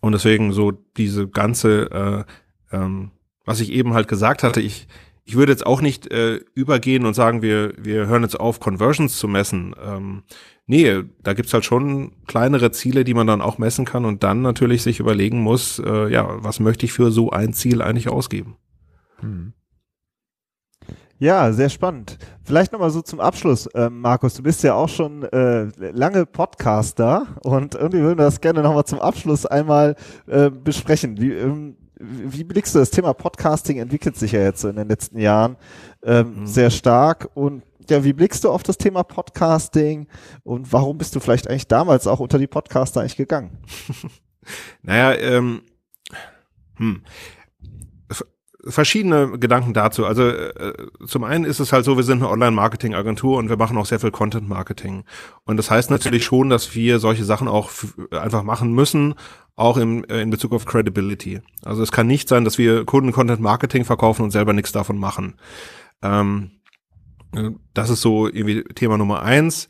Und 0.00 0.12
deswegen 0.12 0.52
so 0.52 0.70
diese 0.70 1.26
ganze, 1.26 1.90
äh, 2.70 2.76
ähm, 2.76 3.10
was 3.44 3.58
ich 3.58 3.72
eben 3.72 3.94
halt 3.94 4.06
gesagt 4.06 4.44
hatte, 4.44 4.60
ich, 4.60 4.86
ich 5.26 5.34
würde 5.34 5.50
jetzt 5.50 5.66
auch 5.66 5.80
nicht 5.80 6.10
äh, 6.12 6.36
übergehen 6.54 7.04
und 7.04 7.14
sagen, 7.14 7.42
wir, 7.42 7.74
wir 7.76 8.06
hören 8.06 8.22
jetzt 8.22 8.38
auf, 8.38 8.60
Conversions 8.60 9.18
zu 9.18 9.26
messen. 9.26 9.74
Ähm, 9.84 10.22
nee, 10.66 11.02
da 11.20 11.34
gibt's 11.34 11.52
halt 11.52 11.64
schon 11.64 12.12
kleinere 12.28 12.70
Ziele, 12.70 13.02
die 13.02 13.12
man 13.12 13.26
dann 13.26 13.42
auch 13.42 13.58
messen 13.58 13.84
kann 13.84 14.04
und 14.04 14.22
dann 14.22 14.40
natürlich 14.40 14.84
sich 14.84 15.00
überlegen 15.00 15.40
muss, 15.40 15.80
äh, 15.80 16.08
ja, 16.12 16.28
was 16.44 16.60
möchte 16.60 16.86
ich 16.86 16.92
für 16.92 17.10
so 17.10 17.30
ein 17.30 17.52
Ziel 17.52 17.82
eigentlich 17.82 18.08
ausgeben. 18.08 18.56
Hm. 19.18 19.52
Ja, 21.18 21.52
sehr 21.52 21.70
spannend. 21.70 22.18
Vielleicht 22.44 22.72
nochmal 22.72 22.90
so 22.90 23.02
zum 23.02 23.18
Abschluss, 23.18 23.66
äh, 23.68 23.90
Markus, 23.90 24.34
du 24.34 24.44
bist 24.44 24.62
ja 24.62 24.74
auch 24.74 24.88
schon 24.88 25.24
äh, 25.24 25.64
lange 25.90 26.24
Podcaster 26.24 27.26
und 27.42 27.74
irgendwie 27.74 28.00
würden 28.00 28.18
wir 28.18 28.26
das 28.26 28.40
gerne 28.40 28.62
nochmal 28.62 28.84
zum 28.84 29.00
Abschluss 29.00 29.44
einmal 29.44 29.96
äh, 30.28 30.50
besprechen. 30.50 31.20
Wie, 31.20 31.32
ähm, 31.32 31.76
wie 31.98 32.44
blickst 32.44 32.74
du 32.74 32.78
das 32.78 32.90
Thema 32.90 33.14
Podcasting 33.14 33.78
entwickelt 33.78 34.16
sich 34.16 34.32
ja 34.32 34.40
jetzt 34.40 34.60
so 34.60 34.68
in 34.68 34.76
den 34.76 34.88
letzten 34.88 35.18
Jahren 35.18 35.56
ähm, 36.02 36.40
mhm. 36.40 36.46
sehr 36.46 36.70
stark 36.70 37.28
und 37.34 37.62
ja, 37.88 38.02
wie 38.02 38.12
blickst 38.12 38.44
du 38.44 38.50
auf 38.50 38.62
das 38.62 38.78
Thema 38.78 39.04
Podcasting 39.04 40.08
und 40.42 40.72
warum 40.72 40.98
bist 40.98 41.14
du 41.14 41.20
vielleicht 41.20 41.48
eigentlich 41.48 41.68
damals 41.68 42.06
auch 42.06 42.20
unter 42.20 42.38
die 42.38 42.48
Podcaster 42.48 43.00
eigentlich 43.00 43.16
gegangen? 43.16 43.58
naja, 44.82 45.14
ähm, 45.14 45.62
hm 46.76 47.02
verschiedene 48.68 49.38
Gedanken 49.38 49.72
dazu. 49.74 50.04
Also 50.04 50.28
äh, 50.28 50.74
zum 51.06 51.24
einen 51.24 51.44
ist 51.44 51.60
es 51.60 51.72
halt 51.72 51.84
so, 51.84 51.96
wir 51.96 52.04
sind 52.04 52.18
eine 52.18 52.30
Online-Marketing-Agentur 52.30 53.38
und 53.38 53.48
wir 53.48 53.56
machen 53.56 53.78
auch 53.78 53.86
sehr 53.86 54.00
viel 54.00 54.10
Content-Marketing. 54.10 55.04
Und 55.44 55.56
das 55.56 55.70
heißt 55.70 55.90
natürlich 55.90 56.24
schon, 56.24 56.50
dass 56.50 56.74
wir 56.74 56.98
solche 56.98 57.24
Sachen 57.24 57.48
auch 57.48 57.70
einfach 58.10 58.42
machen 58.42 58.72
müssen, 58.72 59.14
auch 59.56 59.78
im, 59.78 60.04
äh, 60.04 60.20
in 60.20 60.30
Bezug 60.30 60.52
auf 60.52 60.66
Credibility. 60.66 61.40
Also 61.64 61.82
es 61.82 61.90
kann 61.90 62.06
nicht 62.06 62.28
sein, 62.28 62.44
dass 62.44 62.58
wir 62.58 62.84
Kunden 62.84 63.12
Content-Marketing 63.12 63.84
verkaufen 63.84 64.22
und 64.22 64.30
selber 64.30 64.52
nichts 64.52 64.72
davon 64.72 64.98
machen. 64.98 65.36
Ähm, 66.02 66.60
äh, 67.34 67.50
das 67.74 67.90
ist 67.90 68.02
so 68.02 68.26
irgendwie 68.26 68.62
Thema 68.74 68.98
Nummer 68.98 69.22
eins. 69.22 69.68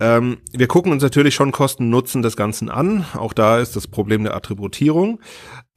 Ähm, 0.00 0.38
wir 0.52 0.66
gucken 0.66 0.90
uns 0.90 1.02
natürlich 1.02 1.34
schon 1.34 1.52
Kosten-Nutzen 1.52 2.22
des 2.22 2.36
Ganzen 2.36 2.70
an. 2.70 3.04
Auch 3.14 3.34
da 3.34 3.60
ist 3.60 3.76
das 3.76 3.86
Problem 3.86 4.24
der 4.24 4.34
Attributierung. 4.34 5.20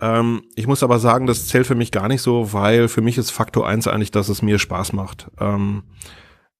Ähm, 0.01 0.43
ich 0.55 0.65
muss 0.65 0.81
aber 0.81 0.97
sagen, 0.97 1.27
das 1.27 1.47
zählt 1.47 1.67
für 1.67 1.75
mich 1.75 1.91
gar 1.91 2.07
nicht 2.07 2.21
so, 2.21 2.53
weil 2.53 2.87
für 2.87 3.01
mich 3.01 3.17
ist 3.17 3.31
Faktor 3.31 3.67
eins 3.67 3.87
eigentlich, 3.87 4.11
dass 4.11 4.29
es 4.29 4.41
mir 4.41 4.57
Spaß 4.57 4.93
macht. 4.93 5.27
Ähm, 5.39 5.83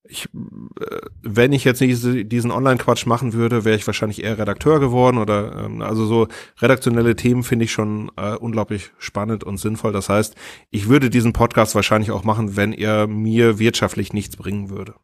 ich, 0.07 0.25
äh, 0.25 0.99
wenn 1.21 1.53
ich 1.53 1.63
jetzt 1.63 1.81
nicht 1.81 2.31
diesen 2.31 2.51
Online-Quatsch 2.51 3.05
machen 3.05 3.33
würde, 3.33 3.65
wäre 3.65 3.75
ich 3.75 3.87
wahrscheinlich 3.87 4.23
eher 4.23 4.37
Redakteur 4.37 4.79
geworden 4.79 5.17
oder 5.17 5.65
ähm, 5.65 5.81
also 5.81 6.05
so 6.05 6.27
redaktionelle 6.61 7.15
Themen 7.15 7.43
finde 7.43 7.65
ich 7.65 7.71
schon 7.71 8.11
äh, 8.17 8.35
unglaublich 8.35 8.91
spannend 8.97 9.43
und 9.43 9.57
sinnvoll. 9.57 9.91
Das 9.91 10.09
heißt, 10.09 10.35
ich 10.69 10.87
würde 10.89 11.09
diesen 11.09 11.33
Podcast 11.33 11.75
wahrscheinlich 11.75 12.11
auch 12.11 12.23
machen, 12.23 12.55
wenn 12.55 12.73
er 12.73 13.07
mir 13.07 13.59
wirtschaftlich 13.59 14.13
nichts 14.13 14.37
bringen 14.37 14.69
würde. 14.69 14.95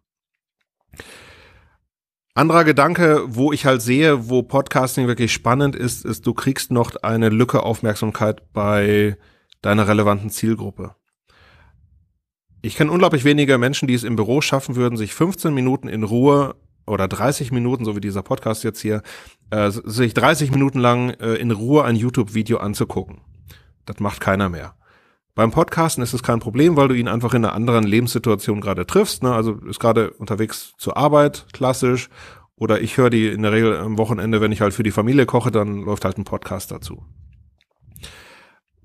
Anderer 2.33 2.63
Gedanke, 2.63 3.23
wo 3.27 3.51
ich 3.51 3.65
halt 3.65 3.81
sehe, 3.81 4.29
wo 4.29 4.41
Podcasting 4.41 5.07
wirklich 5.07 5.33
spannend 5.33 5.75
ist, 5.75 6.05
ist, 6.05 6.25
du 6.25 6.33
kriegst 6.33 6.71
noch 6.71 6.95
eine 7.03 7.29
Lücke 7.29 7.63
Aufmerksamkeit 7.63 8.53
bei 8.53 9.17
deiner 9.61 9.87
relevanten 9.87 10.29
Zielgruppe. 10.29 10.95
Ich 12.63 12.76
kenne 12.76 12.91
unglaublich 12.91 13.24
wenige 13.24 13.58
Menschen, 13.58 13.88
die 13.88 13.95
es 13.95 14.04
im 14.04 14.15
Büro 14.15 14.41
schaffen 14.41 14.76
würden, 14.76 14.95
sich 14.95 15.15
15 15.15 15.54
Minuten 15.54 15.88
in 15.88 16.04
Ruhe 16.04 16.56
oder 16.86 17.08
30 17.08 17.52
Minuten, 17.52 17.86
so 17.86 17.95
wie 17.95 18.02
dieser 18.02 18.21
Podcast 18.21 18.63
jetzt 18.63 18.82
hier, 18.82 19.02
äh, 19.50 19.71
sich 19.71 20.13
30 20.13 20.52
Minuten 20.52 20.80
lang 20.80 21.10
äh, 21.12 21.36
in 21.36 21.50
Ruhe 21.50 21.84
ein 21.84 21.95
YouTube-Video 21.95 22.58
anzugucken. 22.58 23.21
Das 23.86 24.00
macht 24.00 24.19
keiner 24.19 24.50
mehr. 24.50 24.76
Beim 25.34 25.50
Podcasten 25.50 26.04
ist 26.04 26.13
es 26.13 26.21
kein 26.21 26.39
Problem, 26.39 26.76
weil 26.76 26.89
du 26.89 26.93
ihn 26.93 27.08
einfach 27.08 27.34
in 27.34 27.45
einer 27.45 27.54
anderen 27.54 27.84
Lebenssituation 27.84 28.62
gerade 28.62 28.86
triffst. 28.86 29.24
Ne? 29.24 29.34
Also 29.34 29.54
ist 29.67 29.80
gerade 29.80 30.12
unterwegs 30.12 30.74
zur 30.78 30.97
Arbeit, 30.97 31.47
klassisch. 31.54 32.10
Oder 32.56 32.82
ich 32.82 32.97
höre 32.97 33.10
die 33.10 33.28
in 33.28 33.41
der 33.41 33.54
Regel 33.54 33.76
am 33.78 33.97
Wochenende, 33.97 34.39
wenn 34.39 34.52
ich 34.52 34.62
halt 34.62 34.74
für 34.74 34.84
die 34.84 34.91
Familie 34.91 35.26
koche, 35.26 35.50
dann 35.50 35.82
läuft 35.82 36.06
halt 36.06 36.17
ein 36.19 36.26
Podcast 36.26 36.69
dazu. 36.69 37.04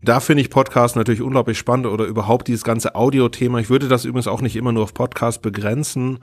Da 0.07 0.21
finde 0.21 0.41
ich 0.41 0.51
Podcast 0.51 0.95
natürlich 0.95 1.21
unglaublich 1.21 1.59
spannend 1.59 1.87
oder 1.87 2.05
überhaupt 2.05 2.47
dieses 2.47 2.63
ganze 2.63 2.95
Audio-Thema. 2.95 3.59
Ich 3.59 3.71
würde 3.71 3.89
das 3.89 4.05
übrigens 4.05 4.29
auch 4.29 4.41
nicht 4.41 4.55
immer 4.55 4.71
nur 4.71 4.85
auf 4.85 4.95
Podcast 4.95 5.43
begrenzen, 5.43 6.21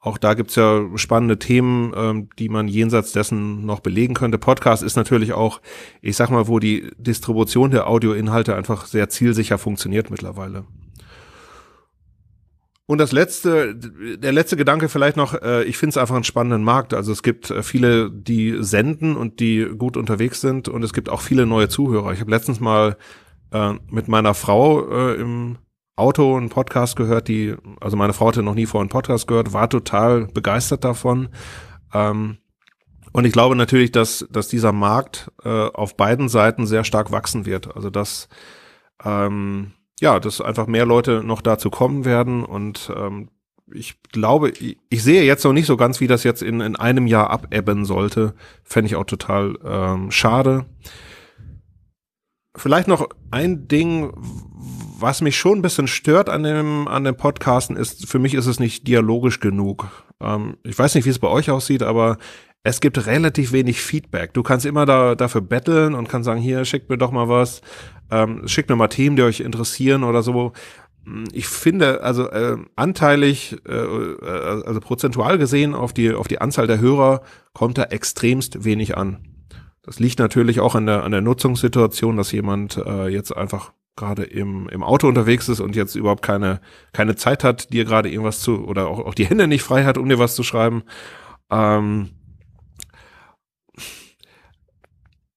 auch 0.00 0.18
da 0.18 0.34
gibt's 0.34 0.54
ja 0.54 0.86
spannende 0.94 1.38
Themen, 1.38 1.92
ähm, 1.96 2.28
die 2.38 2.48
man 2.48 2.68
jenseits 2.68 3.12
dessen 3.12 3.66
noch 3.66 3.80
belegen 3.80 4.14
könnte. 4.14 4.38
Podcast 4.38 4.82
ist 4.82 4.96
natürlich 4.96 5.32
auch, 5.32 5.60
ich 6.00 6.16
sag 6.16 6.30
mal, 6.30 6.48
wo 6.48 6.60
die 6.60 6.90
Distribution 6.96 7.72
der 7.72 7.88
Audioinhalte 7.88 8.54
einfach 8.54 8.86
sehr 8.86 9.08
zielsicher 9.08 9.58
funktioniert 9.58 10.10
mittlerweile. 10.10 10.64
Und 12.86 12.98
das 12.98 13.10
letzte, 13.10 13.74
der 13.74 14.32
letzte 14.32 14.56
Gedanke 14.56 14.88
vielleicht 14.88 15.16
noch, 15.16 15.34
äh, 15.42 15.64
ich 15.64 15.76
finde 15.76 15.90
es 15.90 15.96
einfach 15.96 16.14
einen 16.14 16.24
spannenden 16.24 16.62
Markt. 16.62 16.94
Also 16.94 17.10
es 17.10 17.24
gibt 17.24 17.50
äh, 17.50 17.64
viele, 17.64 18.10
die 18.10 18.58
senden 18.60 19.16
und 19.16 19.40
die 19.40 19.66
gut 19.76 19.96
unterwegs 19.96 20.40
sind 20.40 20.68
und 20.68 20.84
es 20.84 20.92
gibt 20.92 21.08
auch 21.08 21.20
viele 21.20 21.46
neue 21.46 21.68
Zuhörer. 21.68 22.12
Ich 22.12 22.20
habe 22.20 22.30
letztens 22.30 22.60
mal 22.60 22.96
äh, 23.56 23.74
mit 23.90 24.08
meiner 24.08 24.34
Frau 24.34 24.88
äh, 24.88 25.14
im 25.14 25.58
Auto 25.96 26.36
einen 26.36 26.50
Podcast 26.50 26.96
gehört, 26.96 27.28
die, 27.28 27.54
also 27.80 27.96
meine 27.96 28.12
Frau 28.12 28.28
hatte 28.28 28.42
noch 28.42 28.54
nie 28.54 28.66
vor 28.66 28.80
einen 28.80 28.90
Podcast 28.90 29.26
gehört, 29.26 29.52
war 29.52 29.70
total 29.70 30.26
begeistert 30.26 30.84
davon. 30.84 31.28
Ähm, 31.94 32.38
und 33.12 33.24
ich 33.24 33.32
glaube 33.32 33.56
natürlich, 33.56 33.92
dass, 33.92 34.26
dass 34.30 34.48
dieser 34.48 34.72
Markt 34.72 35.32
äh, 35.42 35.48
auf 35.48 35.96
beiden 35.96 36.28
Seiten 36.28 36.66
sehr 36.66 36.84
stark 36.84 37.12
wachsen 37.12 37.46
wird. 37.46 37.74
Also 37.74 37.88
dass 37.88 38.28
ähm, 39.02 39.72
ja, 40.00 40.20
dass 40.20 40.42
einfach 40.42 40.66
mehr 40.66 40.84
Leute 40.84 41.22
noch 41.24 41.40
dazu 41.40 41.70
kommen 41.70 42.04
werden 42.04 42.44
und 42.44 42.92
ähm, 42.94 43.30
ich 43.72 44.00
glaube, 44.12 44.50
ich, 44.50 44.78
ich 44.90 45.02
sehe 45.02 45.24
jetzt 45.24 45.44
noch 45.44 45.52
nicht 45.52 45.66
so 45.66 45.76
ganz, 45.76 46.00
wie 46.00 46.06
das 46.06 46.22
jetzt 46.22 46.42
in, 46.42 46.60
in 46.60 46.76
einem 46.76 47.06
Jahr 47.06 47.30
abebben 47.30 47.84
sollte. 47.84 48.34
Fände 48.62 48.86
ich 48.86 48.96
auch 48.96 49.04
total 49.06 49.58
ähm, 49.64 50.10
schade. 50.12 50.66
Vielleicht 52.56 52.88
noch 52.88 53.08
ein 53.30 53.68
Ding, 53.68 54.12
was 54.98 55.20
mich 55.20 55.36
schon 55.36 55.58
ein 55.58 55.62
bisschen 55.62 55.88
stört 55.88 56.28
an 56.30 56.42
dem, 56.42 56.88
an 56.88 57.04
dem 57.04 57.16
Podcasten 57.16 57.76
ist, 57.76 58.08
für 58.08 58.18
mich 58.18 58.34
ist 58.34 58.46
es 58.46 58.58
nicht 58.58 58.88
dialogisch 58.88 59.40
genug. 59.40 59.86
Ähm, 60.20 60.56
ich 60.64 60.78
weiß 60.78 60.94
nicht, 60.94 61.04
wie 61.04 61.10
es 61.10 61.18
bei 61.18 61.28
euch 61.28 61.50
aussieht, 61.50 61.82
aber 61.82 62.16
es 62.62 62.80
gibt 62.80 63.06
relativ 63.06 63.52
wenig 63.52 63.80
Feedback. 63.80 64.34
Du 64.34 64.42
kannst 64.42 64.66
immer 64.66 64.86
da, 64.86 65.14
dafür 65.14 65.40
betteln 65.40 65.94
und 65.94 66.08
kannst 66.08 66.26
sagen, 66.26 66.40
hier, 66.40 66.64
schickt 66.64 66.88
mir 66.88 66.98
doch 66.98 67.12
mal 67.12 67.28
was, 67.28 67.60
ähm, 68.10 68.48
schickt 68.48 68.70
mir 68.70 68.76
mal 68.76 68.88
Themen, 68.88 69.16
die 69.16 69.22
euch 69.22 69.40
interessieren 69.40 70.02
oder 70.02 70.22
so. 70.22 70.52
Ich 71.32 71.46
finde, 71.46 72.02
also 72.02 72.28
äh, 72.30 72.56
anteilig, 72.74 73.56
äh, 73.68 73.72
äh 73.72 74.62
also 74.66 74.80
prozentual 74.80 75.38
gesehen 75.38 75.74
auf 75.74 75.92
die, 75.92 76.12
auf 76.12 76.26
die 76.26 76.40
Anzahl 76.40 76.66
der 76.66 76.80
Hörer 76.80 77.22
kommt 77.52 77.78
da 77.78 77.84
extremst 77.84 78.64
wenig 78.64 78.96
an. 78.96 79.35
Das 79.86 80.00
liegt 80.00 80.18
natürlich 80.18 80.58
auch 80.58 80.74
an 80.74 80.86
der, 80.86 81.04
an 81.04 81.12
der 81.12 81.20
Nutzungssituation, 81.20 82.16
dass 82.16 82.32
jemand 82.32 82.76
äh, 82.76 83.06
jetzt 83.06 83.34
einfach 83.34 83.72
gerade 83.94 84.24
im, 84.24 84.68
im 84.68 84.82
Auto 84.82 85.06
unterwegs 85.06 85.48
ist 85.48 85.60
und 85.60 85.76
jetzt 85.76 85.94
überhaupt 85.94 86.22
keine, 86.22 86.60
keine 86.92 87.14
Zeit 87.14 87.44
hat, 87.44 87.72
dir 87.72 87.84
gerade 87.84 88.10
irgendwas 88.10 88.40
zu, 88.40 88.66
oder 88.66 88.88
auch, 88.88 88.98
auch 88.98 89.14
die 89.14 89.26
Hände 89.26 89.46
nicht 89.46 89.62
frei 89.62 89.84
hat, 89.84 89.96
um 89.96 90.08
dir 90.08 90.18
was 90.18 90.34
zu 90.34 90.42
schreiben. 90.42 90.82
Ähm, 91.50 92.10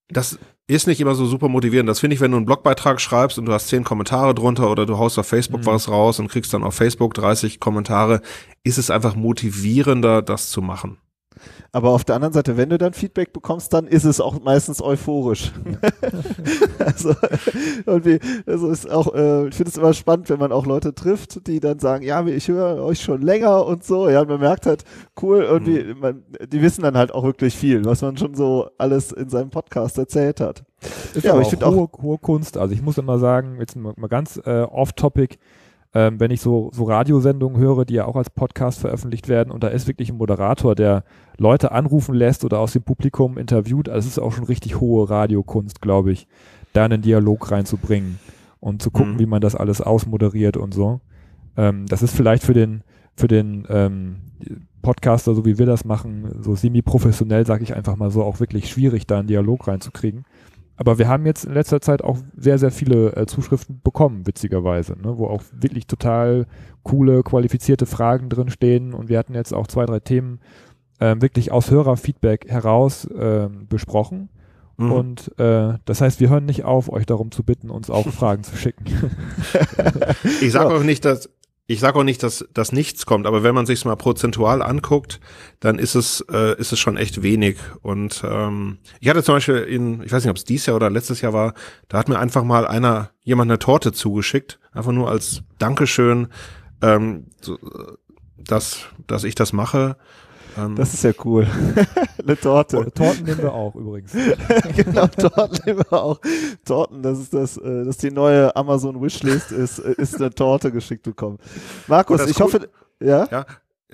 das 0.10 0.40
ist 0.68 0.88
nicht 0.88 1.00
immer 1.00 1.14
so 1.16 1.28
super 1.28 1.48
motivierend. 1.48 1.88
Das 1.88 2.00
finde 2.00 2.16
ich, 2.16 2.22
wenn 2.22 2.32
du 2.32 2.38
einen 2.38 2.46
Blogbeitrag 2.48 3.00
schreibst 3.00 3.38
und 3.38 3.46
du 3.46 3.54
hast 3.54 3.68
zehn 3.68 3.84
Kommentare 3.84 4.34
drunter 4.34 4.70
oder 4.72 4.88
du 4.88 4.98
haust 4.98 5.20
auf 5.20 5.28
Facebook 5.28 5.62
mhm. 5.62 5.66
was 5.68 5.90
raus 5.90 6.20
und 6.20 6.28
kriegst 6.28 6.54
dann 6.54 6.64
auf 6.64 6.74
Facebook 6.74 7.14
30 7.14 7.60
Kommentare, 7.60 8.22
ist 8.64 8.80
es 8.80 8.90
einfach 8.90 9.16
motivierender, 9.16 10.24
das 10.24 10.50
zu 10.50 10.62
machen. 10.62 10.98
Aber 11.72 11.90
auf 11.92 12.04
der 12.04 12.16
anderen 12.16 12.34
Seite, 12.34 12.58
wenn 12.58 12.70
du 12.70 12.78
dann 12.78 12.94
Feedback 12.94 13.32
bekommst, 13.32 13.74
dann 13.74 13.86
ist 13.86 14.04
es 14.04 14.20
auch 14.20 14.42
meistens 14.42 14.82
euphorisch. 14.82 15.52
also, 16.80 17.14
irgendwie, 17.86 18.20
also 18.48 18.70
ist 18.70 18.90
auch, 18.90 19.14
äh, 19.14 19.48
ich 19.48 19.56
finde 19.56 19.70
es 19.70 19.78
immer 19.78 19.94
spannend, 19.94 20.30
wenn 20.30 20.40
man 20.40 20.52
auch 20.52 20.66
Leute 20.66 20.96
trifft, 20.96 21.46
die 21.48 21.60
dann 21.60 21.80
sagen, 21.80 22.04
ja, 22.04 22.26
ich 22.26 22.48
höre 22.48 22.84
euch 22.84 23.02
schon 23.02 23.22
länger 23.22 23.66
und 23.66 23.84
so. 23.84 24.10
Ja, 24.10 24.26
man 24.26 24.40
merkt 24.40 24.66
halt, 24.66 24.84
cool, 25.22 25.44
irgendwie, 25.44 25.84
mhm. 25.84 26.00
man, 26.00 26.24
die 26.52 26.62
wissen 26.62 26.82
dann 26.82 26.98
halt 26.98 27.14
auch 27.14 27.24
wirklich 27.24 27.56
viel, 27.56 27.86
was 27.86 28.02
man 28.02 28.18
schon 28.18 28.34
so 28.34 28.70
alles 28.80 29.12
in 29.12 29.30
seinem 29.30 29.52
Podcast 29.52 29.98
erzählt 30.00 30.42
hat. 30.42 30.64
Ist 31.14 31.26
ja, 31.26 31.34
aber 31.34 31.42
ich 31.42 31.50
finde 31.50 31.68
auch 31.68 31.76
hohe, 31.76 31.90
hohe 32.02 32.18
Kunst. 32.18 32.58
Also 32.58 32.74
ich 32.74 32.82
muss 32.82 32.98
immer 32.98 33.20
sagen, 33.20 33.58
jetzt 33.60 33.76
mal, 33.76 33.94
mal 33.96 34.08
ganz 34.08 34.42
äh, 34.44 34.62
off-topic, 34.62 35.38
ähm, 35.94 36.20
wenn 36.20 36.32
ich 36.32 36.42
so, 36.42 36.70
so 36.74 36.84
Radiosendungen 36.84 37.60
höre, 37.60 37.86
die 37.86 37.96
ja 37.96 38.06
auch 38.06 38.16
als 38.16 38.30
Podcast 38.30 38.80
veröffentlicht 38.80 39.28
werden 39.28 39.52
und 39.52 39.64
da 39.64 39.70
ist 39.70 39.88
wirklich 39.88 40.10
ein 40.10 40.18
Moderator, 40.18 40.76
der 40.76 41.04
Leute 41.38 41.72
anrufen 41.72 42.14
lässt 42.14 42.46
oder 42.46 42.60
aus 42.60 42.74
dem 42.74 42.84
Publikum 42.84 43.38
interviewt, 43.38 43.90
also 43.90 44.06
es 44.06 44.14
ist 44.14 44.20
auch 44.20 44.32
schon 44.32 44.46
richtig 44.46 44.80
hohe 44.80 45.10
Radiokunst, 45.10 45.82
glaube 45.82 46.12
ich, 46.12 46.28
da 46.74 46.86
einen 46.86 47.02
Dialog 47.02 47.50
reinzubringen 47.52 48.20
und 48.60 48.82
zu 48.82 48.92
gucken, 48.92 49.14
mhm. 49.14 49.20
wie 49.20 49.26
man 49.26 49.42
das 49.42 49.56
alles 49.56 49.82
ausmoderiert 49.82 50.58
und 50.58 50.74
so. 50.74 51.02
Ähm, 51.58 51.88
das 51.88 52.04
ist 52.04 52.16
vielleicht 52.16 52.44
für 52.44 52.54
den, 52.54 52.84
für 53.16 53.28
den 53.28 53.66
ähm, 53.70 54.18
Podcaster, 54.82 55.34
so 55.34 55.46
wie 55.46 55.58
wir 55.58 55.66
das 55.66 55.86
machen, 55.86 56.30
so 56.42 56.56
semi-professionell, 56.56 57.46
sage 57.46 57.64
ich 57.64 57.76
einfach 57.76 57.96
mal 57.96 58.12
so, 58.12 58.24
auch 58.24 58.40
wirklich 58.40 58.70
schwierig, 58.70 59.08
da 59.08 59.20
einen 59.20 59.28
Dialog 59.28 59.68
reinzukriegen. 59.68 60.26
Aber 60.80 60.98
wir 60.98 61.10
haben 61.10 61.26
jetzt 61.26 61.44
in 61.44 61.54
letzter 61.54 61.82
Zeit 61.82 62.02
auch 62.02 62.20
sehr, 62.38 62.58
sehr 62.58 62.72
viele 62.72 63.14
äh, 63.18 63.26
Zuschriften 63.26 63.82
bekommen, 63.84 64.26
witzigerweise, 64.26 64.94
ne, 64.94 65.18
wo 65.18 65.28
auch 65.28 65.44
wirklich 65.52 65.88
total 65.88 66.46
coole, 66.84 67.22
qualifizierte 67.22 67.86
Fragen 67.86 68.30
drin 68.30 68.50
stehen. 68.50 68.94
Und 68.94 69.10
wir 69.10 69.20
hatten 69.20 69.36
jetzt 69.36 69.54
auch 69.54 69.68
zwei, 69.68 69.86
drei 69.86 70.00
Themen 70.00 70.40
äh, 71.00 71.18
wirklich 71.20 71.52
aus 71.52 71.70
Hörerfeedback 71.70 72.50
heraus 72.50 73.04
äh, 73.04 73.50
besprochen. 73.68 74.30
Mhm. 74.78 74.92
Und 74.94 75.38
äh, 75.38 75.74
das 75.84 76.00
heißt, 76.00 76.22
wir 76.22 76.30
hören 76.30 76.46
nicht 76.46 76.64
auf, 76.64 76.90
euch 76.90 77.06
darum 77.06 77.32
zu 77.32 77.44
bitten, 77.44 77.70
uns 77.70 77.90
auch 77.90 78.08
Fragen 78.14 78.44
zu 78.44 78.56
schicken. 78.56 78.86
ich 80.40 80.54
sage 80.54 80.74
auch 80.74 80.84
nicht, 80.84 81.04
dass 81.04 81.30
ich 81.70 81.80
sage 81.82 82.00
auch 82.00 82.04
nicht, 82.04 82.24
dass, 82.24 82.48
dass 82.52 82.72
nichts 82.72 83.06
kommt, 83.06 83.28
aber 83.28 83.44
wenn 83.44 83.54
man 83.54 83.68
sich 83.68 83.86
mal 83.86 83.96
prozentual 83.96 84.64
anguckt, 84.64 85.20
dann 85.60 85.78
ist 85.78 85.94
es, 85.94 86.26
äh, 86.32 86.60
ist 86.60 86.72
es 86.72 86.80
schon 86.80 86.98
echt 86.98 87.22
wenig. 87.22 87.58
Und 87.84 88.24
ähm, 88.28 88.80
ich 89.00 89.08
hatte 89.08 89.22
zum 89.22 89.36
Beispiel 89.36 89.58
in, 89.58 90.02
ich 90.02 90.12
weiß 90.12 90.24
nicht, 90.24 90.32
ob 90.32 90.38
es 90.38 90.46
dieses 90.46 90.66
Jahr 90.66 90.78
oder 90.78 90.90
letztes 90.90 91.22
Jahr 91.22 91.32
war, 91.32 91.54
da 91.88 92.00
hat 92.00 92.10
mir 92.10 92.18
einfach 92.18 92.44
mal 92.44 92.66
einer, 92.66 93.12
jemand 93.22 93.52
eine 93.52 93.60
Torte 93.60 93.92
zugeschickt, 93.92 94.60
einfach 94.72 94.92
nur 94.92 95.12
als 95.12 95.44
Dankeschön. 95.60 96.30
Ähm, 96.82 97.28
so, 97.40 97.60
dass, 98.36 98.88
dass 99.06 99.24
ich 99.24 99.36
das 99.36 99.54
mache. 99.54 99.96
Ähm, 100.58 100.76
das 100.76 100.94
ist 100.94 101.04
ja 101.04 101.12
cool. 101.26 101.48
Eine 102.24 102.38
Torte. 102.40 102.92
Torten 102.94 103.26
nehmen 103.26 103.40
wir 103.40 103.54
auch 103.54 103.76
übrigens. 103.76 104.12
genau, 104.76 105.08
Torten 105.08 105.60
nehmen 105.66 105.80
wir 105.80 105.94
auch. 105.94 106.20
Torten, 106.66 107.02
das 107.02 107.20
ist 107.20 107.34
das, 107.34 107.58
äh, 107.58 107.86
das 107.86 107.96
ist 107.96 108.04
die 108.04 108.12
neue 108.12 108.56
Amazon 108.56 109.02
Wishlist, 109.02 109.52
ist, 109.52 109.80
äh, 109.80 109.94
ist 109.94 110.16
eine 110.16 110.32
Torte 110.32 110.72
geschickt 110.72 111.04
bekommen. 111.04 111.38
Markus, 111.88 112.26
ich 112.28 112.40
cool. 112.40 112.46
hoffe, 112.46 112.70
ja? 113.00 113.28
Ja, 113.32 113.46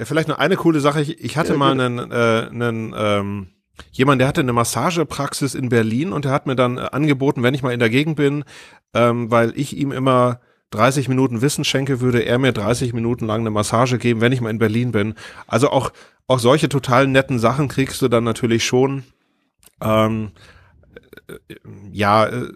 vielleicht 0.05 0.27
nur 0.27 0.39
eine 0.39 0.55
coole 0.55 0.79
Sache. 0.79 1.01
Ich, 1.01 1.23
ich 1.23 1.37
hatte 1.37 1.53
ja, 1.53 1.57
mal 1.57 1.79
einen, 1.79 2.11
äh, 2.11 2.47
einen 2.49 2.93
ähm, 2.97 3.47
jemand, 3.91 4.21
der 4.21 4.27
hatte 4.27 4.41
eine 4.41 4.53
Massagepraxis 4.53 5.55
in 5.55 5.69
Berlin 5.69 6.13
und 6.13 6.25
der 6.25 6.31
hat 6.31 6.47
mir 6.47 6.55
dann 6.55 6.77
äh, 6.77 6.87
angeboten, 6.91 7.43
wenn 7.43 7.53
ich 7.53 7.63
mal 7.63 7.73
in 7.73 7.79
der 7.79 7.89
Gegend 7.89 8.15
bin, 8.15 8.43
ähm, 8.93 9.31
weil 9.31 9.53
ich 9.55 9.75
ihm 9.75 9.91
immer 9.91 10.39
30 10.76 11.07
Minuten 11.07 11.41
Wissen 11.41 11.63
schenke, 11.63 12.01
würde 12.01 12.21
er 12.21 12.38
mir 12.38 12.51
30 12.51 12.93
Minuten 12.93 13.26
lang 13.26 13.41
eine 13.41 13.49
Massage 13.49 13.97
geben, 13.97 14.21
wenn 14.21 14.32
ich 14.32 14.41
mal 14.41 14.49
in 14.49 14.59
Berlin 14.59 14.91
bin. 14.91 15.15
Also 15.47 15.69
auch, 15.69 15.91
auch 16.28 16.39
solche 16.39 16.69
total 16.69 17.07
netten 17.07 17.39
Sachen 17.39 17.67
kriegst 17.67 18.01
du 18.01 18.07
dann 18.07 18.23
natürlich 18.23 18.65
schon. 18.65 19.03
Ähm, 19.82 20.32
äh, 21.28 21.53
äh 21.53 21.57
ja, 21.91 22.26
äh, 22.26 22.51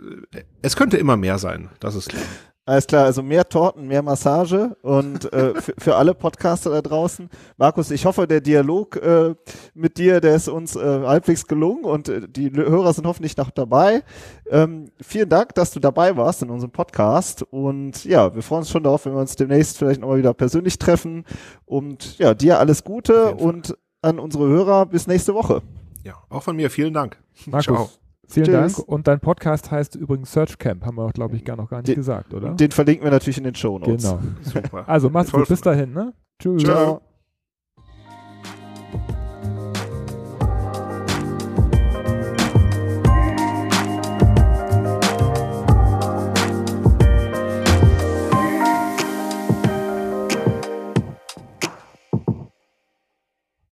es 0.61 0.76
könnte 0.76 0.97
immer 0.97 1.17
mehr 1.17 1.38
sein, 1.38 1.70
das 1.80 1.95
ist 1.95 2.09
klar. 2.09 2.24
Alles 2.70 2.86
klar, 2.86 3.05
also 3.05 3.24
mehr 3.24 3.49
Torten, 3.49 3.88
mehr 3.88 4.03
Massage 4.03 4.78
und 4.84 5.34
äh, 5.34 5.59
für, 5.59 5.95
alle 5.95 6.13
Podcaster 6.13 6.70
da 6.70 6.84
draußen. 6.84 7.28
Markus, 7.57 7.89
ich 7.89 8.05
hoffe, 8.05 8.28
der 8.28 8.41
Dialog 8.41 8.95
äh, 8.97 9.34
mit 9.74 9.97
dir, 9.97 10.22
der 10.22 10.36
ist 10.36 10.47
uns 10.49 10.76
äh, 10.76 10.80
halbwegs 10.80 11.47
gelungen 11.47 11.84
und 11.84 12.09
äh, 12.09 12.30
die 12.30 12.51
Hörer 12.51 12.93
sind 12.93 13.07
hoffentlich 13.07 13.36
noch 13.38 13.49
dabei. 13.49 14.03
Ähm, 14.51 14.91
vielen 15.01 15.30
Dank, 15.30 15.55
dass 15.55 15.72
du 15.72 15.80
dabei 15.80 16.15
warst 16.15 16.43
in 16.43 16.51
unserem 16.51 16.70
Podcast 16.70 17.41
und 17.41 18.05
ja, 18.05 18.36
wir 18.36 18.43
freuen 18.43 18.59
uns 18.59 18.70
schon 18.70 18.84
darauf, 18.84 19.03
wenn 19.03 19.13
wir 19.13 19.22
uns 19.22 19.36
demnächst 19.36 19.80
vielleicht 19.80 20.01
nochmal 20.01 20.20
wieder 20.20 20.36
persönlich 20.36 20.78
treffen 20.78 21.26
und 21.65 22.20
ja, 22.20 22.36
dir 22.36 22.59
alles 22.59 22.84
Gute 22.84 23.34
und 23.34 23.76
an 24.03 24.20
unsere 24.20 24.47
Hörer 24.47 24.86
bis 24.86 25.07
nächste 25.07 25.34
Woche. 25.34 25.63
Ja, 26.03 26.13
auch 26.30 26.43
von 26.43 26.55
mir 26.55 26.70
vielen 26.70 26.93
Dank. 26.93 27.17
Markus. 27.47 27.63
Ciao. 27.65 27.89
Vielen 28.30 28.45
Tschüss. 28.45 28.75
Dank. 28.75 28.88
Und 28.88 29.07
dein 29.07 29.19
Podcast 29.19 29.71
heißt 29.71 29.95
übrigens 29.95 30.32
Search 30.32 30.57
Camp, 30.59 30.86
haben 30.86 30.97
wir 30.97 31.03
auch, 31.03 31.13
glaube 31.13 31.36
ich, 31.36 31.41
mhm. 31.41 31.45
gar 31.45 31.55
noch 31.55 31.69
gar 31.69 31.77
nicht 31.77 31.88
den, 31.88 31.95
gesagt, 31.95 32.34
oder? 32.34 32.53
Den 32.53 32.71
verlinken 32.71 33.03
wir 33.03 33.11
natürlich 33.11 33.39
in 33.39 33.43
den 33.43 33.55
Show 33.55 33.80
Notes. 33.80 34.03
Genau. 34.03 34.19
Super. 34.41 34.88
Also 34.88 35.09
mach's 35.09 35.32
gut. 35.32 35.47
Bis 35.47 35.61
dahin, 35.61 35.93
ne? 35.93 36.13
Tschüss. 36.39 36.63
Ciao. 36.63 37.01